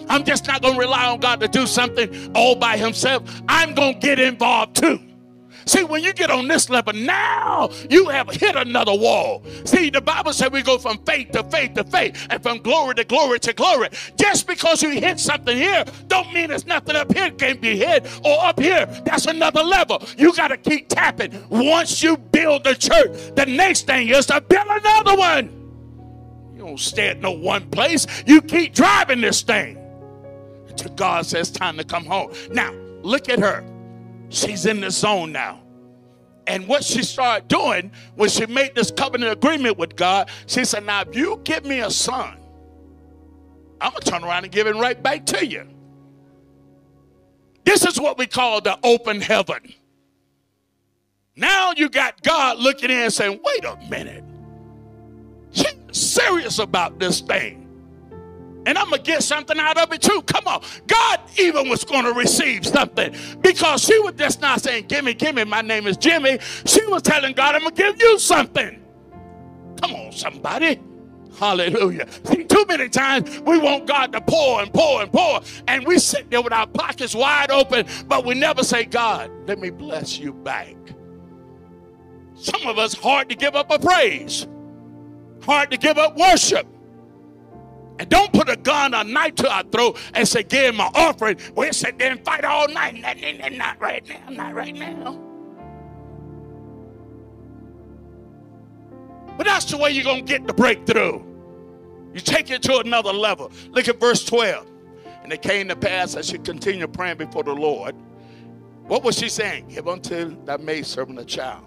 I'm 0.08 0.24
just 0.24 0.48
not 0.48 0.60
going 0.60 0.74
to 0.74 0.80
rely 0.80 1.06
on 1.06 1.20
God 1.20 1.38
to 1.38 1.46
do 1.46 1.68
something 1.68 2.32
all 2.34 2.56
by 2.56 2.76
himself. 2.76 3.22
I'm 3.48 3.74
going 3.74 3.94
to 3.94 4.00
get 4.00 4.18
involved 4.18 4.74
too. 4.74 4.98
See, 5.70 5.84
when 5.84 6.02
you 6.02 6.12
get 6.12 6.32
on 6.32 6.48
this 6.48 6.68
level, 6.68 6.92
now 6.92 7.70
you 7.88 8.08
have 8.08 8.28
hit 8.28 8.56
another 8.56 8.92
wall. 8.92 9.44
See, 9.64 9.88
the 9.88 10.00
Bible 10.00 10.32
said 10.32 10.52
we 10.52 10.62
go 10.62 10.78
from 10.78 10.98
faith 11.04 11.30
to 11.30 11.44
faith 11.44 11.74
to 11.74 11.84
faith 11.84 12.26
and 12.28 12.42
from 12.42 12.58
glory 12.58 12.96
to 12.96 13.04
glory 13.04 13.38
to 13.38 13.52
glory. 13.52 13.88
Just 14.16 14.48
because 14.48 14.82
you 14.82 14.90
hit 14.90 15.20
something 15.20 15.56
here, 15.56 15.84
don't 16.08 16.32
mean 16.32 16.48
there's 16.48 16.66
nothing 16.66 16.96
up 16.96 17.12
here 17.14 17.30
can 17.30 17.60
be 17.60 17.76
hit 17.76 18.04
or 18.24 18.44
up 18.44 18.58
here. 18.58 18.84
That's 19.04 19.26
another 19.26 19.62
level. 19.62 20.02
You 20.18 20.34
got 20.34 20.48
to 20.48 20.56
keep 20.56 20.88
tapping. 20.88 21.40
Once 21.50 22.02
you 22.02 22.16
build 22.16 22.64
the 22.64 22.74
church, 22.74 23.36
the 23.36 23.46
next 23.46 23.86
thing 23.86 24.08
is 24.08 24.26
to 24.26 24.40
build 24.40 24.66
another 24.68 25.16
one. 25.16 26.50
You 26.52 26.66
don't 26.66 26.80
stay 26.80 27.10
at 27.10 27.20
no 27.20 27.30
one 27.30 27.70
place. 27.70 28.08
You 28.26 28.42
keep 28.42 28.74
driving 28.74 29.20
this 29.20 29.42
thing 29.42 29.78
until 30.66 30.92
God 30.94 31.26
says 31.26 31.48
time 31.48 31.76
to 31.76 31.84
come 31.84 32.06
home. 32.06 32.32
Now, 32.50 32.72
look 33.02 33.28
at 33.28 33.38
her. 33.38 33.64
She's 34.30 34.66
in 34.66 34.80
the 34.80 34.90
zone 34.90 35.30
now. 35.30 35.59
And 36.46 36.66
what 36.66 36.84
she 36.84 37.02
started 37.02 37.48
doing 37.48 37.92
when 38.16 38.28
she 38.28 38.46
made 38.46 38.74
this 38.74 38.90
covenant 38.90 39.32
agreement 39.32 39.78
with 39.78 39.96
God, 39.96 40.30
she 40.46 40.64
said, 40.64 40.84
Now, 40.84 41.02
if 41.02 41.14
you 41.14 41.40
give 41.44 41.64
me 41.64 41.80
a 41.80 41.90
son, 41.90 42.38
I'm 43.80 43.92
going 43.92 44.02
to 44.02 44.10
turn 44.10 44.24
around 44.24 44.44
and 44.44 44.52
give 44.52 44.66
it 44.66 44.74
right 44.74 45.00
back 45.00 45.26
to 45.26 45.46
you. 45.46 45.66
This 47.64 47.84
is 47.84 48.00
what 48.00 48.18
we 48.18 48.26
call 48.26 48.60
the 48.60 48.78
open 48.82 49.20
heaven. 49.20 49.74
Now 51.36 51.72
you 51.76 51.88
got 51.88 52.22
God 52.22 52.58
looking 52.58 52.90
in 52.90 52.98
and 52.98 53.12
saying, 53.12 53.40
Wait 53.44 53.64
a 53.64 53.76
minute. 53.88 54.24
She's 55.52 55.74
serious 55.92 56.58
about 56.58 56.98
this 56.98 57.20
thing. 57.20 57.69
And 58.70 58.78
I'm 58.78 58.88
going 58.88 59.02
to 59.02 59.10
get 59.10 59.24
something 59.24 59.58
out 59.58 59.76
of 59.78 59.92
it 59.92 60.00
too. 60.00 60.22
Come 60.28 60.46
on. 60.46 60.62
God 60.86 61.20
even 61.40 61.68
was 61.68 61.82
going 61.82 62.04
to 62.04 62.12
receive 62.12 62.64
something 62.64 63.12
because 63.40 63.82
she 63.82 63.98
was 63.98 64.14
just 64.14 64.40
not 64.40 64.60
saying, 64.60 64.86
Give 64.86 65.04
me, 65.04 65.12
give 65.12 65.34
me, 65.34 65.42
my 65.42 65.60
name 65.60 65.88
is 65.88 65.96
Jimmy. 65.96 66.38
She 66.66 66.86
was 66.86 67.02
telling 67.02 67.32
God, 67.32 67.56
I'm 67.56 67.62
going 67.62 67.74
to 67.74 67.82
give 67.82 68.00
you 68.00 68.20
something. 68.20 68.80
Come 69.82 69.92
on, 69.92 70.12
somebody. 70.12 70.80
Hallelujah. 71.36 72.06
See, 72.22 72.44
too 72.44 72.64
many 72.68 72.88
times 72.88 73.40
we 73.40 73.58
want 73.58 73.88
God 73.88 74.12
to 74.12 74.20
pour 74.20 74.62
and 74.62 74.72
pour 74.72 75.02
and 75.02 75.10
pour, 75.10 75.40
and 75.66 75.84
we 75.84 75.98
sit 75.98 76.30
there 76.30 76.40
with 76.40 76.52
our 76.52 76.68
pockets 76.68 77.12
wide 77.12 77.50
open, 77.50 77.86
but 78.06 78.24
we 78.24 78.34
never 78.34 78.62
say, 78.62 78.84
God, 78.84 79.32
let 79.48 79.58
me 79.58 79.70
bless 79.70 80.16
you 80.16 80.32
back. 80.32 80.76
Some 82.34 82.68
of 82.68 82.78
us 82.78 82.94
hard 82.94 83.30
to 83.30 83.34
give 83.34 83.56
up 83.56 83.72
a 83.72 83.80
praise, 83.80 84.46
hard 85.42 85.72
to 85.72 85.76
give 85.76 85.98
up 85.98 86.16
worship. 86.16 86.68
And 88.00 88.08
don't 88.08 88.32
put 88.32 88.48
a 88.48 88.56
gun 88.56 88.94
or 88.94 89.04
knife 89.04 89.34
to 89.36 89.52
our 89.52 89.62
throat 89.62 89.98
and 90.14 90.26
say, 90.26 90.42
give 90.42 90.74
my 90.74 90.90
offering. 90.94 91.36
We'll 91.54 91.70
sit 91.74 91.98
there 91.98 92.10
and 92.10 92.24
fight 92.24 92.46
all 92.46 92.66
night. 92.66 92.94
Not, 92.94 93.78
right 93.78 94.08
now, 94.08 94.30
not 94.30 94.54
right 94.54 94.74
now. 94.74 95.20
But 99.36 99.44
that's 99.44 99.66
the 99.66 99.76
way 99.76 99.90
you're 99.90 100.04
going 100.04 100.24
to 100.24 100.32
get 100.32 100.46
the 100.46 100.54
breakthrough. 100.54 101.22
You 102.14 102.20
take 102.20 102.50
it 102.50 102.62
to 102.62 102.78
another 102.78 103.12
level. 103.12 103.52
Look 103.68 103.86
at 103.86 104.00
verse 104.00 104.24
12. 104.24 104.66
And 105.22 105.30
it 105.30 105.42
came 105.42 105.68
to 105.68 105.76
pass 105.76 106.16
as 106.16 106.26
she 106.26 106.38
continued 106.38 106.94
praying 106.94 107.18
before 107.18 107.42
the 107.42 107.52
Lord. 107.52 107.94
What 108.84 109.04
was 109.04 109.18
she 109.18 109.28
saying? 109.28 109.68
Give 109.68 109.86
unto 109.86 110.42
thy 110.46 110.56
maidservant 110.56 111.18
a 111.18 111.24
child, 111.26 111.66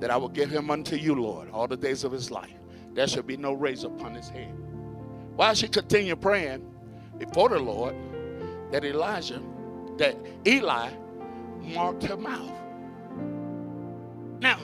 that 0.00 0.10
I 0.10 0.18
will 0.18 0.28
give 0.28 0.50
him 0.50 0.70
unto 0.70 0.96
you, 0.96 1.14
Lord, 1.14 1.48
all 1.50 1.66
the 1.66 1.78
days 1.78 2.04
of 2.04 2.12
his 2.12 2.30
life. 2.30 2.52
There 2.92 3.06
shall 3.08 3.22
be 3.22 3.38
no 3.38 3.54
razor 3.54 3.86
upon 3.86 4.14
his 4.14 4.28
head. 4.28 4.54
While 5.40 5.54
she 5.54 5.68
continued 5.68 6.20
praying 6.20 6.70
before 7.16 7.48
the 7.48 7.58
Lord, 7.58 7.94
that 8.72 8.84
Elijah, 8.84 9.40
that 9.96 10.14
Eli 10.46 10.90
marked 11.62 12.02
her 12.02 12.18
mouth. 12.18 12.52
Now, 14.38 14.58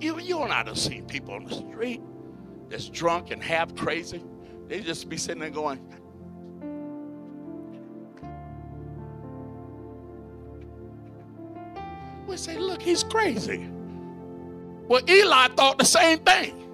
you, 0.00 0.18
you 0.18 0.42
and 0.42 0.52
I 0.52 0.64
have 0.64 0.76
seen 0.76 1.06
people 1.06 1.34
on 1.34 1.44
the 1.44 1.54
street 1.54 2.02
that's 2.68 2.88
drunk 2.88 3.30
and 3.30 3.40
half 3.40 3.72
crazy. 3.76 4.20
They 4.66 4.80
just 4.80 5.08
be 5.08 5.16
sitting 5.16 5.42
there 5.42 5.50
going, 5.50 5.78
we 12.26 12.36
say, 12.36 12.58
look, 12.58 12.82
he's 12.82 13.04
crazy. 13.04 13.70
Well, 14.88 15.08
Eli 15.08 15.46
thought 15.54 15.78
the 15.78 15.84
same 15.84 16.18
thing. 16.18 16.65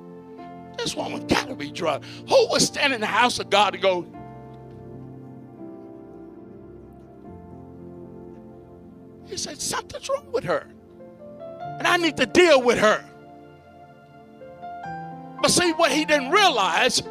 This 0.79 0.97
woman 0.97 1.27
got 1.27 1.49
to 1.49 1.55
be 1.55 1.71
drunk. 1.71 2.05
Who 2.29 2.49
was 2.49 2.67
standing 2.67 2.97
in 2.97 3.01
the 3.01 3.07
house 3.07 3.39
of 3.39 3.51
God 3.51 3.71
to 3.71 3.79
go, 3.79 4.07
He 9.33 9.39
said, 9.39 9.59
Something's 9.61 10.11
wrong 10.11 10.31
with 10.31 10.45
her. 10.45 10.67
And 11.79 11.87
I 11.87 11.97
need 11.97 12.19
to 12.19 12.27
deal 12.27 12.63
with 12.63 12.79
her. 12.79 13.03
But 15.41 15.51
see, 15.51 15.73
what 15.73 15.91
he 15.91 16.05
didn't 16.05 16.31
realize 16.31 17.03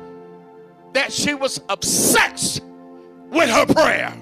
that 0.94 1.12
she 1.12 1.34
was 1.34 1.60
obsessed 1.68 2.62
with 3.32 3.50
her 3.50 3.66
prayer. 3.66 4.16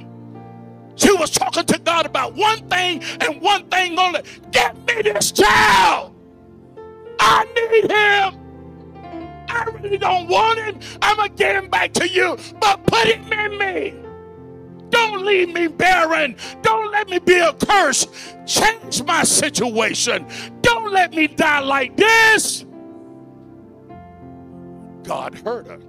She 0.96 1.12
was 1.12 1.30
talking 1.30 1.66
to 1.66 1.80
God 1.80 2.06
about 2.06 2.36
one 2.36 2.68
thing 2.70 3.04
and 3.20 3.42
one 3.42 3.66
thing 3.70 4.00
only. 4.00 4.22
Get 4.52 4.78
me 4.88 5.02
this 5.02 5.34
child. 5.34 6.16
I 7.20 7.46
need 7.54 7.92
him. 7.92 8.39
I 9.60 9.66
really 9.66 9.98
don't 9.98 10.28
want 10.28 10.60
him. 10.60 10.80
I'm 11.02 11.18
going 11.18 11.30
to 11.30 11.36
get 11.36 11.56
him 11.56 11.70
back 11.70 11.92
to 11.94 12.08
you, 12.08 12.38
but 12.62 12.86
put 12.86 13.08
him 13.08 13.32
in 13.34 13.58
me. 13.58 13.94
Don't 14.90 15.26
leave 15.26 15.50
me 15.50 15.68
barren. 15.68 16.36
Don't 16.62 16.92
let 16.92 17.10
me 17.10 17.20
be 17.20 17.38
a 17.38 17.54
curse. 17.54 18.08
Change 18.46 19.04
my 19.04 19.24
situation. 19.24 20.26
Don't 20.62 20.92
let 20.92 21.14
me 21.14 21.28
die 21.28 21.60
like 21.60 21.98
this. 21.98 22.66
God 25.04 25.36
heard 25.36 25.68
her. 25.68 25.80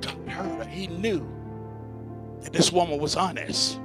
God 0.00 0.28
heard 0.28 0.64
her. 0.64 0.70
He 0.70 0.86
knew 0.86 1.28
that 2.40 2.52
this 2.52 2.72
woman 2.72 2.98
was 2.98 3.16
honest. 3.16 3.78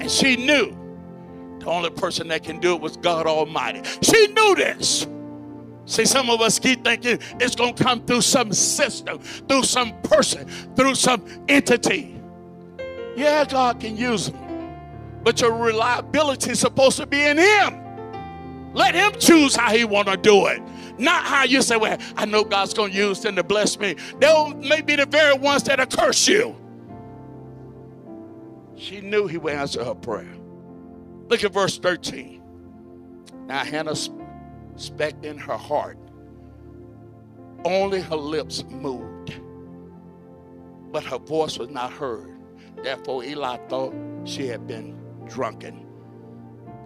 And 0.00 0.10
she 0.10 0.36
knew 0.36 0.74
the 1.58 1.66
only 1.66 1.90
person 1.90 2.28
that 2.28 2.44
can 2.44 2.60
do 2.60 2.74
it 2.74 2.80
was 2.80 2.96
God 2.96 3.26
Almighty. 3.26 3.82
She 4.00 4.28
knew 4.28 4.54
this. 4.54 5.06
See, 5.88 6.04
some 6.04 6.28
of 6.28 6.42
us 6.42 6.58
keep 6.58 6.84
thinking 6.84 7.18
it's 7.40 7.54
going 7.54 7.74
to 7.74 7.82
come 7.82 8.04
through 8.04 8.20
some 8.20 8.52
system, 8.52 9.18
through 9.20 9.62
some 9.62 9.98
person, 10.02 10.46
through 10.76 10.94
some 10.94 11.24
entity. 11.48 12.20
Yeah, 13.16 13.46
God 13.46 13.80
can 13.80 13.96
use 13.96 14.30
them. 14.30 14.38
But 15.24 15.40
your 15.40 15.52
reliability 15.52 16.50
is 16.50 16.60
supposed 16.60 16.98
to 16.98 17.06
be 17.06 17.24
in 17.24 17.38
Him. 17.38 18.74
Let 18.74 18.94
Him 18.94 19.12
choose 19.18 19.56
how 19.56 19.74
He 19.74 19.86
want 19.86 20.08
to 20.08 20.18
do 20.18 20.46
it. 20.48 20.60
Not 20.98 21.24
how 21.24 21.44
you 21.44 21.62
say, 21.62 21.78
well, 21.78 21.96
I 22.16 22.26
know 22.26 22.44
God's 22.44 22.74
going 22.74 22.92
to 22.92 22.96
use 22.96 23.20
them 23.22 23.36
to 23.36 23.42
bless 23.42 23.78
me. 23.78 23.96
They 24.20 24.52
may 24.56 24.82
be 24.82 24.94
the 24.94 25.06
very 25.06 25.38
ones 25.38 25.62
that 25.64 25.90
curse 25.90 26.28
you. 26.28 26.54
She 28.76 29.00
knew 29.00 29.26
He 29.26 29.38
would 29.38 29.54
answer 29.54 29.82
her 29.82 29.94
prayer. 29.94 30.36
Look 31.28 31.44
at 31.44 31.52
verse 31.52 31.78
13. 31.78 32.42
Now 33.46 33.64
Hannah 33.64 33.96
spec 34.80 35.14
in 35.22 35.38
her 35.38 35.56
heart. 35.56 35.98
Only 37.64 38.00
her 38.00 38.16
lips 38.16 38.64
moved, 38.64 39.40
but 40.92 41.04
her 41.04 41.18
voice 41.18 41.58
was 41.58 41.70
not 41.70 41.92
heard. 41.92 42.34
Therefore, 42.82 43.24
Eli 43.24 43.56
thought 43.68 43.94
she 44.24 44.46
had 44.46 44.66
been 44.66 44.96
drunken. 45.26 45.86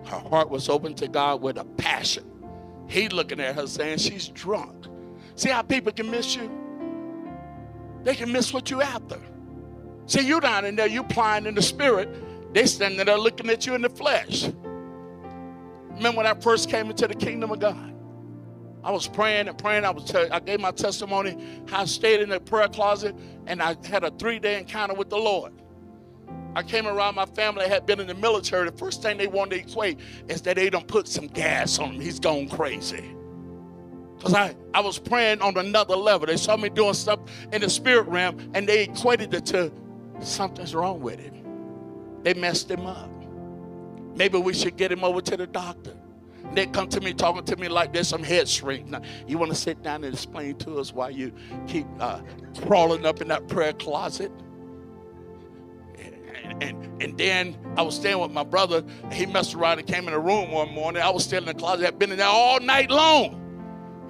Her 0.05 0.19
heart 0.19 0.49
was 0.51 0.69
open 0.69 0.95
to 0.95 1.09
God 1.09 1.43
with 1.43 1.59
a 1.59 1.65
passion. 1.65 2.25
He 2.89 3.09
looking 3.09 3.41
at 3.41 3.55
her 3.55 3.67
saying 3.67 3.99
she's 3.99 4.29
drunk. 4.29 4.87
See 5.37 5.51
how 5.51 5.63
people 5.63 5.93
can 5.93 6.11
miss 6.11 6.35
you? 6.35 6.51
They 8.03 8.15
can 8.15 8.33
miss 8.33 8.53
what 8.53 8.71
you're 8.71 8.83
after. 8.83 9.21
See, 10.07 10.27
you 10.27 10.41
down 10.41 10.65
in 10.65 10.77
there, 10.77 10.89
you 10.89 11.05
plying 11.05 11.47
in 11.47 11.55
the 11.55 11.63
spirit. 11.63 12.09
They 12.53 12.67
standing 12.67 13.07
there 13.07 13.17
looking 13.17 13.49
at 13.51 13.67
you 13.67 13.75
in 13.75 13.83
the 13.83 13.89
flesh. 13.89 14.51
Remember 16.03 16.17
when 16.17 16.27
I 16.27 16.35
first 16.35 16.69
came 16.69 16.91
into 16.91 17.07
the 17.07 17.15
kingdom 17.15 17.53
of 17.53 17.61
God? 17.61 17.95
I 18.83 18.91
was 18.91 19.07
praying 19.07 19.47
and 19.47 19.57
praying. 19.57 19.85
I 19.85 19.91
was 19.91 20.11
te- 20.11 20.29
I 20.33 20.41
gave 20.41 20.59
my 20.59 20.73
testimony. 20.73 21.39
How 21.69 21.83
I 21.83 21.85
stayed 21.85 22.21
in 22.21 22.31
the 22.31 22.41
prayer 22.41 22.67
closet 22.67 23.15
and 23.47 23.63
I 23.63 23.77
had 23.85 24.03
a 24.03 24.11
three 24.11 24.41
day 24.41 24.59
encounter 24.59 24.95
with 24.95 25.11
the 25.11 25.17
Lord. 25.17 25.53
I 26.57 26.65
came 26.65 26.89
around 26.89 27.15
my 27.15 27.27
family 27.27 27.69
had 27.69 27.87
been 27.87 28.01
in 28.01 28.09
the 28.09 28.17
military. 28.17 28.69
The 28.69 28.77
first 28.77 29.01
thing 29.01 29.17
they 29.17 29.29
wanted 29.29 29.63
to 29.63 29.71
equate 29.71 30.01
is 30.27 30.43
that 30.43 30.57
they 30.57 30.71
don't 30.71 30.89
put 30.89 31.07
some 31.07 31.29
gas 31.29 31.79
on 31.79 31.93
him. 31.93 32.01
He's 32.01 32.19
gone 32.19 32.49
crazy. 32.49 33.15
Because 34.17 34.35
I, 34.35 34.57
I 34.75 34.81
was 34.81 34.99
praying 34.99 35.41
on 35.41 35.57
another 35.57 35.95
level. 35.95 36.27
They 36.27 36.37
saw 36.37 36.57
me 36.57 36.69
doing 36.69 36.95
stuff 36.95 37.21
in 37.53 37.61
the 37.61 37.71
spirit 37.71 38.09
realm 38.09 38.51
and 38.55 38.69
they 38.69 38.83
equated 38.83 39.33
it 39.35 39.47
to 39.47 39.71
something's 40.19 40.75
wrong 40.75 41.01
with 41.01 41.21
him. 41.21 41.45
They 42.25 42.35
messed 42.35 42.69
him 42.69 42.87
up. 42.87 43.22
Maybe 44.15 44.39
we 44.39 44.53
should 44.53 44.77
get 44.77 44.93
him 44.93 45.05
over 45.05 45.21
to 45.21 45.37
the 45.37 45.47
doctor. 45.47 45.97
They 46.55 46.67
come 46.67 46.89
to 46.89 47.01
me 47.01 47.15
talking 47.15 47.45
to 47.45 47.57
me 47.57 47.69
like 47.69 47.93
there's 47.93 48.09
some 48.09 48.23
head 48.23 48.49
shrink. 48.49 48.89
Now, 48.89 49.01
you 49.27 49.39
want 49.39 49.53
to 49.53 49.57
sit 49.57 49.83
down 49.83 50.05
and 50.05 50.13
explain 50.13 50.57
to 50.59 50.79
us 50.79 50.93
why 50.93 51.09
you 51.09 51.33
keep 51.67 51.87
uh, 51.99 52.21
crawling 52.67 53.07
up 53.07 53.23
in 53.23 53.29
that 53.29 53.49
prayer 53.49 53.73
closet? 53.73 54.31
And, 56.61 57.03
and, 57.03 57.17
then 57.17 57.57
I 57.77 57.83
was 57.83 57.97
staying 57.97 58.19
with 58.19 58.31
my 58.31 58.45
brother. 58.45 58.85
He 59.11 59.27
messed 59.27 59.55
around 59.55 59.79
and 59.79 59.89
came 59.89 60.07
in 60.07 60.13
the 60.13 60.19
room 60.19 60.51
one 60.51 60.71
morning. 60.71 61.03
I 61.03 61.09
was 61.11 61.25
still 61.25 61.39
in 61.39 61.47
the 61.47 61.55
closet. 61.55 61.87
I'd 61.87 61.99
been 61.99 62.13
in 62.13 62.19
there 62.19 62.27
all 62.27 62.61
night 62.61 62.91
long. 62.91 63.39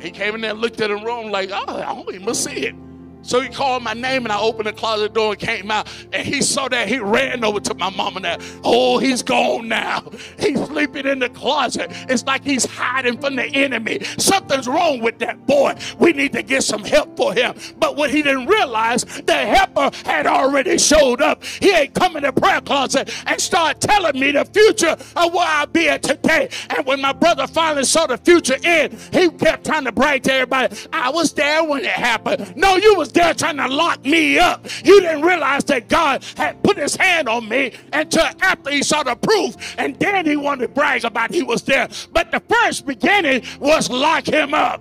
He 0.00 0.10
came 0.10 0.34
in 0.34 0.40
there 0.40 0.50
and 0.50 0.60
looked 0.60 0.80
at 0.80 0.88
the 0.88 0.96
room 0.96 1.30
like, 1.30 1.50
oh, 1.52 1.76
I 1.76 1.94
don't 1.94 2.12
even 2.12 2.34
see 2.34 2.66
it. 2.66 2.74
So 3.22 3.40
he 3.40 3.48
called 3.48 3.82
my 3.82 3.94
name 3.94 4.24
and 4.24 4.32
I 4.32 4.40
opened 4.40 4.66
the 4.66 4.72
closet 4.72 5.14
door 5.14 5.32
and 5.32 5.40
came 5.40 5.70
out. 5.70 5.88
And 6.12 6.26
he 6.26 6.42
saw 6.42 6.68
that. 6.68 6.88
He 6.88 6.98
ran 6.98 7.44
over 7.44 7.60
to 7.60 7.74
my 7.74 7.90
mom 7.90 8.16
and 8.16 8.24
that. 8.24 8.42
Oh, 8.64 8.98
he's 8.98 9.22
gone 9.22 9.68
now. 9.68 10.04
He's 10.38 10.62
sleeping 10.64 11.06
in 11.06 11.18
the 11.20 11.28
closet. 11.28 11.90
It's 12.08 12.24
like 12.24 12.44
he's 12.44 12.64
hiding 12.64 13.18
from 13.18 13.36
the 13.36 13.44
enemy. 13.44 14.00
Something's 14.18 14.68
wrong 14.68 15.00
with 15.00 15.18
that 15.20 15.46
boy. 15.46 15.74
We 15.98 16.12
need 16.12 16.32
to 16.32 16.42
get 16.42 16.64
some 16.64 16.84
help 16.84 17.16
for 17.16 17.32
him. 17.32 17.54
But 17.78 17.96
what 17.96 18.10
he 18.10 18.22
didn't 18.22 18.46
realize, 18.46 19.04
the 19.04 19.34
helper 19.34 19.90
had 20.04 20.26
already 20.26 20.78
showed 20.78 21.22
up. 21.22 21.44
He 21.44 21.70
ain't 21.70 21.94
come 21.94 22.16
in 22.16 22.24
the 22.24 22.32
prayer 22.32 22.60
closet 22.60 23.12
and 23.26 23.40
start 23.40 23.80
telling 23.80 24.18
me 24.18 24.32
the 24.32 24.44
future 24.44 24.96
of 25.16 25.32
where 25.32 25.46
I'll 25.46 25.66
be 25.66 25.88
at 25.88 26.02
today. 26.02 26.48
And 26.70 26.84
when 26.86 27.00
my 27.00 27.12
brother 27.12 27.46
finally 27.46 27.84
saw 27.84 28.06
the 28.06 28.18
future 28.18 28.56
in, 28.62 28.98
he 29.12 29.30
kept 29.30 29.66
trying 29.66 29.84
to 29.84 29.92
brag 29.92 30.22
to 30.24 30.32
everybody, 30.32 30.76
I 30.92 31.10
was 31.10 31.32
there 31.32 31.64
when 31.64 31.84
it 31.84 31.90
happened. 31.90 32.54
No, 32.56 32.76
you 32.76 32.96
was 32.96 33.11
there 33.12 33.34
trying 33.34 33.56
to 33.58 33.68
lock 33.68 34.04
me 34.04 34.38
up. 34.38 34.66
You 34.84 35.00
didn't 35.00 35.22
realize 35.22 35.64
that 35.64 35.88
God 35.88 36.24
had 36.36 36.62
put 36.62 36.76
his 36.76 36.96
hand 36.96 37.28
on 37.28 37.48
me 37.48 37.72
until 37.92 38.26
after 38.40 38.70
he 38.70 38.82
saw 38.82 39.02
the 39.02 39.14
proof. 39.14 39.74
And 39.78 39.98
then 39.98 40.26
he 40.26 40.36
wanted 40.36 40.68
to 40.68 40.72
brag 40.72 41.04
about 41.04 41.32
he 41.32 41.42
was 41.42 41.62
there. 41.62 41.88
But 42.12 42.30
the 42.30 42.40
first 42.40 42.86
beginning 42.86 43.44
was 43.60 43.90
lock 43.90 44.26
him 44.26 44.54
up. 44.54 44.80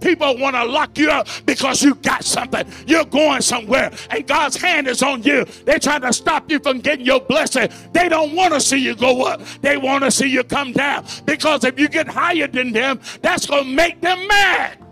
People 0.00 0.36
want 0.36 0.54
to 0.54 0.64
lock 0.64 0.98
you 0.98 1.10
up 1.10 1.26
because 1.46 1.82
you 1.82 1.94
got 1.94 2.24
something. 2.24 2.66
You're 2.86 3.06
going 3.06 3.40
somewhere 3.40 3.90
and 4.10 4.26
God's 4.26 4.56
hand 4.56 4.86
is 4.86 5.02
on 5.02 5.22
you. 5.22 5.46
They're 5.64 5.78
trying 5.78 6.02
to 6.02 6.12
stop 6.12 6.50
you 6.50 6.58
from 6.58 6.80
getting 6.80 7.06
your 7.06 7.20
blessing. 7.20 7.70
They 7.92 8.10
don't 8.10 8.34
want 8.34 8.52
to 8.52 8.60
see 8.60 8.76
you 8.76 8.94
go 8.94 9.24
up. 9.24 9.40
They 9.62 9.78
want 9.78 10.04
to 10.04 10.10
see 10.10 10.26
you 10.26 10.44
come 10.44 10.72
down 10.72 11.06
because 11.24 11.64
if 11.64 11.80
you 11.80 11.88
get 11.88 12.06
higher 12.06 12.46
than 12.46 12.72
them, 12.72 13.00
that's 13.22 13.46
going 13.46 13.64
to 13.64 13.70
make 13.70 14.02
them 14.02 14.28
mad. 14.28 14.83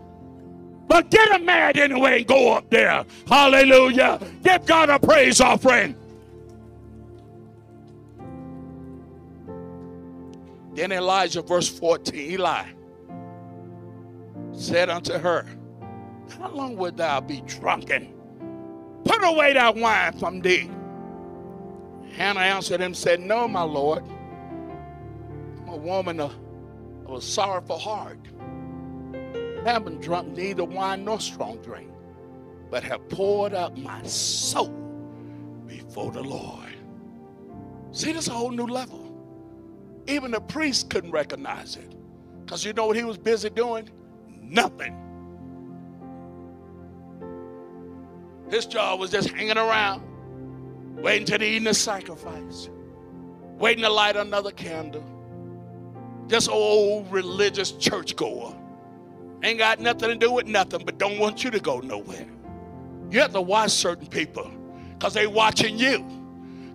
But 0.89 1.11
get 1.11 1.31
them 1.31 1.45
mad 1.47 1.79
anyway 1.79 2.19
and 2.19 2.27
go 2.27 2.53
up 2.53 2.69
there. 2.71 3.05
Hallelujah. 3.27 4.21
Give 4.43 4.65
God 4.67 4.91
a 4.91 4.99
praise 4.99 5.41
offering. 5.41 5.97
Then 10.75 10.93
Elijah, 10.93 11.43
verse 11.43 11.69
14, 11.69 12.15
Eli 12.33 12.65
said 14.53 14.89
unto 14.89 15.15
her, 15.15 15.47
How 16.39 16.51
long 16.51 16.77
wilt 16.77 16.97
thou 16.97 17.21
be 17.21 17.43
drunken? 17.43 18.15
Put 19.05 19.23
away 19.25 19.53
that 19.53 19.77
wine 19.77 20.19
from 20.19 20.41
thee. 20.41 20.71
Hannah 22.17 22.41
answered 22.41 22.81
him, 22.81 22.95
said, 22.95 23.21
No, 23.21 23.49
my 23.49 23.63
Lord. 23.63 24.05
I'm 25.63 25.69
a 25.69 25.77
woman 25.77 26.21
of, 26.21 26.35
of 27.07 27.15
a 27.15 27.21
sorrowful 27.21 27.79
heart 27.79 28.19
haven't 29.65 30.01
drunk 30.01 30.37
neither 30.37 30.65
wine 30.65 31.05
nor 31.05 31.21
strong 31.21 31.59
drink, 31.63 31.91
but 32.71 32.83
have 32.85 33.09
poured 33.09 33.55
out 33.55 33.77
my 33.79 34.03
soul 34.03 34.69
before 35.67 36.11
the 36.11 36.23
Lord. 36.23 36.75
See, 37.93 38.13
this 38.13 38.25
is 38.25 38.29
a 38.29 38.33
whole 38.33 38.51
new 38.51 38.67
level. 38.67 39.01
Even 40.07 40.31
the 40.31 40.41
priest 40.41 40.91
couldn't 40.91 41.11
recognize 41.11 41.77
it. 41.77 41.95
Because 42.45 42.65
you 42.65 42.73
know 42.73 42.87
what 42.87 42.97
he 42.97 43.05
was 43.05 43.19
busy 43.19 43.51
doing? 43.51 43.89
Nothing. 44.29 44.99
His 48.51 48.67
job 48.67 49.01
was 49.01 49.11
just 49.11 49.31
hanging 49.31 49.57
around, 49.57 50.03
waiting 50.97 51.25
to 51.27 51.39
the 51.39 51.73
sacrifice, 51.73 52.69
waiting 53.59 53.85
to 53.85 53.91
light 53.91 54.17
another 54.17 54.51
candle. 54.51 55.05
Just 56.27 56.51
old 56.51 57.11
religious 57.11 57.73
churchgoer. 57.73 58.55
Ain't 59.43 59.59
got 59.59 59.81
nothing 59.81 60.09
to 60.09 60.15
do 60.15 60.31
with 60.31 60.47
nothing, 60.47 60.85
but 60.85 60.99
don't 60.99 61.19
want 61.19 61.43
you 61.43 61.51
to 61.51 61.61
go 61.61 61.81
nowhere. 61.81 62.27
You 63.11 63.21
have 63.21 63.33
to 63.33 63.41
watch 63.41 63.73
certain 63.73 64.07
people 64.07 64.51
because 64.93 65.15
they 65.15 65.27
watching 65.27 65.79
you. 65.79 66.05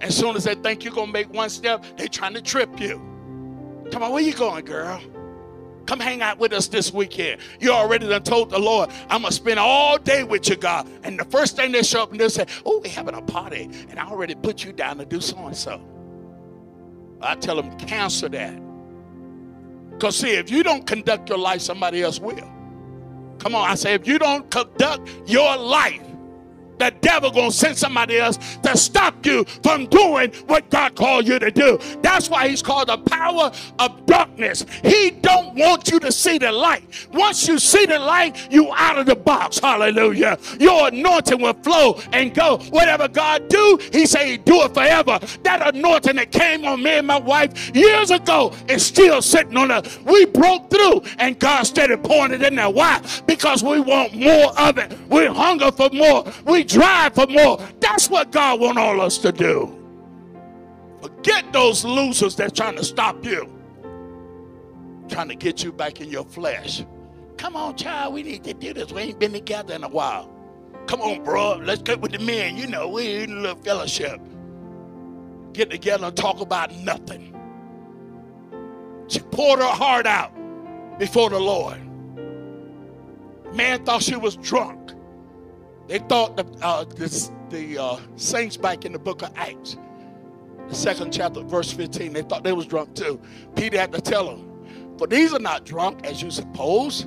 As 0.01 0.15
soon 0.15 0.36
as 0.36 0.43
they 0.43 0.53
think 0.55 0.84
you're 0.84 0.93
going 0.93 1.07
to 1.07 1.13
make 1.13 1.34
one 1.34 1.49
step, 1.49 1.84
they 1.97 2.07
trying 2.07 2.34
to 2.34 2.41
trip 2.41 2.80
you. 2.80 3.01
Come 3.91 4.03
on, 4.03 4.11
where 4.11 4.22
you 4.22 4.34
going, 4.34 4.65
girl? 4.65 5.01
Come 5.88 6.01
hang 6.01 6.22
out 6.22 6.38
with 6.38 6.51
us 6.51 6.68
this 6.68 6.93
weekend. 6.93 7.39
You 7.61 7.72
already 7.72 8.07
done 8.07 8.22
told 8.22 8.49
the 8.49 8.59
Lord, 8.59 8.89
I'm 9.09 9.22
going 9.22 9.32
to 9.32 9.36
spend 9.36 9.57
all 9.57 9.97
day 9.97 10.26
with 10.26 10.49
you, 10.49 10.57
God. 10.57 10.88
And 11.03 11.18
the 11.18 11.24
first 11.26 11.55
thing 11.55 11.72
they 11.72 11.82
show 11.82 12.03
up 12.03 12.11
and 12.11 12.20
they 12.20 12.28
say, 12.28 12.45
oh, 12.65 12.80
we 12.80 12.89
having 12.89 13.15
a 13.15 13.22
party. 13.22 13.70
And 13.89 13.97
I 13.97 14.05
already 14.05 14.36
put 14.36 14.65
you 14.65 14.74
down 14.74 14.97
to 14.97 15.05
do 15.05 15.22
so-and-so. 15.22 15.82
I 17.22 17.36
tell 17.36 17.55
them, 17.55 17.76
cancel 17.80 18.30
that. 18.30 18.61
Because 19.91 20.18
see, 20.18 20.32
if 20.32 20.51
you 20.51 20.61
don't 20.61 20.86
conduct 20.86 21.30
your 21.30 21.39
life, 21.39 21.61
somebody 21.61 22.03
else 22.03 22.20
will. 22.20 22.57
Come 23.40 23.56
on, 23.56 23.70
I 23.70 23.76
say, 23.76 23.94
if 23.94 24.08
you 24.08 24.20
don't 24.20 24.50
conduct 24.50 25.10
your 25.28 25.58
life, 25.58 26.02
the 26.80 26.92
devil 27.02 27.32
gonna 27.32 27.52
send 27.52 27.78
somebody 27.78 28.20
else 28.20 28.38
to 28.64 28.78
stop 28.78 29.26
you 29.26 29.44
from 29.64 29.86
doing 29.88 30.32
what 30.48 30.70
God 30.70 30.96
called 30.96 31.28
you 31.28 31.40
to 31.40 31.52
do. 31.52 31.80
That's 32.02 32.30
why 32.30 32.48
he's 32.48 32.62
called 32.62 32.90
the 32.90 32.98
power 32.98 33.52
of 33.80 34.06
darkness. 34.06 34.66
He 34.84 35.12
don't 35.12 35.56
want 35.56 35.90
you 35.90 36.00
to 36.00 36.12
see 36.12 36.38
the 36.38 36.52
light. 36.52 37.08
Once 37.14 37.48
you 37.48 37.60
see 37.60 37.86
the 37.86 38.00
light, 38.00 38.52
you 38.52 38.72
out 38.74 38.98
of 38.98 39.06
the 39.06 39.16
box. 39.16 39.60
Hallelujah. 39.60 40.38
Your 40.60 40.88
anointing 40.88 41.42
will 41.42 41.54
flow 41.54 42.00
and 42.14 42.34
go. 42.34 42.58
Whatever 42.70 43.08
God 43.08 43.50
do, 43.50 43.80
he 43.92 44.06
say 44.06 44.32
he 44.32 44.38
do 44.38 44.62
it 44.64 44.74
forever. 44.74 45.20
That 45.44 45.76
anointing 45.76 46.16
that 46.16 46.32
came 46.32 46.66
on 46.66 46.84
me 46.84 46.92
and 46.92 47.08
my 47.08 47.20
wife 47.20 47.76
years 47.76 48.12
ago 48.12 48.54
is 48.68 48.86
still 48.86 49.22
sitting 49.22 49.58
on 49.58 49.72
us. 49.72 50.00
We 50.06 50.26
broke 50.26 50.70
through 50.70 51.04
and 51.20 51.38
God 51.40 51.64
started 51.64 52.04
pouring 52.04 52.34
it 52.34 52.44
in 52.44 52.56
there. 52.56 52.70
Why? 52.70 53.02
Because 53.26 53.64
we 53.64 53.80
want 53.80 54.14
more 54.14 54.58
of 54.60 54.78
it. 54.78 54.98
We 55.10 55.26
hunger 55.26 55.72
for 55.72 55.90
more. 55.92 56.26
We 56.46 56.64
drive 56.68 57.15
for 57.15 57.28
more. 57.28 57.59
That's 57.80 58.09
what 58.09 58.32
God 58.32 58.59
wants 58.59 58.80
all 58.80 59.01
us 59.01 59.18
to 59.20 59.32
do. 59.32 59.74
Forget 61.01 61.51
those 61.53 61.86
losers 61.86 62.36
that's 62.36 62.53
trying 62.53 62.76
to 62.76 62.84
stop 62.84 63.24
you, 63.26 63.49
trying 65.07 65.30
to 65.30 65.36
get 65.36 65.63
you 65.63 65.72
back 65.72 66.01
in 66.01 66.09
your 66.09 66.26
flesh. 66.26 66.84
Come 67.38 67.55
on, 67.55 67.76
child, 67.76 68.13
we 68.13 68.24
need 68.24 68.43
to 68.45 68.53
do 68.53 68.74
this. 68.74 68.91
We 68.91 69.01
ain't 69.01 69.20
been 69.20 69.34
together 69.34 69.76
in 69.76 69.84
a 69.84 69.89
while. 69.89 70.34
Come 70.88 71.01
on, 71.01 71.24
bro, 71.24 71.57
let's 71.57 71.82
get 71.82 72.01
with 72.01 72.13
the 72.13 72.20
men. 72.20 72.57
You 72.57 72.68
know, 72.68 72.88
we 72.88 73.24
in 73.24 73.32
a 73.32 73.41
little 73.41 73.61
fellowship. 73.61 74.20
Get 75.53 75.70
together 75.70 76.07
and 76.07 76.18
talk 76.18 76.39
about 76.39 76.74
nothing. 76.76 77.34
She 79.07 79.20
poured 79.20 79.59
her 79.59 79.65
heart 79.65 80.07
out 80.07 80.32
before 80.97 81.30
the 81.30 81.39
Lord. 81.39 81.80
Man 83.53 83.86
thought 83.86 84.03
she 84.03 84.15
was 84.15 84.36
drunk. 84.38 84.87
They 85.88 86.00
thought 86.00 86.36
the, 86.36 86.46
uh, 86.62 86.84
this, 86.84 87.32
the 87.50 87.78
uh, 87.78 87.98
saints 88.16 88.58
back 88.58 88.86
in 88.86 88.92
the 88.92 89.00
book 89.00 89.22
of 89.22 89.32
Acts, 89.36 89.78
the 90.68 90.76
second 90.76 91.14
chapter, 91.14 91.42
verse 91.42 91.72
15, 91.72 92.14
they 92.14 92.22
thought 92.24 92.44
they 92.44 92.52
was 92.52 92.66
drunk 92.66 92.94
too. 92.94 93.22
Peter 93.56 93.78
had 93.78 93.94
to 93.94 94.02
tell 94.02 94.26
them, 94.26 94.98
for 94.98 95.08
these 95.08 95.34
are 95.34 95.40
not 95.40 95.66
drunk 95.66 96.06
as 96.06 96.22
you 96.22 96.30
suppose, 96.30 97.06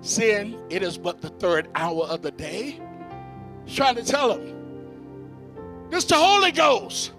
seeing 0.00 0.58
it 0.70 0.82
is 0.82 0.96
but 0.96 1.20
the 1.20 1.28
third 1.28 1.68
hour 1.74 2.04
of 2.04 2.22
the 2.22 2.30
day. 2.30 2.80
He's 3.66 3.76
trying 3.76 3.96
to 3.96 4.04
tell 4.04 4.34
them, 4.34 4.56
this 5.90 6.04
the 6.04 6.16
Holy 6.16 6.52
Ghost. 6.52 7.12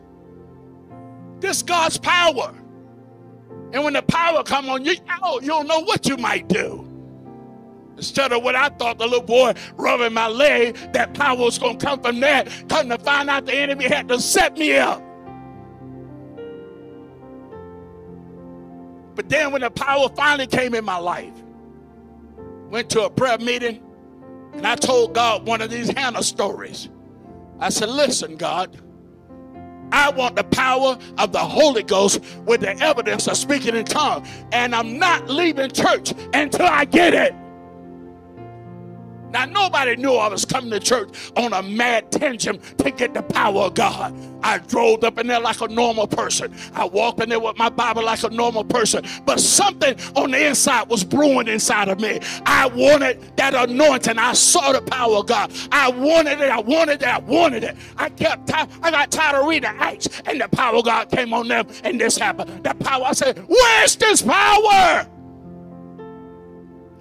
This 1.39 1.61
God's 1.61 1.97
power. 1.97 2.53
And 3.71 3.83
when 3.83 3.93
the 3.93 4.01
power 4.01 4.43
come 4.43 4.69
on 4.69 4.83
you, 4.83 4.95
oh, 5.21 5.39
you 5.41 5.47
don't 5.47 5.67
know 5.67 5.81
what 5.81 6.07
you 6.07 6.17
might 6.17 6.47
do. 6.47 6.86
Instead 7.97 8.31
of 8.31 8.43
what 8.43 8.55
I 8.55 8.69
thought, 8.69 8.99
the 8.99 9.05
little 9.05 9.21
boy 9.21 9.53
rubbing 9.75 10.13
my 10.13 10.27
leg, 10.27 10.77
that 10.93 11.13
power 11.15 11.37
was 11.37 11.57
going 11.57 11.77
to 11.77 11.85
come 11.85 11.99
from 11.99 12.19
that. 12.19 12.47
Come 12.69 12.89
to 12.89 12.97
find 12.99 13.29
out 13.29 13.45
the 13.45 13.55
enemy 13.55 13.85
had 13.85 14.07
to 14.09 14.19
set 14.19 14.55
me 14.57 14.77
up. 14.77 15.01
But 19.15 19.29
then 19.29 19.51
when 19.51 19.61
the 19.61 19.71
power 19.71 20.09
finally 20.09 20.45
came 20.45 20.75
in 20.75 20.85
my 20.85 20.97
life, 20.97 21.33
went 22.69 22.91
to 22.91 23.03
a 23.03 23.09
prayer 23.09 23.39
meeting, 23.39 23.83
and 24.53 24.67
I 24.67 24.75
told 24.75 25.15
God 25.15 25.47
one 25.47 25.61
of 25.61 25.71
these 25.71 25.89
Hannah 25.89 26.21
stories. 26.21 26.89
I 27.59 27.69
said, 27.69 27.89
Listen, 27.89 28.35
God, 28.37 28.79
I 29.91 30.11
want 30.11 30.35
the 30.35 30.43
power 30.43 30.99
of 31.17 31.31
the 31.31 31.39
Holy 31.39 31.81
Ghost 31.81 32.23
with 32.45 32.61
the 32.61 32.77
evidence 32.77 33.27
of 33.27 33.37
speaking 33.37 33.75
in 33.75 33.85
tongues. 33.85 34.27
And 34.51 34.75
I'm 34.75 34.99
not 34.99 35.27
leaving 35.29 35.71
church 35.71 36.13
until 36.33 36.67
I 36.67 36.85
get 36.85 37.15
it. 37.15 37.33
Now, 39.31 39.45
nobody 39.45 39.95
knew 39.95 40.13
I 40.13 40.29
was 40.29 40.45
coming 40.45 40.71
to 40.71 40.79
church 40.79 41.09
on 41.35 41.53
a 41.53 41.61
mad 41.61 42.11
tangent 42.11 42.77
to 42.79 42.91
get 42.91 43.13
the 43.13 43.21
power 43.21 43.63
of 43.63 43.73
God. 43.73 44.13
I 44.43 44.59
drove 44.59 45.03
up 45.03 45.17
in 45.17 45.27
there 45.27 45.39
like 45.39 45.59
a 45.61 45.67
normal 45.67 46.07
person. 46.07 46.55
I 46.73 46.85
walked 46.85 47.21
in 47.21 47.29
there 47.29 47.39
with 47.39 47.57
my 47.57 47.69
Bible 47.69 48.03
like 48.03 48.23
a 48.23 48.29
normal 48.29 48.63
person. 48.63 49.03
But 49.25 49.39
something 49.39 49.99
on 50.15 50.31
the 50.31 50.47
inside 50.47 50.87
was 50.89 51.03
brewing 51.03 51.47
inside 51.47 51.89
of 51.89 51.99
me. 51.99 52.19
I 52.45 52.67
wanted 52.67 53.35
that 53.37 53.53
anointing. 53.53 54.17
I 54.17 54.33
saw 54.33 54.71
the 54.71 54.81
power 54.81 55.17
of 55.17 55.27
God. 55.27 55.51
I 55.71 55.89
wanted 55.89 56.39
it. 56.39 56.49
I 56.49 56.59
wanted 56.59 57.01
it. 57.01 57.07
I 57.07 57.19
wanted 57.19 57.63
it. 57.63 57.75
I 57.97 58.09
kept. 58.09 58.51
I 58.53 58.91
got 58.91 59.11
tired 59.11 59.41
of 59.41 59.47
reading 59.47 59.69
Acts, 59.77 60.07
and 60.25 60.39
the 60.39 60.47
power 60.47 60.77
of 60.77 60.85
God 60.85 61.11
came 61.11 61.33
on 61.33 61.47
them, 61.47 61.67
and 61.83 61.99
this 61.99 62.17
happened. 62.17 62.63
The 62.63 62.73
power. 62.75 63.05
I 63.05 63.13
said, 63.13 63.43
"Where's 63.47 63.95
this 63.97 64.21
power?" 64.21 65.07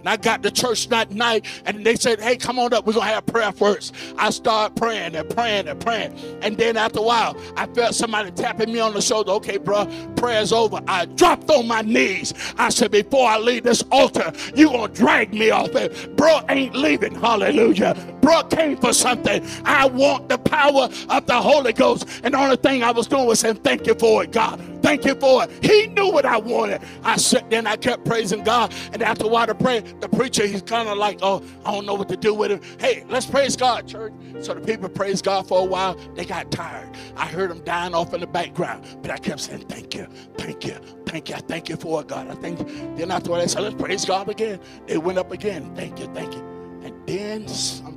And 0.07 0.13
I 0.13 0.17
got 0.19 0.45
to 0.45 0.53
church 0.53 0.89
that 0.91 1.11
night 1.11 1.45
and 1.65 1.85
they 1.85 1.97
said, 1.97 2.21
Hey, 2.21 2.37
come 2.37 2.61
on 2.61 2.73
up. 2.73 2.87
We're 2.87 2.93
going 2.93 3.09
to 3.09 3.15
have 3.15 3.27
prayer 3.27 3.51
first. 3.51 3.93
I 4.17 4.31
started 4.31 4.77
praying 4.77 5.17
and 5.17 5.29
praying 5.29 5.67
and 5.67 5.81
praying. 5.81 6.17
And 6.43 6.57
then 6.57 6.77
after 6.77 7.01
a 7.01 7.03
while, 7.03 7.37
I 7.57 7.67
felt 7.67 7.97
somebody 7.97 8.31
tapping 8.31 8.73
me 8.73 8.79
on 8.79 8.95
the 8.95 9.03
shoulder. 9.03 9.33
Okay, 9.33 9.57
bro, 9.57 9.85
prayer's 10.15 10.53
over. 10.53 10.81
I 10.87 11.07
dropped 11.07 11.51
on 11.51 11.67
my 11.67 11.83
knees. 11.83 12.33
I 12.57 12.69
said, 12.69 12.93
Before 12.93 13.29
I 13.29 13.39
leave 13.39 13.65
this 13.65 13.83
altar, 13.91 14.33
you're 14.55 14.71
going 14.71 14.93
to 14.93 14.97
drag 14.97 15.35
me 15.35 15.51
off 15.51 15.75
it. 15.75 16.17
Bro 16.17 16.43
ain't 16.51 16.77
leaving. 16.77 17.17
Hallelujah. 17.17 17.97
Bro 18.27 18.43
came 18.43 18.77
for 18.77 18.93
something. 18.93 19.47
I 19.65 19.87
want 19.87 20.29
the 20.29 20.37
power 20.37 20.89
of 21.11 21.27
the 21.27 21.41
Holy 21.41 21.73
Ghost. 21.73 22.09
And 22.25 22.35
the 22.35 22.39
only 22.39 22.57
thing 22.57 22.83
I 22.83 22.91
was 22.91 23.07
doing 23.07 23.25
was 23.25 23.39
saying, 23.39 23.59
Thank 23.59 23.87
you 23.87 23.95
for 23.95 24.25
it, 24.25 24.33
God. 24.33 24.61
Thank 24.83 25.05
you 25.05 25.15
for 25.15 25.45
it. 25.45 25.65
He 25.65 25.87
knew 25.87 26.11
what 26.11 26.27
I 26.27 26.37
wanted. 26.37 26.83
I 27.05 27.19
sat 27.19 27.49
there 27.51 27.61
and 27.61 27.69
I 27.69 27.77
kept 27.77 28.05
praising 28.05 28.43
God. 28.43 28.75
And 28.93 29.01
after 29.01 29.27
a 29.27 29.29
while 29.29 29.47
to 29.47 29.55
pray, 29.55 29.79
the 30.01 30.09
preacher, 30.09 30.45
he's 30.45 30.63
kind 30.63 30.89
of 30.89 30.99
like, 30.99 31.21
oh, 31.23 31.41
I 31.65 31.71
don't 31.71 31.87
know 31.87 31.95
what 31.95 32.09
to 32.09 32.17
do 32.17 32.35
with 32.35 32.51
him. 32.51 32.61
Hey, 32.81 33.05
let's 33.09 33.27
praise 33.27 33.55
God, 33.55 33.87
church. 33.87 34.13
So 34.41 34.55
the 34.55 34.61
people 34.61 34.89
praised 34.89 35.25
God 35.25 35.47
for 35.47 35.61
a 35.61 35.65
while. 35.65 35.95
They 36.17 36.25
got 36.25 36.51
tired. 36.51 36.89
I 37.17 37.27
heard 37.27 37.51
them 37.51 37.63
dying 37.65 37.95
off 37.95 38.13
in 38.13 38.21
the 38.21 38.27
background. 38.27 38.85
But 39.03 39.13
I 39.13 39.19
kept 39.19 39.39
saying, 39.39 39.67
thank 39.69 39.95
you, 39.95 40.09
thank 40.37 40.65
you, 40.65 40.75
thank 41.07 41.29
you. 41.29 41.37
I 41.37 41.41
thank 41.41 41.69
you 41.69 41.77
for 41.77 42.01
it, 42.01 42.09
God. 42.09 42.29
I 42.29 42.35
thank 42.35 42.59
you. 42.59 42.67
Then 42.97 43.13
after 43.13 43.31
that, 43.31 43.41
I 43.41 43.47
said, 43.47 43.63
let's 43.63 43.77
praise 43.77 44.05
God 44.05 44.29
again. 44.29 44.59
They 44.87 44.99
went 44.99 45.17
up 45.17 45.31
again. 45.31 45.73
Thank 45.77 46.01
you, 46.01 46.07
thank 46.13 46.35
you. 46.35 46.41
And 46.83 46.95
then 47.07 47.49
something 47.49 47.96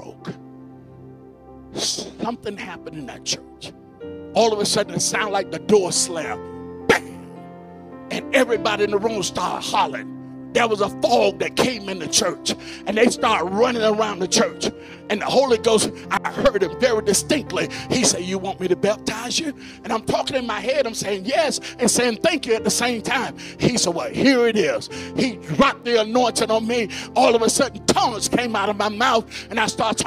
broke. 0.00 0.34
Something 1.74 2.56
happened 2.56 2.98
in 2.98 3.06
that 3.06 3.24
church 3.24 3.72
all 4.36 4.52
of 4.52 4.58
a 4.60 4.66
sudden 4.66 4.94
it 4.94 5.00
sounded 5.00 5.32
like 5.32 5.50
the 5.50 5.58
door 5.58 5.90
slammed. 5.90 6.86
Bam! 6.88 7.02
And 8.10 8.34
everybody 8.34 8.84
in 8.84 8.90
the 8.90 8.98
room 8.98 9.22
started 9.22 9.66
hollering. 9.66 10.12
There 10.52 10.68
was 10.68 10.82
a 10.82 10.90
fog 11.00 11.38
that 11.40 11.56
came 11.56 11.88
in 11.88 11.98
the 11.98 12.06
church, 12.06 12.54
and 12.86 12.96
they 12.96 13.06
started 13.06 13.46
running 13.46 13.82
around 13.82 14.20
the 14.20 14.28
church. 14.28 14.70
And 15.10 15.20
the 15.20 15.26
Holy 15.26 15.58
Ghost, 15.58 15.90
I 16.10 16.30
heard 16.32 16.62
him 16.62 16.78
very 16.80 17.02
distinctly. 17.02 17.68
He 17.90 18.04
said, 18.04 18.22
You 18.22 18.38
want 18.38 18.60
me 18.60 18.68
to 18.68 18.76
baptize 18.76 19.38
you? 19.38 19.54
And 19.84 19.92
I'm 19.92 20.02
talking 20.02 20.36
in 20.36 20.46
my 20.46 20.60
head, 20.60 20.86
I'm 20.86 20.94
saying 20.94 21.24
yes, 21.24 21.60
and 21.78 21.90
saying 21.90 22.18
thank 22.22 22.46
you 22.46 22.54
at 22.54 22.64
the 22.64 22.70
same 22.70 23.02
time. 23.02 23.36
He 23.58 23.78
said, 23.78 23.94
Well, 23.94 24.10
here 24.10 24.46
it 24.48 24.56
is. 24.56 24.88
He 25.16 25.36
dropped 25.36 25.84
the 25.84 26.00
anointing 26.02 26.50
on 26.50 26.66
me. 26.66 26.88
All 27.14 27.34
of 27.34 27.42
a 27.42 27.50
sudden, 27.50 27.84
tongues 27.86 28.28
came 28.28 28.56
out 28.56 28.68
of 28.68 28.76
my 28.76 28.88
mouth, 28.88 29.26
and 29.50 29.60
I 29.60 29.66
started 29.66 30.06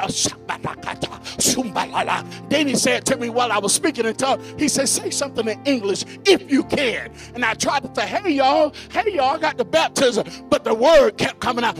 then 2.48 2.68
he 2.68 2.76
said 2.76 3.06
to 3.06 3.16
me 3.16 3.30
while 3.30 3.52
I 3.52 3.58
was 3.58 3.72
speaking 3.72 4.04
in 4.04 4.14
tongues, 4.14 4.54
he 4.58 4.68
said, 4.68 4.88
Say 4.88 5.10
something 5.10 5.48
in 5.48 5.60
English 5.64 6.04
if 6.26 6.50
you 6.50 6.64
can. 6.64 7.12
And 7.34 7.44
I 7.44 7.54
tried 7.54 7.84
to 7.84 7.94
say, 7.94 8.06
Hey 8.06 8.32
y'all, 8.32 8.74
hey 8.90 9.14
y'all, 9.14 9.36
I 9.36 9.38
got 9.38 9.56
the 9.56 9.64
baptism. 9.64 10.26
But 10.50 10.64
the 10.64 10.74
word 10.74 11.16
kept 11.16 11.40
coming 11.40 11.64
out. 11.64 11.78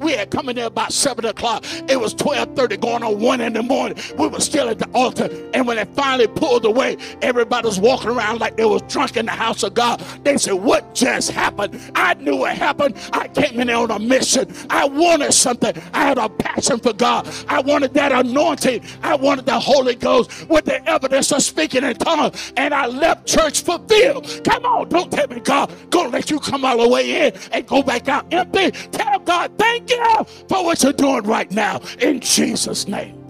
We 0.00 0.12
had 0.12 0.30
come 0.30 0.48
in 0.48 0.56
there 0.56 0.66
about 0.66 0.92
7 0.92 1.24
o'clock. 1.24 1.64
It 1.88 2.00
was 2.00 2.14
12:30 2.14 2.76
going 2.80 3.02
on 3.02 3.20
1 3.20 3.40
in 3.40 3.52
the 3.54 3.62
morning. 3.62 3.98
We 4.18 4.28
were 4.28 4.40
still 4.40 4.68
at 4.68 4.78
the 4.78 4.88
altar. 4.94 5.28
And 5.54 5.66
when 5.66 5.78
it 5.78 5.88
finally 5.94 6.26
pulled 6.28 6.64
away, 6.64 6.96
everybody 7.22 7.66
was 7.66 7.80
walking 7.80 8.10
around 8.10 8.40
like 8.40 8.56
they 8.56 8.64
was 8.64 8.82
drunk 8.82 9.16
in 9.16 9.26
the 9.26 9.32
house 9.32 9.62
of 9.62 9.74
God. 9.74 10.00
They 10.24 10.36
said, 10.38 10.54
What 10.54 10.94
just 10.94 11.30
happened? 11.30 11.80
I 11.94 12.14
knew 12.14 12.36
what 12.36 12.56
happened. 12.56 12.96
I 13.12 13.28
came 13.28 13.60
in 13.60 13.68
there 13.68 13.76
on 13.76 13.90
a 13.90 13.98
mission. 13.98 14.52
I 14.70 14.86
wanted 14.86 15.32
something. 15.32 15.74
I 15.92 16.04
had 16.04 16.18
a 16.18 16.28
passion 16.28 16.78
for 16.80 16.92
God. 16.92 17.28
I 17.48 17.60
wanted 17.60 17.94
that 17.94 18.12
anointing. 18.12 18.82
I 19.02 19.16
wanted 19.16 19.46
the 19.46 19.60
Holy 19.60 19.94
Ghost 19.94 20.48
with 20.48 20.66
the 20.66 20.86
evidence 20.88 21.32
of 21.32 21.42
speaking 21.42 21.84
in 21.84 21.96
tongues. 21.96 22.52
And 22.56 22.74
I 22.74 22.86
left 22.86 23.26
church 23.26 23.62
fulfilled. 23.62 24.42
Come 24.44 24.64
on, 24.64 24.88
don't 24.88 25.10
tell 25.12 25.28
me 25.28 25.40
God 25.40 25.70
gonna 25.90 26.08
let 26.10 26.30
you 26.30 26.40
come 26.40 26.64
all 26.64 26.78
the 26.78 26.88
way 26.88 27.26
in 27.28 27.32
and 27.52 27.66
go 27.66 27.82
back 27.84 28.08
out 28.08 28.32
empty. 28.32 28.70
Tell 28.90 29.18
God, 29.20 29.52
thank 29.58 29.90
you 29.90 30.24
for 30.48 30.64
what 30.64 30.82
you're 30.82 30.92
doing 30.92 31.24
right 31.24 31.50
now 31.50 31.80
in 32.00 32.20
Jesus' 32.20 32.88
name. 32.88 33.20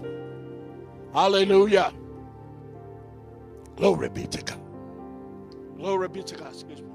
Hallelujah. 1.13 1.93
Glory 3.75 4.09
be 4.09 4.27
to 4.27 4.41
God. 4.41 4.59
Glory 5.77 6.07
be 6.09 6.23
to 6.23 6.35
God. 6.35 6.53
Excuse 6.53 6.81
me. 6.81 6.87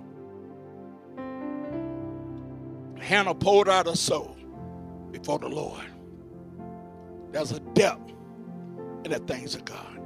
Hannah 2.98 3.34
poured 3.34 3.68
out 3.68 3.86
her 3.86 3.96
soul 3.96 4.36
before 5.10 5.38
the 5.38 5.48
Lord. 5.48 5.84
There's 7.32 7.52
a 7.52 7.60
depth 7.60 8.12
in 9.04 9.12
the 9.12 9.18
things 9.20 9.54
of 9.54 9.64
God. 9.64 10.00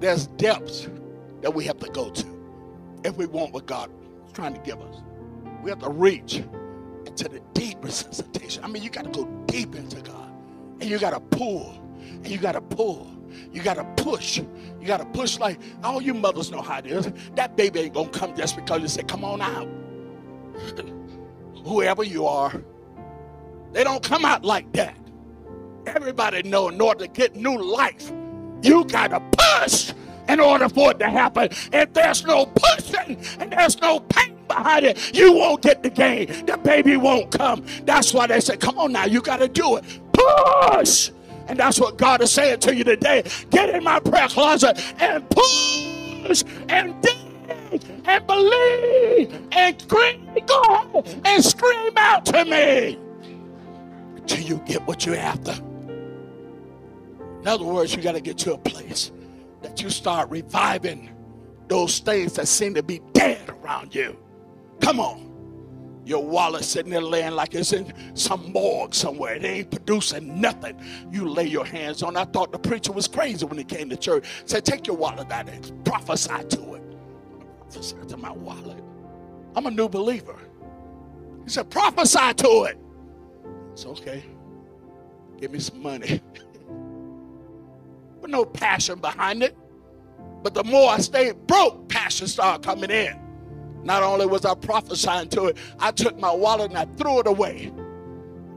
There's 0.00 0.26
depths 0.28 0.88
that 1.40 1.54
we 1.54 1.64
have 1.64 1.78
to 1.78 1.90
go 1.90 2.10
to 2.10 2.26
if 3.04 3.16
we 3.16 3.26
want 3.26 3.52
what 3.52 3.66
God 3.66 3.90
is 4.26 4.32
trying 4.32 4.54
to 4.54 4.60
give 4.60 4.80
us. 4.80 4.96
We 5.64 5.70
have 5.70 5.78
to 5.78 5.88
reach 5.88 6.42
into 7.06 7.26
the 7.26 7.40
deep 7.54 7.82
resuscitation. 7.82 8.62
I 8.62 8.68
mean, 8.68 8.82
you 8.82 8.90
got 8.90 9.04
to 9.04 9.10
go 9.10 9.24
deep 9.46 9.74
into 9.74 10.02
God. 10.02 10.30
And 10.78 10.84
you 10.90 10.98
got 10.98 11.14
to 11.14 11.20
pull. 11.20 11.80
And 11.98 12.28
you 12.28 12.36
got 12.36 12.52
to 12.52 12.60
pull. 12.60 13.10
You 13.50 13.62
got 13.62 13.76
to 13.76 14.04
push. 14.04 14.36
You 14.36 14.86
got 14.86 14.98
to 14.98 15.06
push 15.06 15.38
like 15.38 15.58
all 15.82 16.02
you 16.02 16.12
mothers 16.12 16.50
know 16.50 16.60
how 16.60 16.80
it 16.80 16.86
is. 16.86 17.10
That 17.36 17.56
baby 17.56 17.80
ain't 17.80 17.94
going 17.94 18.10
to 18.10 18.18
come 18.18 18.36
just 18.36 18.56
because 18.56 18.82
you 18.82 18.88
say, 18.88 19.04
come 19.04 19.24
on 19.24 19.40
out. 19.40 19.66
Whoever 21.64 22.04
you 22.04 22.26
are, 22.26 22.52
they 23.72 23.84
don't 23.84 24.02
come 24.02 24.26
out 24.26 24.44
like 24.44 24.70
that. 24.74 24.98
Everybody 25.86 26.42
know 26.42 26.68
in 26.68 26.78
order 26.78 27.06
to 27.06 27.10
get 27.10 27.36
new 27.36 27.56
life, 27.56 28.12
you 28.62 28.84
got 28.84 29.08
to 29.12 29.20
push 29.32 29.94
in 30.28 30.40
order 30.40 30.68
for 30.68 30.90
it 30.90 30.98
to 30.98 31.08
happen. 31.08 31.48
If 31.72 31.94
there's 31.94 32.22
no 32.26 32.44
pushing 32.44 33.16
and 33.38 33.50
there's 33.50 33.80
no 33.80 34.00
pain 34.00 34.33
behind 34.48 34.84
it, 34.84 35.14
you 35.14 35.32
won't 35.32 35.62
get 35.62 35.82
the 35.82 35.90
gain. 35.90 36.26
The 36.46 36.56
baby 36.56 36.96
won't 36.96 37.30
come. 37.30 37.64
That's 37.84 38.12
why 38.14 38.26
they 38.26 38.40
say, 38.40 38.56
come 38.56 38.78
on 38.78 38.92
now, 38.92 39.04
you 39.06 39.20
got 39.20 39.38
to 39.38 39.48
do 39.48 39.76
it. 39.76 39.84
Push. 40.12 41.10
And 41.46 41.58
that's 41.58 41.78
what 41.78 41.98
God 41.98 42.22
is 42.22 42.32
saying 42.32 42.60
to 42.60 42.74
you 42.74 42.84
today. 42.84 43.24
Get 43.50 43.70
in 43.70 43.84
my 43.84 44.00
prayer 44.00 44.28
closet 44.28 44.82
and 44.98 45.28
push 45.28 46.44
and 46.68 47.00
dig 47.02 47.82
and 48.06 48.26
believe 48.26 49.48
and 49.52 49.80
scream. 49.80 50.28
Go 50.46 50.62
ahead 50.62 51.20
and 51.24 51.44
scream 51.44 51.92
out 51.96 52.24
to 52.26 52.44
me 52.44 52.98
till 54.26 54.40
you 54.40 54.56
get 54.66 54.86
what 54.86 55.04
you're 55.04 55.16
after. 55.16 55.52
In 57.40 57.48
other 57.48 57.64
words, 57.64 57.94
you 57.94 58.00
got 58.00 58.12
to 58.12 58.22
get 58.22 58.38
to 58.38 58.54
a 58.54 58.58
place 58.58 59.12
that 59.60 59.82
you 59.82 59.90
start 59.90 60.30
reviving 60.30 61.10
those 61.68 61.98
things 61.98 62.32
that 62.34 62.48
seem 62.48 62.74
to 62.74 62.82
be 62.82 63.00
dead 63.12 63.50
around 63.50 63.94
you. 63.94 64.16
Come 64.84 65.00
on. 65.00 65.24
Your 66.04 66.22
wallet 66.22 66.62
sitting 66.62 66.90
there 66.90 67.00
laying 67.00 67.32
like 67.32 67.54
it's 67.54 67.72
in 67.72 67.90
some 68.14 68.52
morgue 68.52 68.94
somewhere. 68.94 69.36
It 69.36 69.44
ain't 69.44 69.70
producing 69.70 70.38
nothing. 70.38 70.78
You 71.10 71.26
lay 71.26 71.46
your 71.46 71.64
hands 71.64 72.02
on. 72.02 72.18
I 72.18 72.26
thought 72.26 72.52
the 72.52 72.58
preacher 72.58 72.92
was 72.92 73.08
crazy 73.08 73.46
when 73.46 73.56
he 73.56 73.64
came 73.64 73.88
to 73.88 73.96
church. 73.96 74.26
Said, 74.44 74.66
take 74.66 74.86
your 74.86 74.96
wallet 74.96 75.30
out 75.32 75.48
and 75.48 75.84
prophesy 75.86 76.44
to 76.50 76.74
it. 76.74 76.82
Prophesy 77.60 77.96
to 78.08 78.18
my 78.18 78.32
wallet. 78.32 78.84
I'm 79.56 79.64
a 79.64 79.70
new 79.70 79.88
believer. 79.88 80.36
He 81.44 81.48
said, 81.48 81.70
prophesy 81.70 82.34
to 82.34 82.64
it. 82.64 82.78
It's 83.72 83.86
okay. 83.86 84.22
Give 85.40 85.50
me 85.50 85.60
some 85.60 85.82
money. 85.82 86.20
with 88.20 88.30
no 88.30 88.44
passion 88.44 88.98
behind 88.98 89.42
it. 89.42 89.56
But 90.42 90.52
the 90.52 90.64
more 90.64 90.90
I 90.90 90.98
stayed 90.98 91.46
broke, 91.46 91.88
passion 91.88 92.26
started 92.26 92.62
coming 92.62 92.90
in. 92.90 93.23
Not 93.84 94.02
only 94.02 94.26
was 94.26 94.44
I 94.44 94.54
prophesying 94.54 95.28
to 95.30 95.46
it, 95.46 95.58
I 95.78 95.92
took 95.92 96.18
my 96.18 96.32
wallet 96.32 96.70
and 96.70 96.78
I 96.78 96.86
threw 96.96 97.20
it 97.20 97.26
away. 97.26 97.72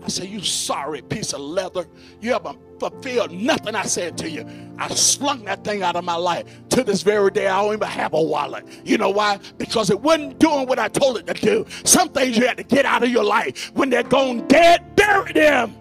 I 0.04 0.08
said, 0.08 0.30
You 0.30 0.42
sorry 0.42 1.02
piece 1.02 1.34
of 1.34 1.42
leather. 1.42 1.86
You 2.22 2.32
haven't 2.32 2.58
fulfilled 2.80 3.32
nothing 3.32 3.76
I 3.76 3.84
said 3.84 4.18
to 4.20 4.30
you. 4.30 4.48
I 4.78 4.88
slung 4.90 5.44
that 5.46 5.64
thing 5.64 5.84
out 5.84 5.96
of 5.96 6.06
my 6.06 6.16
life. 6.16 6.46
To 6.70 6.84
this 6.84 7.02
very 7.02 7.32
day, 7.32 7.48
I 7.48 7.62
don't 7.62 7.74
even 7.74 7.88
have 7.88 8.14
a 8.14 8.22
wallet. 8.22 8.66
You 8.86 8.98
know 8.98 9.10
why? 9.10 9.40
Because 9.58 9.90
it 9.90 10.00
wasn't 10.00 10.40
doing 10.40 10.68
what 10.68 10.80
I 10.80 10.88
told 10.88 11.18
it 11.18 11.28
to 11.28 11.34
do. 11.34 11.66
Some 11.84 12.10
things 12.10 12.38
you 12.38 12.48
had 12.48 12.58
to 12.58 12.64
get 12.64 12.86
out 12.86 13.04
of 13.04 13.10
your 13.10 13.24
life. 13.24 13.72
When 13.74 13.90
they're 13.90 14.04
gone 14.04 14.48
dead, 14.48 14.96
bury 14.96 15.34
them. 15.34 15.76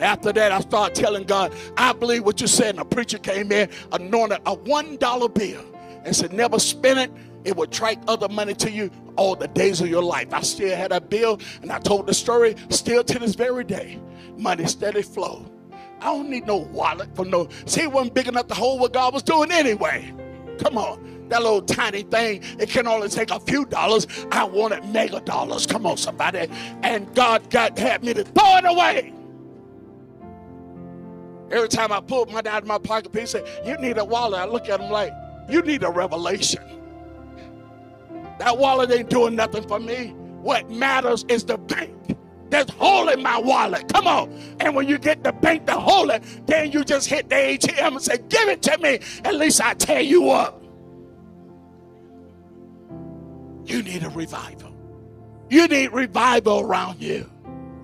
After 0.00 0.32
that, 0.32 0.52
I 0.52 0.60
started 0.60 0.94
telling 0.94 1.24
God, 1.24 1.54
I 1.76 1.92
believe 1.92 2.24
what 2.24 2.40
you 2.40 2.46
said. 2.46 2.70
And 2.70 2.80
a 2.80 2.84
preacher 2.84 3.18
came 3.18 3.52
in, 3.52 3.70
anointed 3.92 4.40
a 4.44 4.56
$1 4.56 5.34
bill, 5.34 5.64
and 6.04 6.14
said, 6.14 6.32
Never 6.32 6.58
spend 6.58 6.98
it. 6.98 7.10
It 7.44 7.56
will 7.56 7.66
track 7.66 7.98
other 8.06 8.28
money 8.28 8.54
to 8.54 8.70
you 8.70 8.90
all 9.16 9.34
the 9.34 9.48
days 9.48 9.80
of 9.80 9.88
your 9.88 10.02
life. 10.02 10.32
I 10.32 10.42
still 10.42 10.76
had 10.76 10.92
a 10.92 11.00
bill, 11.00 11.40
and 11.60 11.72
I 11.72 11.78
told 11.80 12.06
the 12.06 12.14
story 12.14 12.54
still 12.68 13.02
to 13.04 13.18
this 13.18 13.34
very 13.34 13.64
day. 13.64 14.00
Money 14.36 14.66
steady 14.66 15.02
flow. 15.02 15.50
I 16.00 16.06
don't 16.06 16.30
need 16.30 16.46
no 16.46 16.56
wallet 16.56 17.14
for 17.14 17.24
no. 17.24 17.48
See, 17.66 17.82
it 17.82 17.92
wasn't 17.92 18.14
big 18.14 18.28
enough 18.28 18.48
to 18.48 18.54
hold 18.54 18.80
what 18.80 18.92
God 18.92 19.14
was 19.14 19.22
doing 19.22 19.50
anyway. 19.52 20.12
Come 20.58 20.78
on. 20.78 21.28
That 21.28 21.42
little 21.42 21.62
tiny 21.62 22.02
thing, 22.02 22.42
it 22.58 22.68
can 22.68 22.86
only 22.86 23.08
take 23.08 23.30
a 23.30 23.40
few 23.40 23.64
dollars. 23.64 24.06
I 24.32 24.44
wanted 24.44 24.84
mega 24.86 25.20
dollars. 25.20 25.66
Come 25.66 25.86
on, 25.86 25.96
somebody. 25.96 26.48
And 26.82 27.12
God 27.14 27.48
got 27.50 27.78
had 27.78 28.04
me 28.04 28.12
to 28.14 28.24
throw 28.24 28.56
it 28.58 28.64
away. 28.66 29.14
Every 31.50 31.68
time 31.68 31.92
I 31.92 32.00
pulled 32.00 32.32
my 32.32 32.40
dad 32.40 32.62
in 32.62 32.68
my 32.68 32.78
pocket, 32.78 33.14
he 33.18 33.26
said, 33.26 33.46
You 33.64 33.76
need 33.78 33.98
a 33.98 34.04
wallet. 34.04 34.40
I 34.40 34.44
look 34.46 34.68
at 34.68 34.80
him 34.80 34.90
like, 34.90 35.12
You 35.52 35.60
need 35.60 35.82
a 35.82 35.90
revelation. 35.90 36.62
That 38.38 38.56
wallet 38.56 38.90
ain't 38.90 39.10
doing 39.10 39.36
nothing 39.36 39.68
for 39.68 39.78
me. 39.78 40.14
What 40.40 40.70
matters 40.70 41.26
is 41.28 41.44
the 41.44 41.58
bank 41.58 41.94
There's 42.48 42.64
that's 42.64 42.70
holding 42.70 43.22
my 43.22 43.38
wallet. 43.38 43.92
Come 43.92 44.06
on. 44.06 44.32
And 44.60 44.74
when 44.74 44.88
you 44.88 44.96
get 44.96 45.22
the 45.22 45.32
bank 45.32 45.66
to 45.66 45.74
hold 45.74 46.08
it, 46.08 46.24
then 46.46 46.72
you 46.72 46.84
just 46.84 47.06
hit 47.06 47.28
the 47.28 47.34
ATM 47.34 47.88
and 47.88 48.00
say, 48.00 48.16
Give 48.30 48.48
it 48.48 48.62
to 48.62 48.78
me. 48.78 49.00
At 49.26 49.34
least 49.34 49.60
I 49.60 49.74
tear 49.74 50.00
you 50.00 50.30
up. 50.30 50.64
You 53.66 53.82
need 53.82 54.04
a 54.04 54.08
revival. 54.08 54.74
You 55.50 55.68
need 55.68 55.92
revival 55.92 56.60
around 56.60 57.02
you. 57.02 57.30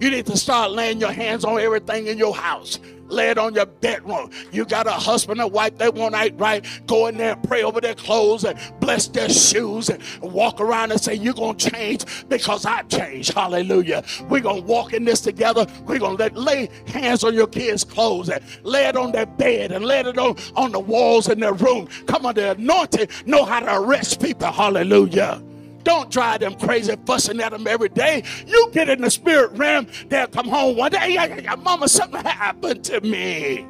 You 0.01 0.11
need 0.11 0.25
to 0.25 0.39
start 0.39 0.71
laying 0.71 1.01
your 1.01 1.13
hands 1.13 1.45
on 1.45 1.61
everything 1.61 2.07
in 2.07 2.17
your 2.17 2.35
house 2.35 2.81
lay 3.09 3.31
it 3.31 3.39
on 3.39 3.55
your 3.55 3.67
bedroom. 3.67 4.31
You 4.53 4.65
got 4.65 4.87
a 4.87 4.93
husband 4.93 5.41
and 5.41 5.53
wife 5.53 5.77
that 5.79 5.95
won't 5.95 6.15
act 6.15 6.39
right. 6.41 6.65
Go 6.87 7.07
in 7.07 7.17
there 7.17 7.33
and 7.33 7.43
pray 7.43 7.63
over 7.63 7.81
their 7.81 7.95
clothes 7.95 8.45
and 8.45 8.59
bless 8.81 9.09
their 9.09 9.29
shoes 9.29 9.89
and 9.89 10.03
walk 10.21 10.61
around 10.61 10.93
and 10.93 11.01
say, 11.01 11.15
You're 11.15 11.35
going 11.35 11.57
to 11.57 11.71
change 11.71 12.05
because 12.29 12.65
I 12.65 12.83
changed. 12.83 13.33
Hallelujah. 13.33 14.05
We're 14.29 14.41
going 14.41 14.63
to 14.63 14.67
walk 14.67 14.93
in 14.93 15.05
this 15.05 15.21
together. 15.21 15.67
We're 15.87 15.99
going 15.99 16.17
to 16.19 16.31
lay 16.39 16.69
hands 16.87 17.25
on 17.25 17.35
your 17.35 17.47
kids' 17.47 17.85
clothes 17.85 18.29
and 18.29 18.43
lay 18.63 18.87
it 18.87 18.97
on 18.97 19.13
their 19.13 19.27
bed 19.27 19.73
and 19.73 19.85
lay 19.85 20.01
it 20.01 20.19
on, 20.19 20.37
on 20.57 20.73
the 20.73 20.81
walls 20.81 21.29
in 21.29 21.41
their 21.41 21.55
room. 21.55 21.89
Come 22.07 22.27
on, 22.27 22.35
the 22.35 22.53
anointed 22.53 23.11
know 23.27 23.45
how 23.45 23.61
to 23.61 23.75
arrest 23.81 24.23
people. 24.23 24.51
Hallelujah. 24.51 25.43
Don't 25.89 26.11
drive 26.11 26.41
them 26.41 26.55
crazy, 26.55 26.95
fussing 27.07 27.41
at 27.41 27.53
them 27.53 27.67
every 27.67 27.89
day. 27.89 28.23
You 28.47 28.69
get 28.73 28.91
in 28.91 29.01
the 29.01 29.11
spirit 29.11 29.53
realm, 29.53 29.87
they'll 30.11 30.27
come 30.27 30.47
home 30.47 30.77
one 30.77 30.93
day. 30.93 31.15
Yeah, 31.15 31.55
mama, 31.55 31.89
something 31.89 32.23
happened 32.23 32.85
to 32.85 33.01
me. 33.01 33.67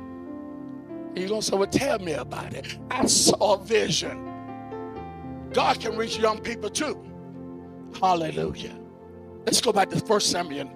You're 1.14 1.28
going 1.28 1.42
to 1.42 1.46
say, 1.46 1.56
well, 1.56 1.68
tell 1.68 2.00
me 2.00 2.14
about 2.14 2.54
it. 2.54 2.76
I 2.90 3.06
saw 3.06 3.54
a 3.54 3.64
vision. 3.64 4.18
God 5.52 5.78
can 5.78 5.96
reach 5.96 6.18
young 6.18 6.40
people 6.40 6.68
too. 6.68 7.00
Hallelujah. 8.00 8.76
Let's 9.46 9.60
go 9.60 9.72
back 9.72 9.88
to 9.90 10.00
First 10.00 10.32
Samuel, 10.32 10.68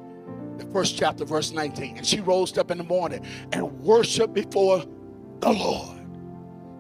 the 0.59 0.66
first 0.66 0.97
chapter, 0.97 1.24
verse 1.24 1.51
19. 1.51 1.97
And 1.97 2.07
she 2.07 2.20
rose 2.20 2.57
up 2.57 2.70
in 2.70 2.78
the 2.78 2.84
morning 2.84 3.26
and 3.51 3.80
worshiped 3.80 4.32
before 4.32 4.84
the 5.40 5.51
Lord. 5.51 5.99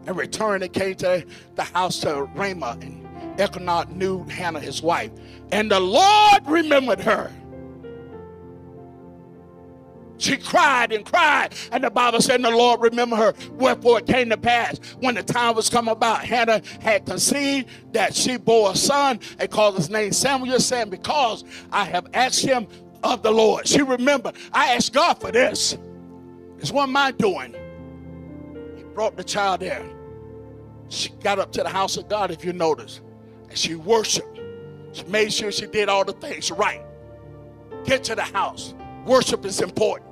And 0.06 0.16
returned 0.16 0.62
and 0.62 0.72
came 0.72 0.94
to 0.96 1.26
the 1.56 1.62
house 1.64 1.98
to 2.02 2.22
Ramah 2.36 2.78
and 2.80 3.01
Elkanah 3.38 3.86
knew 3.90 4.24
Hannah, 4.24 4.60
his 4.60 4.82
wife, 4.82 5.10
and 5.50 5.70
the 5.70 5.80
Lord 5.80 6.46
remembered 6.46 7.00
her. 7.00 7.30
She 10.22 10.36
cried 10.36 10.92
and 10.92 11.04
cried, 11.04 11.52
and 11.72 11.82
the 11.82 11.90
Bible 11.90 12.20
said, 12.20 12.42
the 12.42 12.50
Lord 12.50 12.80
remembered 12.80 13.18
her. 13.18 13.34
Wherefore 13.54 13.98
it 13.98 14.06
came 14.06 14.30
to 14.30 14.36
pass 14.36 14.78
when 15.00 15.16
the 15.16 15.22
time 15.24 15.56
was 15.56 15.68
come 15.68 15.88
about, 15.88 16.24
Hannah 16.24 16.62
had 16.80 17.06
conceived 17.06 17.68
that 17.92 18.14
she 18.14 18.36
bore 18.36 18.70
a 18.70 18.76
son 18.76 19.18
and 19.40 19.50
called 19.50 19.76
his 19.76 19.90
name 19.90 20.12
Samuel, 20.12 20.60
saying, 20.60 20.90
Because 20.90 21.42
I 21.72 21.84
have 21.84 22.06
asked 22.14 22.44
him 22.44 22.68
of 23.02 23.24
the 23.24 23.32
Lord. 23.32 23.66
She 23.66 23.82
remembered, 23.82 24.36
I 24.52 24.74
asked 24.74 24.92
God 24.92 25.14
for 25.20 25.32
this. 25.32 25.76
It's 26.58 26.70
am 26.70 26.96
I 26.96 27.10
doing. 27.10 27.56
He 28.76 28.84
brought 28.84 29.16
the 29.16 29.24
child 29.24 29.60
there. 29.60 29.84
She 30.88 31.08
got 31.20 31.40
up 31.40 31.50
to 31.52 31.64
the 31.64 31.68
house 31.68 31.96
of 31.96 32.08
God, 32.08 32.30
if 32.30 32.44
you 32.44 32.52
notice. 32.52 33.00
And 33.52 33.58
she 33.58 33.74
worshiped. 33.74 34.40
She 34.92 35.04
made 35.04 35.30
sure 35.30 35.52
she 35.52 35.66
did 35.66 35.90
all 35.90 36.06
the 36.06 36.14
things 36.14 36.50
right. 36.50 36.80
Get 37.84 38.02
to 38.04 38.14
the 38.14 38.22
house. 38.22 38.72
Worship 39.04 39.44
is 39.44 39.60
important. 39.60 40.10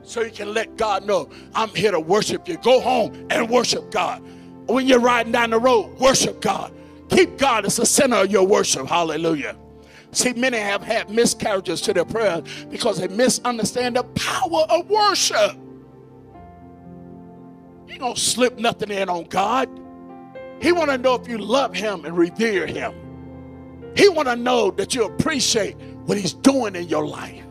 So 0.00 0.22
you 0.22 0.30
can 0.30 0.54
let 0.54 0.78
God 0.78 1.04
know, 1.04 1.28
I'm 1.54 1.68
here 1.68 1.90
to 1.90 2.00
worship 2.00 2.48
you. 2.48 2.56
Go 2.56 2.80
home 2.80 3.26
and 3.28 3.50
worship 3.50 3.90
God. 3.90 4.22
When 4.70 4.86
you're 4.86 5.00
riding 5.00 5.32
down 5.32 5.50
the 5.50 5.58
road, 5.58 5.98
worship 5.98 6.40
God. 6.40 6.72
Keep 7.10 7.36
God 7.36 7.66
as 7.66 7.76
the 7.76 7.84
center 7.84 8.16
of 8.16 8.30
your 8.30 8.46
worship. 8.46 8.86
Hallelujah. 8.86 9.54
See, 10.12 10.32
many 10.32 10.56
have 10.56 10.82
had 10.82 11.10
miscarriages 11.10 11.82
to 11.82 11.92
their 11.92 12.06
prayers 12.06 12.42
because 12.70 13.00
they 13.00 13.08
misunderstand 13.08 13.96
the 13.96 14.04
power 14.04 14.62
of 14.70 14.88
worship. 14.88 15.58
You 17.86 17.98
don't 17.98 18.16
slip 18.16 18.58
nothing 18.58 18.90
in 18.90 19.10
on 19.10 19.24
God. 19.24 19.68
He 20.60 20.72
want 20.72 20.90
to 20.90 20.98
know 20.98 21.14
if 21.14 21.28
you 21.28 21.38
love 21.38 21.74
him 21.74 22.04
and 22.04 22.16
revere 22.16 22.66
him. 22.66 22.94
He 23.96 24.08
want 24.08 24.28
to 24.28 24.36
know 24.36 24.70
that 24.72 24.94
you 24.94 25.04
appreciate 25.04 25.76
what 26.06 26.18
he's 26.18 26.34
doing 26.34 26.76
in 26.76 26.88
your 26.88 27.06
life. 27.06 27.44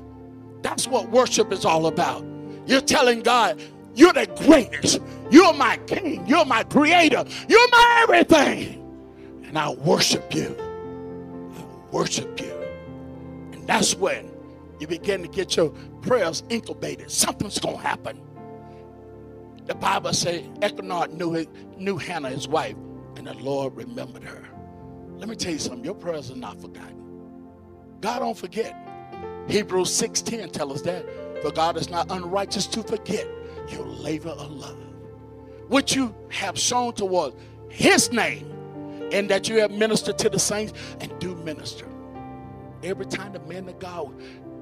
That's 0.61 0.87
what 0.87 1.09
worship 1.09 1.51
is 1.51 1.65
all 1.65 1.87
about. 1.87 2.25
You're 2.65 2.81
telling 2.81 3.21
God, 3.21 3.61
you're 3.95 4.13
the 4.13 4.27
greatest. 4.45 4.99
You're 5.29 5.53
my 5.53 5.77
king. 5.87 6.25
You're 6.27 6.45
my 6.45 6.63
creator. 6.63 7.23
You're 7.47 7.69
my 7.69 7.99
everything. 8.03 8.83
And 9.45 9.57
I 9.57 9.69
worship 9.69 10.33
you. 10.33 10.55
I 11.57 11.91
worship 11.91 12.41
you. 12.41 12.53
And 13.53 13.65
that's 13.67 13.95
when 13.95 14.29
you 14.79 14.87
begin 14.87 15.21
to 15.23 15.27
get 15.27 15.55
your 15.55 15.69
prayers 16.01 16.43
incubated. 16.49 17.09
Something's 17.09 17.59
going 17.59 17.77
to 17.77 17.81
happen. 17.81 18.21
The 19.65 19.75
Bible 19.75 20.13
says 20.13 20.43
Elkanah 20.61 21.07
knew, 21.07 21.45
knew 21.77 21.97
Hannah, 21.97 22.29
his 22.29 22.47
wife, 22.47 22.75
and 23.17 23.27
the 23.27 23.33
Lord 23.33 23.75
remembered 23.75 24.23
her. 24.23 24.47
Let 25.17 25.27
me 25.27 25.35
tell 25.35 25.51
you 25.51 25.59
something. 25.59 25.83
Your 25.83 25.95
prayers 25.95 26.29
are 26.29 26.35
not 26.35 26.61
forgotten. 26.61 27.03
God 27.99 28.19
don't 28.19 28.37
forget. 28.37 28.75
Hebrews 29.47 29.89
6.10 29.89 30.51
tell 30.51 30.71
us 30.71 30.81
that. 30.83 31.05
For 31.41 31.51
God 31.51 31.77
is 31.77 31.89
not 31.89 32.11
unrighteous 32.11 32.67
to 32.67 32.83
forget 32.83 33.27
your 33.69 33.85
labor 33.85 34.29
of 34.29 34.51
love, 34.51 34.77
which 35.67 35.95
you 35.95 36.15
have 36.29 36.57
shown 36.57 36.93
toward 36.93 37.33
his 37.69 38.11
name, 38.11 38.51
and 39.11 39.29
that 39.29 39.49
you 39.49 39.59
have 39.59 39.71
ministered 39.71 40.17
to 40.19 40.29
the 40.29 40.39
saints 40.39 40.73
and 40.99 41.17
do 41.19 41.35
minister. 41.37 41.85
Every 42.83 43.05
time 43.05 43.33
the 43.33 43.39
man 43.39 43.67
of 43.67 43.79
God 43.79 44.13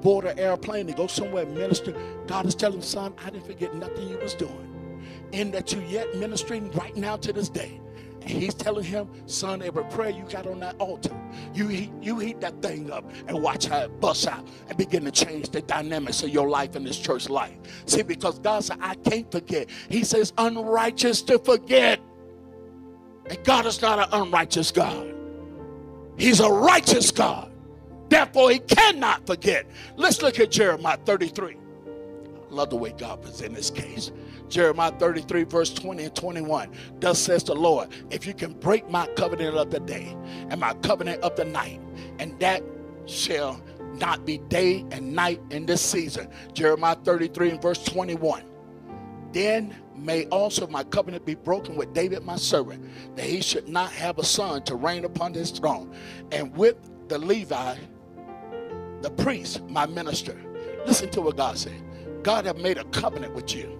board 0.01 0.25
an 0.25 0.37
airplane 0.39 0.87
to 0.87 0.93
go 0.93 1.07
somewhere 1.07 1.43
and 1.43 1.55
minister, 1.55 1.93
God 2.27 2.45
is 2.45 2.55
telling 2.55 2.81
son, 2.81 3.13
I 3.25 3.29
didn't 3.29 3.45
forget 3.45 3.73
nothing 3.75 4.07
you 4.07 4.17
was 4.17 4.33
doing. 4.33 5.01
And 5.33 5.53
that 5.53 5.73
you 5.73 5.81
yet 5.81 6.15
ministering 6.15 6.71
right 6.71 6.95
now 6.95 7.17
to 7.17 7.33
this 7.33 7.49
day. 7.49 7.81
He's 8.25 8.53
telling 8.55 8.83
him, 8.83 9.07
son, 9.27 9.61
every 9.61 9.83
prayer 9.85 10.09
you 10.09 10.23
got 10.23 10.47
on 10.47 10.59
that 10.61 10.75
altar, 10.77 11.15
you 11.53 11.67
heat, 11.67 11.91
you 12.01 12.17
heat 12.17 12.41
that 12.41 12.61
thing 12.61 12.91
up 12.91 13.09
and 13.27 13.41
watch 13.41 13.67
how 13.67 13.81
it 13.81 13.99
busts 13.99 14.25
out 14.25 14.47
and 14.67 14.77
begin 14.77 15.05
to 15.05 15.11
change 15.11 15.49
the 15.49 15.61
dynamics 15.61 16.23
of 16.23 16.29
your 16.29 16.49
life 16.49 16.75
and 16.75 16.85
this 16.85 16.97
church 16.97 17.29
life. 17.29 17.55
See, 17.85 18.01
because 18.01 18.39
God 18.39 18.63
said, 18.63 18.77
I 18.81 18.95
can't 18.95 19.31
forget. 19.31 19.69
He 19.89 20.03
says, 20.03 20.33
unrighteous 20.37 21.21
to 21.23 21.37
forget. 21.39 21.99
And 23.27 23.43
God 23.43 23.65
is 23.65 23.81
not 23.81 23.99
an 23.99 24.21
unrighteous 24.21 24.71
God. 24.71 25.13
He's 26.17 26.39
a 26.39 26.49
righteous 26.49 27.11
God. 27.11 27.51
Therefore, 28.09 28.51
he 28.51 28.59
cannot 28.59 29.25
forget. 29.27 29.65
Let's 29.97 30.21
look 30.21 30.39
at 30.39 30.51
Jeremiah 30.51 30.97
33. 31.05 31.55
I 31.55 32.53
love 32.53 32.69
the 32.69 32.75
way 32.75 32.93
God 32.97 33.21
presents 33.21 33.55
this 33.55 33.69
case. 33.69 34.11
Jeremiah 34.49 34.91
33, 34.91 35.43
verse 35.43 35.73
20 35.73 36.03
and 36.03 36.15
21. 36.15 36.71
Thus 36.99 37.19
says 37.19 37.43
the 37.43 37.55
Lord, 37.55 37.89
if 38.09 38.25
you 38.25 38.33
can 38.33 38.53
break 38.53 38.89
my 38.89 39.07
covenant 39.15 39.55
of 39.55 39.71
the 39.71 39.79
day 39.79 40.15
and 40.49 40.59
my 40.59 40.73
covenant 40.75 41.21
of 41.21 41.35
the 41.35 41.45
night, 41.45 41.81
and 42.19 42.39
that 42.39 42.63
shall 43.05 43.61
not 43.93 44.25
be 44.25 44.37
day 44.37 44.85
and 44.91 45.13
night 45.13 45.41
in 45.51 45.65
this 45.65 45.81
season. 45.81 46.27
Jeremiah 46.53 46.95
33 46.95 47.51
and 47.51 47.61
verse 47.61 47.83
21. 47.85 48.43
Then 49.31 49.75
may 49.95 50.25
also 50.27 50.67
my 50.67 50.83
covenant 50.83 51.25
be 51.25 51.35
broken 51.35 51.75
with 51.75 51.93
David 51.93 52.23
my 52.23 52.35
servant, 52.35 52.85
that 53.15 53.25
he 53.25 53.41
should 53.41 53.67
not 53.67 53.91
have 53.91 54.17
a 54.17 54.23
son 54.23 54.63
to 54.63 54.75
reign 54.75 55.05
upon 55.05 55.33
his 55.33 55.51
throne, 55.51 55.95
and 56.31 56.55
with 56.55 56.75
the 57.07 57.17
Levi 57.17 57.75
the 59.01 59.11
priest, 59.11 59.61
my 59.69 59.85
minister. 59.85 60.35
Listen 60.87 61.09
to 61.11 61.21
what 61.21 61.37
God 61.37 61.57
said. 61.57 61.79
God 62.23 62.45
have 62.45 62.57
made 62.57 62.79
a 62.79 62.83
covenant 62.85 63.35
with 63.35 63.55
you. 63.55 63.79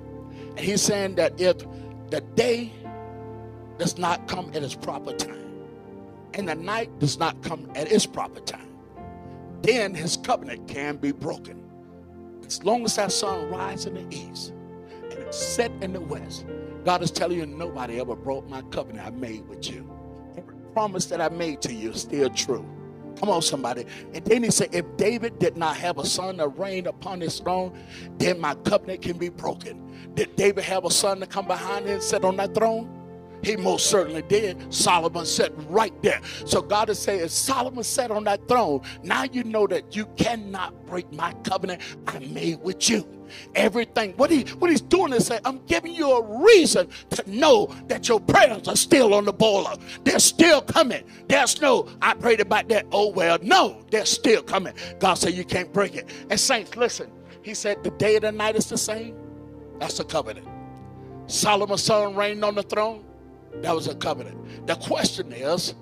And 0.56 0.60
he's 0.60 0.82
saying 0.82 1.16
that 1.16 1.40
if 1.40 1.58
the 2.10 2.22
day 2.36 2.72
does 3.78 3.98
not 3.98 4.28
come 4.28 4.50
at 4.54 4.64
its 4.64 4.76
proper 4.76 5.14
time, 5.14 5.46
and 6.34 6.48
the 6.48 6.56
night 6.56 6.98
does 7.00 7.18
not 7.18 7.42
come 7.42 7.70
at 7.76 7.92
its 7.92 8.06
proper 8.06 8.40
time, 8.42 8.68
then 9.62 9.94
his 9.94 10.18
covenant 10.18 10.68
can 10.68 10.98
be 10.98 11.12
broken. 11.12 11.62
As 12.46 12.64
long 12.64 12.86
as 12.86 12.96
that 12.98 13.12
sun 13.12 13.50
rises 13.50 13.88
in 13.88 13.96
the 13.96 14.16
east 14.16 14.54
and 15.04 15.14
it's 15.14 15.38
set 15.38 15.72
in 15.82 15.94
the 15.94 16.02
west, 16.02 16.46
God 16.84 17.02
is 17.02 17.10
telling 17.10 17.40
you 17.40 17.46
nobody 17.46 18.00
ever 18.00 18.16
broke 18.16 18.48
my 18.50 18.62
covenant 18.64 19.08
I 19.08 19.10
made 19.10 19.48
with 19.48 19.70
you. 19.70 19.90
Every 20.38 20.56
promise 20.74 21.06
that 21.08 21.20
I 21.20 21.30
made 21.30 21.62
to 21.64 21.74
you 21.74 21.92
is 21.92 22.02
still 22.02 22.30
true. 22.30 22.66
Come 23.20 23.30
on, 23.30 23.42
somebody. 23.42 23.86
And 24.14 24.26
then 24.26 24.44
he 24.44 24.52
said, 24.52 24.70
if 24.74 24.86
David 24.98 25.40
did 25.40 25.58
not 25.58 25.78
have 25.78 25.98
a 25.98 26.06
son 26.06 26.38
to 26.38 26.48
reign 26.48 26.88
upon 26.88 27.22
his 27.22 27.40
throne, 27.40 27.78
then 28.18 28.40
my 28.40 28.56
covenant 28.56 29.02
can 29.02 29.18
be 29.18 29.30
broken. 29.30 30.12
Did 30.16 30.36
David 30.36 30.64
have 30.66 30.86
a 30.86 30.92
son 30.92 31.20
to 31.22 31.26
come 31.26 31.48
behind 31.48 31.86
him 31.86 31.94
and 31.94 32.04
sit 32.04 32.24
on 32.24 32.36
that 32.38 32.54
throne? 32.54 33.05
He 33.46 33.56
most 33.56 33.92
certainly 33.92 34.24
did. 34.24 34.74
Solomon 34.74 35.24
sat 35.24 35.52
right 35.70 35.94
there. 36.02 36.20
So 36.46 36.64
God 36.64 36.90
is 36.90 36.98
saying, 36.98 37.28
Solomon 37.30 37.84
sat 37.84 38.10
on 38.10 38.24
that 38.24 38.48
throne, 38.48 38.82
now 39.04 39.24
you 39.24 39.44
know 39.44 39.68
that 39.68 39.96
you 39.96 40.08
cannot 40.18 40.88
break 40.88 41.12
my 41.14 41.32
covenant 41.44 41.84
I 42.08 42.18
made 42.20 42.60
with 42.62 42.90
you. 42.90 43.08
Everything. 43.54 44.14
What 44.14 44.32
he 44.32 44.46
what 44.58 44.72
he's 44.72 44.82
doing 44.82 45.14
is 45.14 45.28
saying, 45.28 45.42
I'm 45.46 45.64
giving 45.68 45.94
you 45.94 46.12
a 46.12 46.44
reason 46.44 46.90
to 47.12 47.24
know 47.30 47.68
that 47.86 48.10
your 48.10 48.20
prayers 48.20 48.68
are 48.68 48.76
still 48.76 49.14
on 49.14 49.26
the 49.26 49.34
boiler. 49.34 49.76
They're 50.04 50.18
still 50.18 50.62
coming. 50.62 51.04
There's 51.28 51.62
no, 51.62 51.88
I 52.02 52.16
prayed 52.16 52.40
about 52.40 52.68
that. 52.70 52.88
Oh 52.92 53.10
well, 53.10 53.38
no, 53.44 53.84
they're 53.92 54.08
still 54.08 54.42
coming. 54.42 54.74
God 55.00 55.16
said 55.16 55.34
you 55.36 55.46
can't 55.46 55.72
break 55.72 55.96
it. 55.96 56.10
And 56.32 56.40
saints, 56.40 56.76
listen. 56.76 57.12
He 57.44 57.54
said 57.54 57.84
the 57.84 57.92
day 57.92 58.16
and 58.16 58.24
the 58.24 58.32
night 58.32 58.56
is 58.56 58.70
the 58.70 58.78
same. 58.78 59.16
That's 59.80 60.00
the 60.00 60.04
covenant. 60.04 60.48
Solomon's 61.28 61.84
son 61.84 62.16
reigned 62.16 62.44
on 62.44 62.56
the 62.56 62.64
throne. 62.64 63.04
That 63.62 63.74
was 63.74 63.88
a 63.88 63.96
covenant. 63.96 64.68
The 64.68 64.76
question 64.76 65.32
is, 65.32 65.74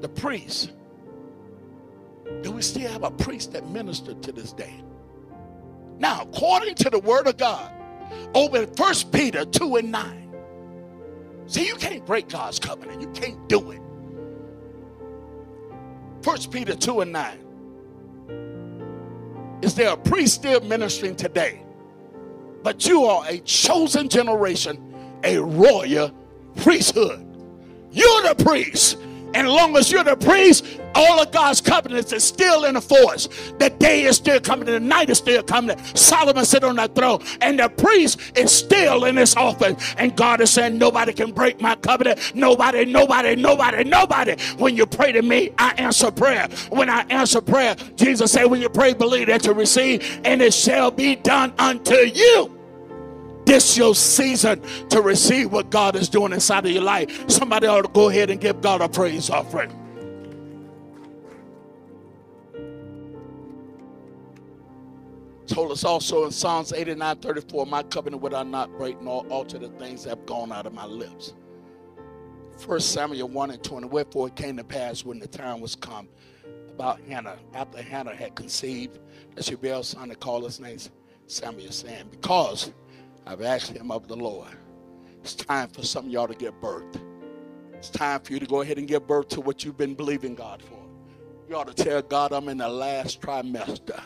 the 0.00 0.08
priest. 0.08 0.72
Do 2.42 2.52
we 2.52 2.62
still 2.62 2.90
have 2.90 3.04
a 3.04 3.10
priest 3.10 3.52
that 3.52 3.68
ministered 3.68 4.22
to 4.22 4.32
this 4.32 4.52
day? 4.52 4.82
Now, 5.98 6.22
according 6.22 6.74
to 6.76 6.90
the 6.90 6.98
word 6.98 7.26
of 7.26 7.36
God, 7.36 7.72
over 8.34 8.62
in 8.62 8.68
1 8.68 8.94
Peter 9.12 9.44
2 9.44 9.76
and 9.76 9.92
9. 9.92 10.34
See, 11.46 11.66
you 11.66 11.74
can't 11.76 12.04
break 12.06 12.28
God's 12.28 12.58
covenant. 12.58 13.00
You 13.00 13.08
can't 13.08 13.48
do 13.48 13.70
it. 13.72 13.80
1 16.24 16.38
Peter 16.50 16.74
2 16.74 17.00
and 17.02 17.12
9. 17.12 17.38
Is 19.62 19.74
there 19.74 19.90
a 19.92 19.96
priest 19.96 20.34
still 20.34 20.60
ministering 20.62 21.16
today? 21.16 21.62
But 22.62 22.86
you 22.86 23.04
are 23.04 23.24
a 23.28 23.38
chosen 23.40 24.08
generation, 24.08 24.94
a 25.24 25.38
royal 25.38 26.10
priesthood. 26.56 27.24
You're 27.90 28.22
the 28.22 28.44
priest. 28.44 28.98
And 29.34 29.48
long 29.48 29.76
as 29.76 29.90
you're 29.90 30.04
the 30.04 30.16
priest, 30.16 30.64
all 30.94 31.20
of 31.20 31.30
God's 31.32 31.60
covenants 31.60 32.12
is 32.12 32.22
still 32.22 32.64
in 32.64 32.74
the 32.74 32.80
force. 32.80 33.28
The 33.58 33.70
day 33.70 34.02
is 34.04 34.16
still 34.16 34.40
coming, 34.40 34.66
the 34.66 34.78
night 34.78 35.08
is 35.08 35.18
still 35.18 35.42
coming. 35.42 35.78
Solomon 35.94 36.44
sit 36.44 36.64
on 36.64 36.76
that 36.76 36.94
throne, 36.94 37.22
and 37.40 37.58
the 37.58 37.68
priest 37.68 38.20
is 38.36 38.52
still 38.52 39.04
in 39.06 39.16
his 39.16 39.34
office. 39.34 39.94
And 39.96 40.14
God 40.16 40.40
is 40.40 40.50
saying, 40.50 40.76
Nobody 40.76 41.12
can 41.12 41.32
break 41.32 41.60
my 41.60 41.76
covenant. 41.76 42.34
Nobody, 42.34 42.84
nobody, 42.84 43.36
nobody, 43.36 43.84
nobody. 43.84 44.36
When 44.58 44.76
you 44.76 44.86
pray 44.86 45.12
to 45.12 45.22
me, 45.22 45.50
I 45.58 45.72
answer 45.78 46.10
prayer. 46.10 46.48
When 46.68 46.90
I 46.90 47.02
answer 47.08 47.40
prayer, 47.40 47.74
Jesus 47.96 48.32
said, 48.32 48.44
When 48.44 48.60
you 48.60 48.68
pray, 48.68 48.92
believe 48.92 49.28
that 49.28 49.46
you 49.46 49.54
receive, 49.54 50.20
and 50.24 50.42
it 50.42 50.52
shall 50.52 50.90
be 50.90 51.16
done 51.16 51.54
unto 51.58 51.94
you. 51.94 52.61
This 53.44 53.76
your 53.76 53.94
season 53.94 54.62
to 54.88 55.02
receive 55.02 55.52
what 55.52 55.70
God 55.70 55.96
is 55.96 56.08
doing 56.08 56.32
inside 56.32 56.64
of 56.64 56.72
your 56.72 56.82
life. 56.82 57.28
Somebody 57.30 57.66
ought 57.66 57.82
to 57.82 57.88
go 57.88 58.08
ahead 58.08 58.30
and 58.30 58.40
give 58.40 58.60
God 58.60 58.80
a 58.80 58.88
praise 58.88 59.30
offering. 59.30 59.78
Told 65.46 65.72
us 65.72 65.84
also 65.84 66.24
in 66.24 66.30
Psalms 66.30 66.72
89 66.72 67.16
34, 67.16 67.66
my 67.66 67.82
covenant 67.82 68.22
would 68.22 68.32
I 68.32 68.42
not 68.42 68.70
break 68.78 69.02
nor 69.02 69.26
alter 69.26 69.58
the 69.58 69.68
things 69.70 70.04
that 70.04 70.10
have 70.10 70.26
gone 70.26 70.50
out 70.50 70.66
of 70.66 70.72
my 70.72 70.86
lips. 70.86 71.34
First 72.56 72.92
Samuel 72.92 73.28
1 73.28 73.50
and 73.50 73.62
20, 73.62 73.88
wherefore 73.88 74.28
it 74.28 74.36
came 74.36 74.56
to 74.56 74.64
pass 74.64 75.04
when 75.04 75.18
the 75.18 75.26
time 75.26 75.60
was 75.60 75.74
come 75.74 76.08
about 76.74 77.00
Hannah, 77.02 77.36
after 77.54 77.82
Hannah 77.82 78.14
had 78.14 78.34
conceived, 78.34 78.98
that 79.34 79.44
she 79.44 79.54
bare 79.56 79.80
a 79.80 79.84
son 79.84 80.08
to 80.08 80.14
call 80.14 80.42
his 80.44 80.58
name 80.58 80.78
Samuel, 81.26 81.72
saying, 81.72 82.06
Because 82.10 82.72
I've 83.26 83.42
asked 83.42 83.70
him 83.70 83.90
of 83.90 84.08
the 84.08 84.16
Lord. 84.16 84.56
It's 85.22 85.34
time 85.34 85.68
for 85.68 85.82
some 85.82 86.06
of 86.06 86.10
y'all 86.10 86.26
to 86.26 86.34
get 86.34 86.60
birth. 86.60 87.00
It's 87.74 87.90
time 87.90 88.20
for 88.20 88.32
you 88.32 88.40
to 88.40 88.46
go 88.46 88.60
ahead 88.60 88.78
and 88.78 88.88
give 88.88 89.06
birth 89.06 89.28
to 89.30 89.40
what 89.40 89.64
you've 89.64 89.76
been 89.76 89.94
believing 89.94 90.34
God 90.34 90.62
for. 90.62 90.78
You 91.48 91.56
ought 91.56 91.74
to 91.74 91.84
tell 91.84 92.02
God, 92.02 92.32
I'm 92.32 92.48
in 92.48 92.58
the 92.58 92.68
last 92.68 93.20
trimester. 93.20 94.02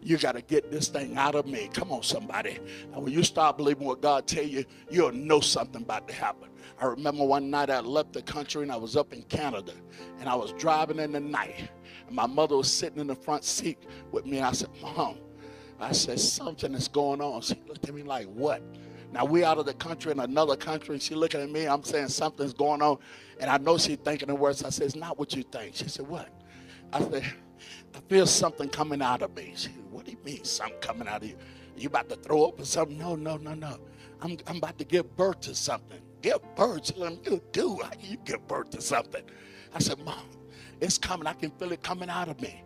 You 0.00 0.18
got 0.18 0.32
to 0.32 0.42
get 0.42 0.70
this 0.70 0.88
thing 0.88 1.16
out 1.16 1.34
of 1.34 1.46
me. 1.46 1.70
Come 1.72 1.92
on, 1.92 2.02
somebody. 2.02 2.58
And 2.92 3.02
when 3.02 3.12
you 3.12 3.22
start 3.22 3.56
believing 3.56 3.86
what 3.86 4.00
God 4.00 4.26
tell 4.26 4.44
you, 4.44 4.64
you'll 4.90 5.12
know 5.12 5.40
something 5.40 5.82
about 5.82 6.08
to 6.08 6.14
happen. 6.14 6.48
I 6.80 6.86
remember 6.86 7.24
one 7.24 7.50
night 7.50 7.70
I 7.70 7.80
left 7.80 8.12
the 8.12 8.22
country 8.22 8.62
and 8.62 8.72
I 8.72 8.76
was 8.76 8.96
up 8.96 9.12
in 9.12 9.22
Canada 9.22 9.72
and 10.18 10.28
I 10.28 10.34
was 10.34 10.52
driving 10.54 10.98
in 10.98 11.12
the 11.12 11.20
night. 11.20 11.70
And 12.06 12.16
my 12.16 12.26
mother 12.26 12.56
was 12.56 12.70
sitting 12.70 12.98
in 12.98 13.06
the 13.06 13.14
front 13.14 13.44
seat 13.44 13.78
with 14.10 14.26
me. 14.26 14.38
And 14.38 14.46
I 14.46 14.52
said, 14.52 14.70
Mom, 14.80 15.18
I 15.82 15.92
said, 15.92 16.20
something 16.20 16.74
is 16.74 16.88
going 16.88 17.20
on. 17.20 17.42
She 17.42 17.56
looked 17.66 17.88
at 17.88 17.94
me 17.94 18.02
like, 18.02 18.26
what? 18.28 18.62
Now 19.12 19.26
we 19.26 19.44
out 19.44 19.58
of 19.58 19.66
the 19.66 19.74
country 19.74 20.10
in 20.10 20.20
another 20.20 20.56
country, 20.56 20.98
she 20.98 21.14
looking 21.14 21.40
at 21.40 21.50
me. 21.50 21.66
I'm 21.66 21.82
saying 21.82 22.08
something's 22.08 22.54
going 22.54 22.80
on, 22.80 22.96
and 23.38 23.50
I 23.50 23.58
know 23.58 23.76
she's 23.76 23.98
thinking 23.98 24.28
the 24.28 24.34
words. 24.34 24.64
I 24.64 24.70
said, 24.70 24.86
"It's 24.86 24.96
not 24.96 25.18
what 25.18 25.34
you 25.34 25.42
think." 25.42 25.76
She 25.76 25.86
said, 25.88 26.08
"What?" 26.08 26.30
I 26.94 27.00
said, 27.00 27.24
"I 27.94 28.00
feel 28.08 28.26
something 28.26 28.70
coming 28.70 29.02
out 29.02 29.20
of 29.20 29.36
me." 29.36 29.52
She 29.54 29.64
said, 29.64 29.90
"What 29.90 30.06
do 30.06 30.12
you 30.12 30.18
mean, 30.24 30.44
something 30.44 30.78
coming 30.80 31.08
out 31.08 31.22
of 31.22 31.28
you? 31.28 31.36
You 31.76 31.88
about 31.88 32.08
to 32.08 32.16
throw 32.16 32.46
up 32.46 32.58
or 32.58 32.64
something?" 32.64 32.96
No, 32.96 33.14
no, 33.14 33.36
no, 33.36 33.52
no. 33.52 33.76
I'm 34.22 34.38
I'm 34.46 34.56
about 34.56 34.78
to 34.78 34.84
give 34.84 35.14
birth 35.14 35.40
to 35.40 35.54
something. 35.54 36.00
Give 36.22 36.38
birth 36.56 36.84
to 36.84 36.94
them. 36.94 37.20
You 37.22 37.42
do. 37.52 37.80
You 38.00 38.16
give 38.24 38.46
birth 38.48 38.70
to 38.70 38.80
something? 38.80 39.24
I 39.74 39.78
said, 39.78 39.98
"Mom, 39.98 40.24
it's 40.80 40.96
coming. 40.96 41.26
I 41.26 41.34
can 41.34 41.50
feel 41.50 41.70
it 41.72 41.82
coming 41.82 42.08
out 42.08 42.30
of 42.30 42.40
me." 42.40 42.64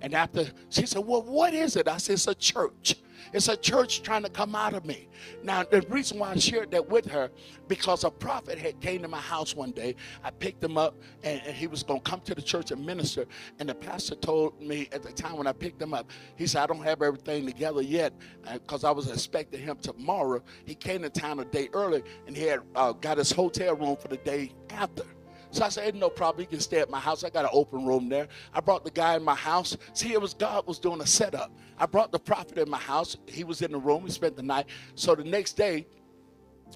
And 0.00 0.14
after 0.14 0.46
she 0.70 0.86
said, 0.86 1.04
Well, 1.04 1.22
what 1.22 1.54
is 1.54 1.76
it? 1.76 1.88
I 1.88 1.98
said, 1.98 2.14
It's 2.14 2.26
a 2.26 2.34
church. 2.34 2.96
It's 3.32 3.48
a 3.48 3.56
church 3.56 4.02
trying 4.02 4.22
to 4.22 4.30
come 4.30 4.54
out 4.54 4.74
of 4.74 4.84
me. 4.84 5.08
Now, 5.42 5.62
the 5.64 5.82
reason 5.82 6.18
why 6.18 6.30
I 6.30 6.36
shared 6.36 6.70
that 6.70 6.88
with 6.88 7.06
her, 7.06 7.30
because 7.66 8.04
a 8.04 8.10
prophet 8.10 8.58
had 8.58 8.80
came 8.80 9.02
to 9.02 9.08
my 9.08 9.20
house 9.20 9.54
one 9.54 9.72
day. 9.72 9.96
I 10.24 10.30
picked 10.30 10.62
him 10.62 10.78
up, 10.78 10.94
and, 11.22 11.42
and 11.44 11.54
he 11.54 11.66
was 11.66 11.82
going 11.82 12.00
to 12.00 12.10
come 12.10 12.20
to 12.22 12.34
the 12.34 12.42
church 12.42 12.70
and 12.70 12.84
minister. 12.84 13.26
And 13.58 13.68
the 13.68 13.74
pastor 13.74 14.14
told 14.14 14.60
me 14.60 14.88
at 14.92 15.02
the 15.02 15.12
time 15.12 15.36
when 15.36 15.46
I 15.46 15.52
picked 15.52 15.80
him 15.80 15.94
up, 15.94 16.10
he 16.36 16.46
said, 16.46 16.62
I 16.62 16.66
don't 16.66 16.82
have 16.82 17.02
everything 17.02 17.46
together 17.46 17.82
yet, 17.82 18.12
because 18.52 18.84
uh, 18.84 18.88
I 18.88 18.90
was 18.92 19.10
expecting 19.10 19.60
him 19.60 19.76
tomorrow. 19.76 20.42
He 20.64 20.74
came 20.74 21.02
to 21.02 21.10
town 21.10 21.40
a 21.40 21.44
day 21.44 21.68
early, 21.72 22.02
and 22.26 22.36
he 22.36 22.44
had 22.44 22.60
uh, 22.74 22.92
got 22.92 23.18
his 23.18 23.32
hotel 23.32 23.76
room 23.76 23.96
for 23.96 24.08
the 24.08 24.18
day 24.18 24.52
after. 24.70 25.04
So 25.50 25.64
I 25.64 25.68
said, 25.68 25.94
no 25.94 26.10
problem. 26.10 26.42
You 26.42 26.46
can 26.46 26.60
stay 26.60 26.78
at 26.78 26.90
my 26.90 27.00
house. 27.00 27.24
I 27.24 27.30
got 27.30 27.44
an 27.44 27.50
open 27.52 27.86
room 27.86 28.08
there. 28.08 28.28
I 28.52 28.60
brought 28.60 28.84
the 28.84 28.90
guy 28.90 29.16
in 29.16 29.22
my 29.22 29.34
house. 29.34 29.76
See, 29.94 30.12
it 30.12 30.20
was 30.20 30.34
God 30.34 30.66
was 30.66 30.78
doing 30.78 31.00
a 31.00 31.06
setup. 31.06 31.50
I 31.78 31.86
brought 31.86 32.12
the 32.12 32.18
prophet 32.18 32.58
in 32.58 32.68
my 32.68 32.78
house. 32.78 33.16
He 33.26 33.44
was 33.44 33.62
in 33.62 33.72
the 33.72 33.78
room. 33.78 34.02
We 34.02 34.10
spent 34.10 34.36
the 34.36 34.42
night. 34.42 34.66
So 34.94 35.14
the 35.14 35.24
next 35.24 35.54
day, 35.54 35.86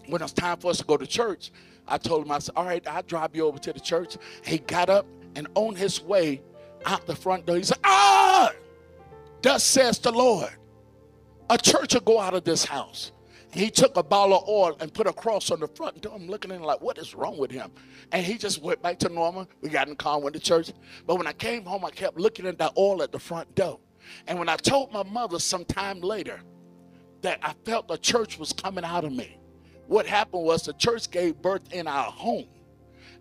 when 0.06 0.22
it 0.22 0.24
was 0.24 0.32
time 0.32 0.58
for 0.58 0.70
us 0.70 0.78
to 0.78 0.84
go 0.84 0.96
to 0.96 1.06
church, 1.06 1.52
I 1.86 1.98
told 1.98 2.24
him, 2.24 2.32
I 2.32 2.38
said, 2.38 2.54
all 2.56 2.64
right, 2.64 2.86
I'll 2.86 3.02
drive 3.02 3.34
you 3.34 3.46
over 3.46 3.58
to 3.58 3.72
the 3.72 3.80
church. 3.80 4.16
He 4.44 4.58
got 4.58 4.88
up 4.88 5.06
and 5.34 5.48
on 5.54 5.74
his 5.74 6.00
way 6.00 6.42
out 6.84 7.06
the 7.06 7.16
front 7.16 7.46
door, 7.46 7.56
he 7.56 7.62
said, 7.62 7.78
ah, 7.84 8.52
thus 9.42 9.64
says 9.64 9.98
the 9.98 10.12
Lord. 10.12 10.50
A 11.50 11.58
church 11.58 11.94
will 11.94 12.00
go 12.00 12.20
out 12.20 12.34
of 12.34 12.44
this 12.44 12.64
house 12.64 13.12
he 13.52 13.70
took 13.70 13.96
a 13.96 14.02
bottle 14.02 14.38
of 14.38 14.48
oil 14.48 14.76
and 14.80 14.92
put 14.92 15.06
a 15.06 15.12
cross 15.12 15.50
on 15.50 15.60
the 15.60 15.68
front 15.68 16.00
door. 16.00 16.14
I'm 16.14 16.26
looking 16.26 16.50
at 16.50 16.56
him 16.56 16.62
like, 16.62 16.80
what 16.80 16.96
is 16.96 17.14
wrong 17.14 17.36
with 17.36 17.50
him? 17.50 17.70
And 18.10 18.24
he 18.24 18.38
just 18.38 18.62
went 18.62 18.80
back 18.82 18.98
to 19.00 19.08
normal. 19.10 19.46
We 19.60 19.68
got 19.68 19.88
in 19.88 19.92
the 19.92 19.96
car 19.96 20.18
went 20.20 20.34
to 20.34 20.40
church. 20.40 20.72
But 21.06 21.16
when 21.16 21.26
I 21.26 21.32
came 21.34 21.64
home, 21.64 21.84
I 21.84 21.90
kept 21.90 22.18
looking 22.18 22.46
at 22.46 22.58
that 22.58 22.72
oil 22.78 23.02
at 23.02 23.12
the 23.12 23.18
front 23.18 23.54
door. 23.54 23.78
And 24.26 24.38
when 24.38 24.48
I 24.48 24.56
told 24.56 24.92
my 24.92 25.02
mother 25.02 25.38
some 25.38 25.64
time 25.66 26.00
later 26.00 26.40
that 27.20 27.38
I 27.42 27.54
felt 27.64 27.88
the 27.88 27.98
church 27.98 28.38
was 28.38 28.52
coming 28.52 28.84
out 28.84 29.04
of 29.04 29.12
me, 29.12 29.38
what 29.86 30.06
happened 30.06 30.44
was 30.44 30.64
the 30.64 30.72
church 30.72 31.10
gave 31.10 31.36
birth 31.42 31.72
in 31.72 31.86
our 31.86 32.10
home. 32.10 32.46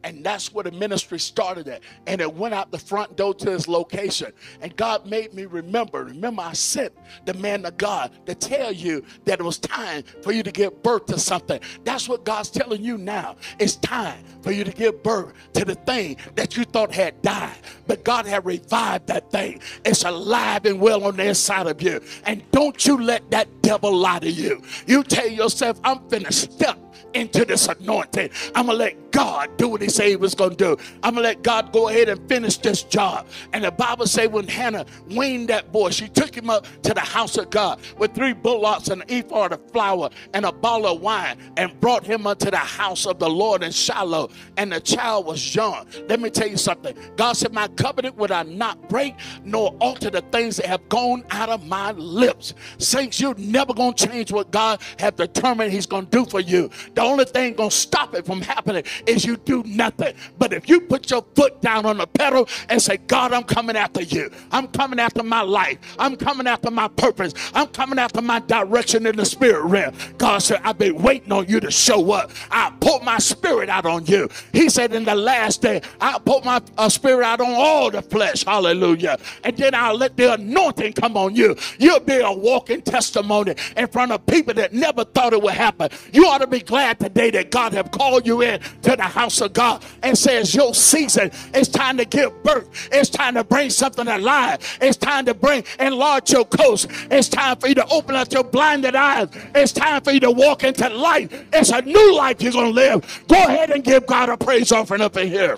And 0.04 0.24
that's 0.24 0.54
where 0.54 0.64
the 0.64 0.72
ministry 0.72 1.20
started 1.20 1.68
at. 1.68 1.82
And 2.08 2.22
it 2.22 2.34
went 2.34 2.54
out 2.54 2.72
the 2.72 2.80
front 2.80 3.16
door 3.16 3.34
to 3.36 3.52
his 3.52 3.68
location. 3.68 4.32
And 4.62 4.76
God 4.76 5.06
made 5.06 5.34
me 5.34 5.46
remember. 5.46 6.06
Remember, 6.06 6.42
I 6.42 6.54
sent 6.54 6.94
the 7.26 7.34
man 7.36 7.66
of 7.66 7.78
God 7.78 8.12
to 8.26 8.36
tell 8.36 8.72
you 8.72 9.04
that 9.26 9.40
it 9.40 9.44
was 9.44 9.60
time 9.60 10.04
for 10.22 10.32
you 10.32 10.44
to 10.44 10.52
give 10.52 10.82
birth 10.84 11.06
to 11.08 11.20
something. 11.20 11.60
That's 11.84 12.10
what 12.10 12.26
God's 12.26 12.50
telling 12.50 12.84
you 12.84 12.98
now. 12.98 13.36
It's 13.60 13.76
time 13.76 14.24
for 14.42 14.52
you 14.52 14.64
to 14.64 14.72
give 14.72 15.04
birth 15.04 15.34
to 15.54 15.66
the 15.66 15.76
thing 15.76 16.18
that 16.36 16.58
you 16.58 16.64
thought 16.64 16.92
had 16.94 17.22
died. 17.22 17.58
But 17.88 18.04
God 18.04 18.26
had 18.26 18.46
revived 18.46 19.08
that 19.08 19.32
thing. 19.32 19.62
It's 19.86 20.04
alive 20.04 20.66
and 20.66 20.80
well 20.80 21.04
on 21.06 21.18
the 21.18 21.28
inside 21.28 21.68
of 21.68 21.82
you. 21.82 22.02
And 22.26 22.44
don't 22.52 22.86
you 22.86 23.02
let 23.02 23.30
that 23.32 23.62
devil 23.62 23.96
lie 23.96 24.20
to 24.20 24.32
you. 24.32 24.64
You 24.88 25.04
tell 25.04 25.28
yourself, 25.28 25.80
I'm 25.84 26.08
finished. 26.10 26.52
Step 26.52 26.78
into 27.14 27.46
this 27.46 27.68
anointing. 27.68 28.30
I'm 28.56 28.68
going 28.68 28.78
to 28.78 28.84
let 28.84 29.12
God 29.12 29.58
do 29.58 29.68
what 29.68 29.82
he 29.82 29.90
said 29.90 30.08
he 30.08 30.16
was 30.16 30.36
going 30.36 30.52
to 30.52 30.56
do. 30.56 30.78
I'm 31.04 31.16
going 31.16 31.24
to 31.24 31.30
let 31.30 31.44
God 31.44 31.74
go 31.74 31.90
ahead 31.90 32.10
and 32.10 32.28
finish 32.30 32.58
this 32.58 32.84
job. 32.84 33.28
And 33.54 33.64
the 33.64 33.72
Bible 33.72 34.08
say 34.08 34.28
when 34.28 34.48
Hannah 34.48 34.86
weaned 35.10 35.50
that 35.50 35.72
boy, 35.72 35.90
she 35.90 36.08
took 36.08 36.36
him 36.36 36.50
up 36.50 36.66
to 36.84 36.94
the 36.94 37.02
house 37.02 37.38
of 37.38 37.50
God 37.50 37.80
with 37.98 38.16
three 38.16 38.34
bullocks 38.34 38.88
and 38.88 39.02
an 39.02 39.12
ephah 39.12 39.48
of 39.48 39.72
flour 39.72 40.10
and 40.34 40.46
a 40.46 40.52
bottle 40.52 40.88
of 40.88 41.02
wine 41.02 41.38
and 41.58 41.78
brought 41.82 42.06
him 42.06 42.26
unto 42.26 42.50
the 42.50 42.58
house 42.58 43.06
of 43.06 43.20
the 43.20 43.30
Lord 43.30 43.64
in 43.64 43.72
Shiloh. 43.72 44.30
And 44.58 44.72
the 44.72 44.80
child 44.80 45.26
was 45.26 45.54
young. 45.54 45.88
Let 46.08 46.20
me 46.22 46.30
tell 46.30 46.48
you 46.48 46.58
something. 46.58 46.96
God 47.18 47.34
said, 47.34 47.54
my 47.54 47.68
covenant 47.70 48.16
would 48.18 48.32
I 48.32 48.44
not 48.44 48.90
break 48.90 49.16
nor 49.44 49.76
alter 49.82 50.10
the 50.10 50.22
things 50.32 50.58
that 50.58 50.68
have 50.68 50.88
gone 50.90 51.26
out 51.32 51.50
of 51.50 51.66
my 51.66 51.92
lips. 51.92 52.54
Saints, 52.78 53.20
you're 53.20 53.36
never 53.36 53.74
going 53.74 53.94
to 53.94 54.08
change 54.08 54.32
what 54.32 54.52
God 54.52 54.82
have 55.00 55.16
determined 55.16 55.72
he's 55.72 55.86
going 55.86 56.06
to 56.06 56.12
do 56.12 56.26
for 56.26 56.40
you. 56.40 56.70
The 56.94 57.01
the 57.02 57.08
only 57.08 57.26
thing 57.26 57.54
gonna 57.56 57.72
stop 57.72 58.14
it 58.14 58.26
from 58.28 58.42
happening 58.42 58.84
is 59.08 59.26
you 59.26 59.38
do 59.38 59.64
nothing. 59.66 60.14
But 60.38 60.54
if 60.54 60.70
you 60.70 60.82
put 60.82 61.10
your 61.10 61.26
foot 61.36 61.60
down 61.62 61.86
on 61.86 61.98
the 61.98 62.06
pedal 62.08 62.48
and 62.70 62.82
say, 62.82 62.98
God, 62.98 63.34
I'm 63.34 63.44
coming 63.44 63.76
after 63.76 64.04
you. 64.04 64.30
I'm 64.52 64.68
coming 64.68 65.00
after 65.00 65.24
my 65.24 65.42
life. 65.42 65.80
I'm 65.98 66.16
coming 66.16 66.48
after 66.48 66.70
my 66.70 66.88
purpose. 66.90 67.34
I'm 67.56 67.68
coming 67.68 67.98
after 68.00 68.22
my 68.22 68.40
direction 68.42 69.08
in 69.08 69.16
the 69.16 69.26
spirit 69.26 69.64
realm. 69.66 69.96
God 70.20 70.40
said, 70.40 70.62
I've 70.64 70.78
been 70.78 71.02
waiting 71.02 71.32
on 71.32 71.48
you 71.48 71.60
to 71.62 71.72
show 71.72 72.12
up. 72.12 72.32
I 72.52 72.72
put 72.80 73.04
my 73.04 73.18
spirit 73.18 73.70
out 73.70 73.86
on 73.86 74.06
you. 74.06 74.30
He 74.54 74.70
said, 74.70 74.94
in 74.94 75.04
the 75.06 75.16
last 75.16 75.62
day, 75.62 75.82
I'll 76.00 76.20
pour 76.20 76.42
my 76.44 76.62
uh, 76.78 76.90
spirit 76.90 77.26
out 77.26 77.42
on 77.42 77.52
all 77.52 77.90
the 77.90 78.02
flesh. 78.04 78.44
Hallelujah. 78.46 79.18
And 79.44 79.58
then 79.58 79.74
I'll 79.74 79.98
let 79.98 80.18
the 80.18 80.34
anointing 80.34 80.94
come 80.94 81.18
on 81.18 81.36
you. 81.36 81.56
You'll 81.80 82.00
be 82.00 82.20
a 82.20 82.32
walking 82.32 82.82
testimony 82.82 83.56
in 83.76 83.88
front 83.88 84.12
of 84.12 84.26
people 84.28 84.54
that 84.56 84.74
never 84.74 85.04
thought 85.04 85.34
it 85.34 85.42
would 85.42 85.54
happen. 85.54 85.90
You 86.14 86.28
ought 86.28 86.40
to 86.40 86.48
be 86.48 86.60
glad 86.60 86.91
glad 86.92 87.14
today 87.14 87.32
that 87.32 87.52
God 87.52 87.74
have 87.74 87.92
called 87.92 88.26
you 88.26 88.42
in 88.42 88.60
to 88.82 88.96
the 88.96 89.04
house 89.04 89.42
of 89.42 89.54
God 89.54 89.84
and 90.04 90.18
says 90.18 90.54
your 90.54 90.74
season 90.74 91.32
it's 91.54 91.70
time 91.70 91.98
to 91.98 92.06
give 92.06 92.44
birth. 92.44 92.90
It's 92.92 93.10
time 93.10 93.36
to 93.36 93.44
bring 93.44 93.70
something 93.70 94.08
alive. 94.08 94.60
It's 94.82 94.98
time 94.98 95.26
to 95.26 95.34
bring 95.34 95.64
enlarge 95.80 96.32
your 96.32 96.46
coast. 96.46 96.88
It's 97.10 97.30
time 97.30 97.58
for 97.58 97.68
you 97.68 97.76
to 97.76 97.88
open 97.88 98.16
up 98.16 98.32
your 98.32 98.44
blinded 98.44 98.96
eyes. 98.96 99.30
It's 99.56 99.72
time 99.72 100.02
for 100.02 100.12
you 100.12 100.20
to 100.22 100.32
walk 100.32 100.64
into 100.64 100.90
life. 100.90 101.46
It's 101.54 101.70
a 101.70 101.82
new 101.82 102.16
life 102.16 102.42
you're 102.42 102.52
gonna 102.52 102.70
live. 102.70 103.24
Go 103.28 103.36
ahead 103.36 103.72
and 103.72 103.84
give 103.84 104.06
God 104.06 104.30
a 104.30 104.38
praise 104.38 104.72
offering 104.72 105.02
up 105.02 105.18
in 105.18 105.28
here. 105.28 105.58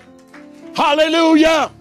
Hallelujah. 0.75 1.71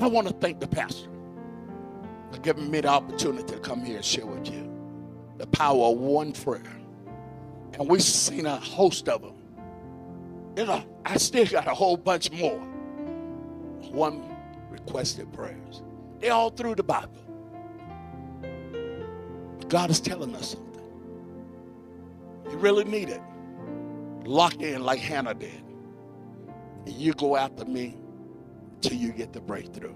I 0.00 0.06
want 0.06 0.26
to 0.26 0.34
thank 0.34 0.60
the 0.60 0.66
pastor 0.66 1.08
for 2.32 2.38
giving 2.40 2.70
me 2.70 2.80
the 2.80 2.88
opportunity 2.88 3.44
to 3.52 3.58
come 3.60 3.84
here 3.84 3.96
and 3.96 4.04
share 4.04 4.26
with 4.26 4.50
you 4.50 4.63
the 5.38 5.46
power 5.48 5.86
of 5.86 5.98
one 5.98 6.32
prayer. 6.32 6.62
And 7.78 7.88
we've 7.88 8.02
seen 8.02 8.46
a 8.46 8.56
host 8.56 9.08
of 9.08 9.22
them. 9.22 9.34
You 10.56 10.66
know, 10.66 10.84
I 11.04 11.16
still 11.16 11.46
got 11.46 11.66
a 11.66 11.74
whole 11.74 11.96
bunch 11.96 12.30
more. 12.30 12.60
One 13.90 14.22
requested 14.70 15.32
prayers. 15.32 15.82
They're 16.20 16.32
all 16.32 16.50
through 16.50 16.76
the 16.76 16.84
Bible. 16.84 17.20
God 19.68 19.90
is 19.90 20.00
telling 20.00 20.34
us 20.36 20.50
something. 20.50 20.82
You 22.50 22.56
really 22.58 22.84
need 22.84 23.08
it. 23.08 23.20
Lock 24.24 24.60
in 24.60 24.84
like 24.84 25.00
Hannah 25.00 25.34
did. 25.34 25.62
And 26.86 26.94
you 26.94 27.12
go 27.14 27.36
after 27.36 27.64
me 27.64 27.96
till 28.80 28.94
you 28.94 29.12
get 29.12 29.32
the 29.32 29.40
breakthrough. 29.40 29.94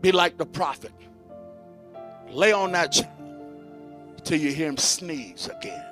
Be 0.00 0.10
like 0.10 0.36
the 0.38 0.46
prophet. 0.46 0.92
Lay 2.28 2.52
on 2.52 2.72
that 2.72 2.92
till 4.26 4.40
you 4.40 4.52
hear 4.52 4.66
him 4.66 4.76
sneeze 4.76 5.48
again. 5.48 5.84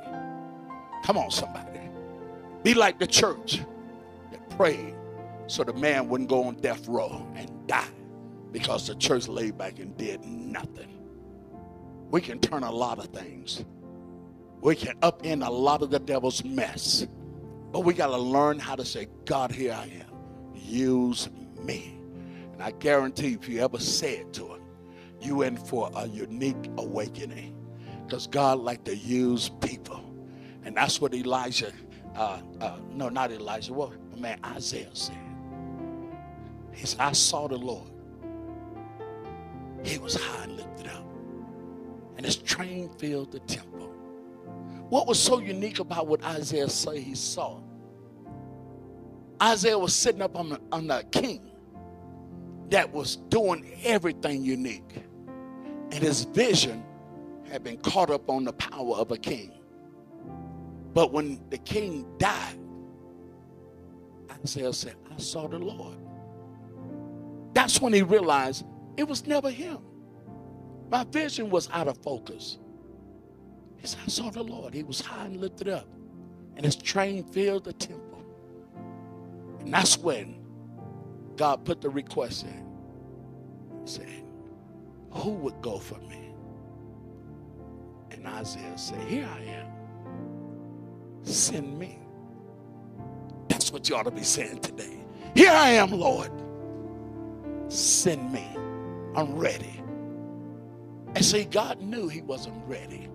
Come 1.05 1.17
on, 1.17 1.31
somebody. 1.31 1.81
Be 2.65 2.75
like 2.75 2.99
the 2.99 3.07
church 3.07 3.61
that 4.33 4.51
prayed 4.51 4.95
so 5.47 5.63
the 5.63 5.73
man 5.73 6.09
wouldn't 6.09 6.29
go 6.29 6.45
on 6.45 6.57
death 6.57 6.89
row 6.89 7.27
and 7.37 7.49
die 7.69 7.87
because 8.51 8.89
the 8.89 8.97
church 8.97 9.29
laid 9.29 9.57
back 9.57 9.79
and 9.79 9.97
did 9.97 10.25
nothing. 10.25 10.89
We 12.11 12.21
can 12.21 12.41
turn 12.41 12.65
a 12.65 12.73
lot 12.73 12.99
of 12.99 13.07
things. 13.07 13.65
We 14.61 14.75
can 14.75 14.97
upend 15.01 15.47
a 15.47 15.51
lot 15.51 15.83
of 15.83 15.91
the 15.91 16.01
devil's 16.01 16.45
mess. 16.45 17.07
But 17.71 17.81
we 17.81 17.95
got 17.95 18.09
to 18.09 18.19
learn 18.19 18.59
how 18.59 18.75
to 18.75 18.85
say, 18.85 19.09
God, 19.27 19.53
here 19.53 19.75
I 19.75 19.85
am. 19.85 20.55
Use 20.55 21.29
me. 21.63 22.01
And 22.53 22.63
I 22.63 22.73
guarantee 22.73 23.35
if 23.35 23.49
you 23.49 23.61
ever 23.61 23.79
say 23.79 24.19
it 24.19 24.33
to 24.35 24.55
him, 24.55 24.63
you 25.21 25.43
in 25.43 25.57
for 25.57 25.91
a 25.95 26.09
unique 26.09 26.71
awakening 26.79 27.54
because 28.07 28.27
God 28.27 28.59
like 28.59 28.85
to 28.85 28.97
use 28.97 29.49
people. 29.61 30.05
And 30.65 30.77
that's 30.77 31.01
what 31.01 31.15
Elijah, 31.15 31.73
uh, 32.15 32.41
uh, 32.61 32.79
no, 32.91 33.09
not 33.09 33.31
Elijah, 33.31 33.73
what 33.73 33.93
man 34.19 34.39
Isaiah 34.45 34.89
said. 34.93 35.17
He 36.73 36.87
said, 36.87 37.01
I 37.01 37.13
saw 37.13 37.49
the 37.49 37.57
Lord. 37.57 37.91
He 39.85 39.99
was 39.99 40.15
high 40.15 40.45
and 40.45 40.57
lifted 40.57 40.89
up. 40.89 41.05
And 42.17 42.25
his 42.25 42.37
train 42.37 42.91
filled 42.99 43.33
the 43.33 43.41
temple. 43.41 43.93
What 44.89 45.07
was 45.07 45.21
so 45.21 45.39
unique 45.39 45.79
about 45.79 46.07
what 46.07 46.23
Isaiah 46.25 46.69
said 46.69 46.99
he 46.99 47.15
saw? 47.15 47.61
Isaiah 49.43 49.79
was 49.79 49.95
sitting 49.95 50.23
up 50.23 50.37
on 50.37 50.51
the, 50.51 50.61
on 50.73 50.87
the 50.87 51.05
king 51.11 51.51
that 52.71 52.93
was 52.93 53.17
doing 53.17 53.79
everything 53.85 54.43
unique. 54.43 54.95
And 55.91 56.03
his 56.03 56.25
vision 56.25 56.85
had 57.51 57.65
been 57.65 57.79
caught 57.79 58.11
up 58.11 58.29
on 58.29 58.45
the 58.45 58.53
power 58.53 58.97
of 58.97 59.11
a 59.11 59.19
king. 59.19 59.53
But 60.93 61.13
when 61.13 61.41
the 61.51 61.59
king 61.59 62.07
died, 62.19 62.59
Isaiah 64.43 64.73
said, 64.73 64.97
I 65.13 65.19
saw 65.19 65.49
the 65.49 65.59
Lord. 65.59 65.99
That's 67.55 67.81
when 67.81 67.93
he 67.93 68.03
realized 68.03 68.65
it 68.97 69.05
was 69.05 69.27
never 69.27 69.51
him. 69.51 69.79
My 70.91 71.05
vision 71.05 71.51
was 71.51 71.69
out 71.73 71.89
of 71.89 71.99
focus. 71.99 72.59
He 73.79 73.87
said, 73.87 74.01
I 74.07 74.09
saw 74.09 74.31
the 74.31 74.43
Lord. 74.43 74.75
He 74.75 74.83
was 74.83 75.01
high 75.01 75.27
and 75.27 75.39
lifted 75.39 75.69
up, 75.69 75.89
and 76.57 76.65
his 76.65 76.77
train 76.77 77.25
filled 77.25 77.65
the 77.65 77.73
temple. 77.73 78.25
And 79.61 79.73
that's 79.73 79.99
when 79.99 80.37
God 81.37 81.65
put 81.65 81.81
the 81.81 81.91
request 81.91 82.45
in. 82.45 82.67
He 83.85 83.91
said, 83.91 84.25
Who 85.13 85.31
would 85.31 85.61
go 85.63 85.79
for 85.79 85.99
me? 86.01 86.24
And 88.25 88.35
Isaiah 88.35 88.79
said, 88.79 89.07
Here 89.07 89.29
I 89.31 89.43
am. 89.43 89.67
Send 91.23 91.79
me. 91.79 91.99
That's 93.49 93.71
what 93.73 93.89
you 93.89 93.97
ought 93.97 94.05
to 94.05 94.11
be 94.11 94.23
saying 94.23 94.61
today. 94.61 94.99
Here 95.35 95.51
I 95.51 95.71
am, 95.71 95.91
Lord. 95.91 96.31
Send 97.69 98.33
me. 98.33 98.47
I'm 99.17 99.37
ready. 99.37 99.83
And 101.15 101.25
see, 101.25 101.45
God 101.45 101.81
knew 101.81 102.09
he 102.09 102.23
wasn't 102.23 102.57
ready. 102.67 103.09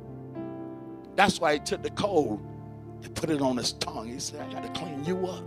That's 1.16 1.40
why 1.40 1.54
he 1.54 1.60
took 1.60 1.84
the 1.84 1.90
coal 1.92 2.42
and 3.04 3.16
put 3.16 3.30
it 3.30 3.42
on 3.42 3.58
his 3.58 3.74
tongue. 3.74 4.08
He 4.08 4.20
said, 4.20 4.42
I 4.42 4.54
got 4.54 4.64
to 4.74 4.80
clean 4.80 5.04
you 5.04 5.28
up. 5.28 5.44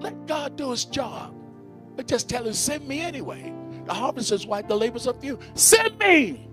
Let 0.00 0.26
God 0.26 0.56
do 0.56 0.70
his 0.70 0.84
job. 0.84 1.34
But 1.96 2.06
just 2.06 2.28
tell 2.28 2.46
him, 2.46 2.52
send 2.52 2.86
me 2.86 3.00
anyway. 3.00 3.52
The 3.86 3.94
harvest 3.94 4.32
is 4.32 4.46
white, 4.46 4.68
the 4.68 4.76
labors 4.76 5.06
are 5.06 5.14
few. 5.14 5.38
Send 5.54 5.98
me. 5.98 6.48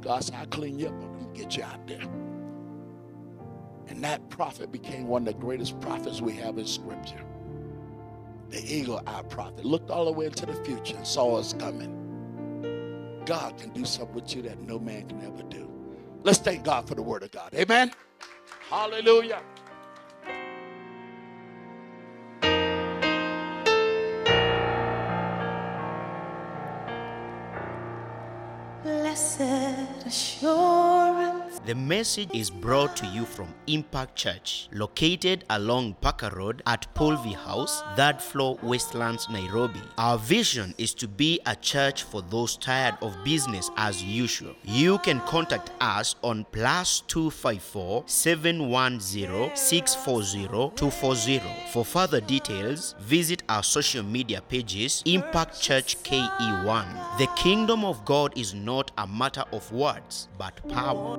God 0.00 0.24
said, 0.24 0.36
I'll 0.36 0.46
clean 0.46 0.78
you 0.78 0.88
up. 0.88 1.07
Get 1.38 1.56
you 1.56 1.62
out 1.62 1.86
there. 1.86 2.02
And 3.86 4.02
that 4.02 4.28
prophet 4.28 4.72
became 4.72 5.06
one 5.06 5.22
of 5.22 5.34
the 5.34 5.40
greatest 5.40 5.80
prophets 5.80 6.20
we 6.20 6.32
have 6.32 6.58
in 6.58 6.66
Scripture. 6.66 7.24
The 8.50 8.60
eagle 8.60 9.00
eye 9.06 9.22
prophet 9.28 9.64
looked 9.64 9.88
all 9.88 10.06
the 10.06 10.12
way 10.12 10.26
into 10.26 10.46
the 10.46 10.54
future 10.64 10.96
and 10.96 11.06
saw 11.06 11.36
us 11.36 11.52
coming. 11.52 12.08
God 13.24 13.56
can 13.56 13.70
do 13.70 13.84
something 13.84 14.16
with 14.16 14.34
you 14.34 14.42
that 14.42 14.60
no 14.62 14.80
man 14.80 15.08
can 15.08 15.22
ever 15.22 15.44
do. 15.44 15.70
Let's 16.24 16.38
thank 16.38 16.64
God 16.64 16.88
for 16.88 16.96
the 16.96 17.02
word 17.02 17.22
of 17.22 17.30
God. 17.30 17.54
Amen. 17.54 17.92
Hallelujah. 18.68 19.40
Blessed 28.82 30.06
assurance. 30.06 30.67
The 31.68 31.74
message 31.74 32.30
is 32.32 32.48
brought 32.48 32.96
to 32.96 33.06
you 33.08 33.26
from 33.26 33.54
Impact 33.66 34.16
Church, 34.16 34.70
located 34.72 35.44
along 35.50 35.96
Parker 36.00 36.32
Road 36.34 36.62
at 36.66 36.86
Polvi 36.94 37.34
House, 37.34 37.82
third 37.94 38.22
floor, 38.22 38.58
Westlands, 38.62 39.28
Nairobi. 39.28 39.82
Our 39.98 40.16
vision 40.16 40.74
is 40.78 40.94
to 40.94 41.06
be 41.06 41.38
a 41.44 41.54
church 41.54 42.04
for 42.04 42.22
those 42.22 42.56
tired 42.56 42.96
of 43.02 43.22
business 43.22 43.70
as 43.76 44.02
usual. 44.02 44.54
You 44.64 44.96
can 45.00 45.20
contact 45.26 45.70
us 45.78 46.14
on 46.24 46.46
plus 46.52 47.02
254 47.02 48.04
710 48.06 49.54
640 49.54 50.74
240. 50.74 51.42
For 51.70 51.84
further 51.84 52.22
details, 52.22 52.94
visit 52.98 53.42
our 53.50 53.62
social 53.62 54.02
media 54.02 54.40
pages 54.40 55.02
Impact 55.04 55.60
Church 55.60 56.02
KE1. 56.02 57.18
The 57.18 57.26
kingdom 57.36 57.84
of 57.84 58.06
God 58.06 58.38
is 58.38 58.54
not 58.54 58.90
a 58.96 59.06
matter 59.06 59.44
of 59.52 59.70
words, 59.70 60.28
but 60.38 60.66
power. 60.70 61.18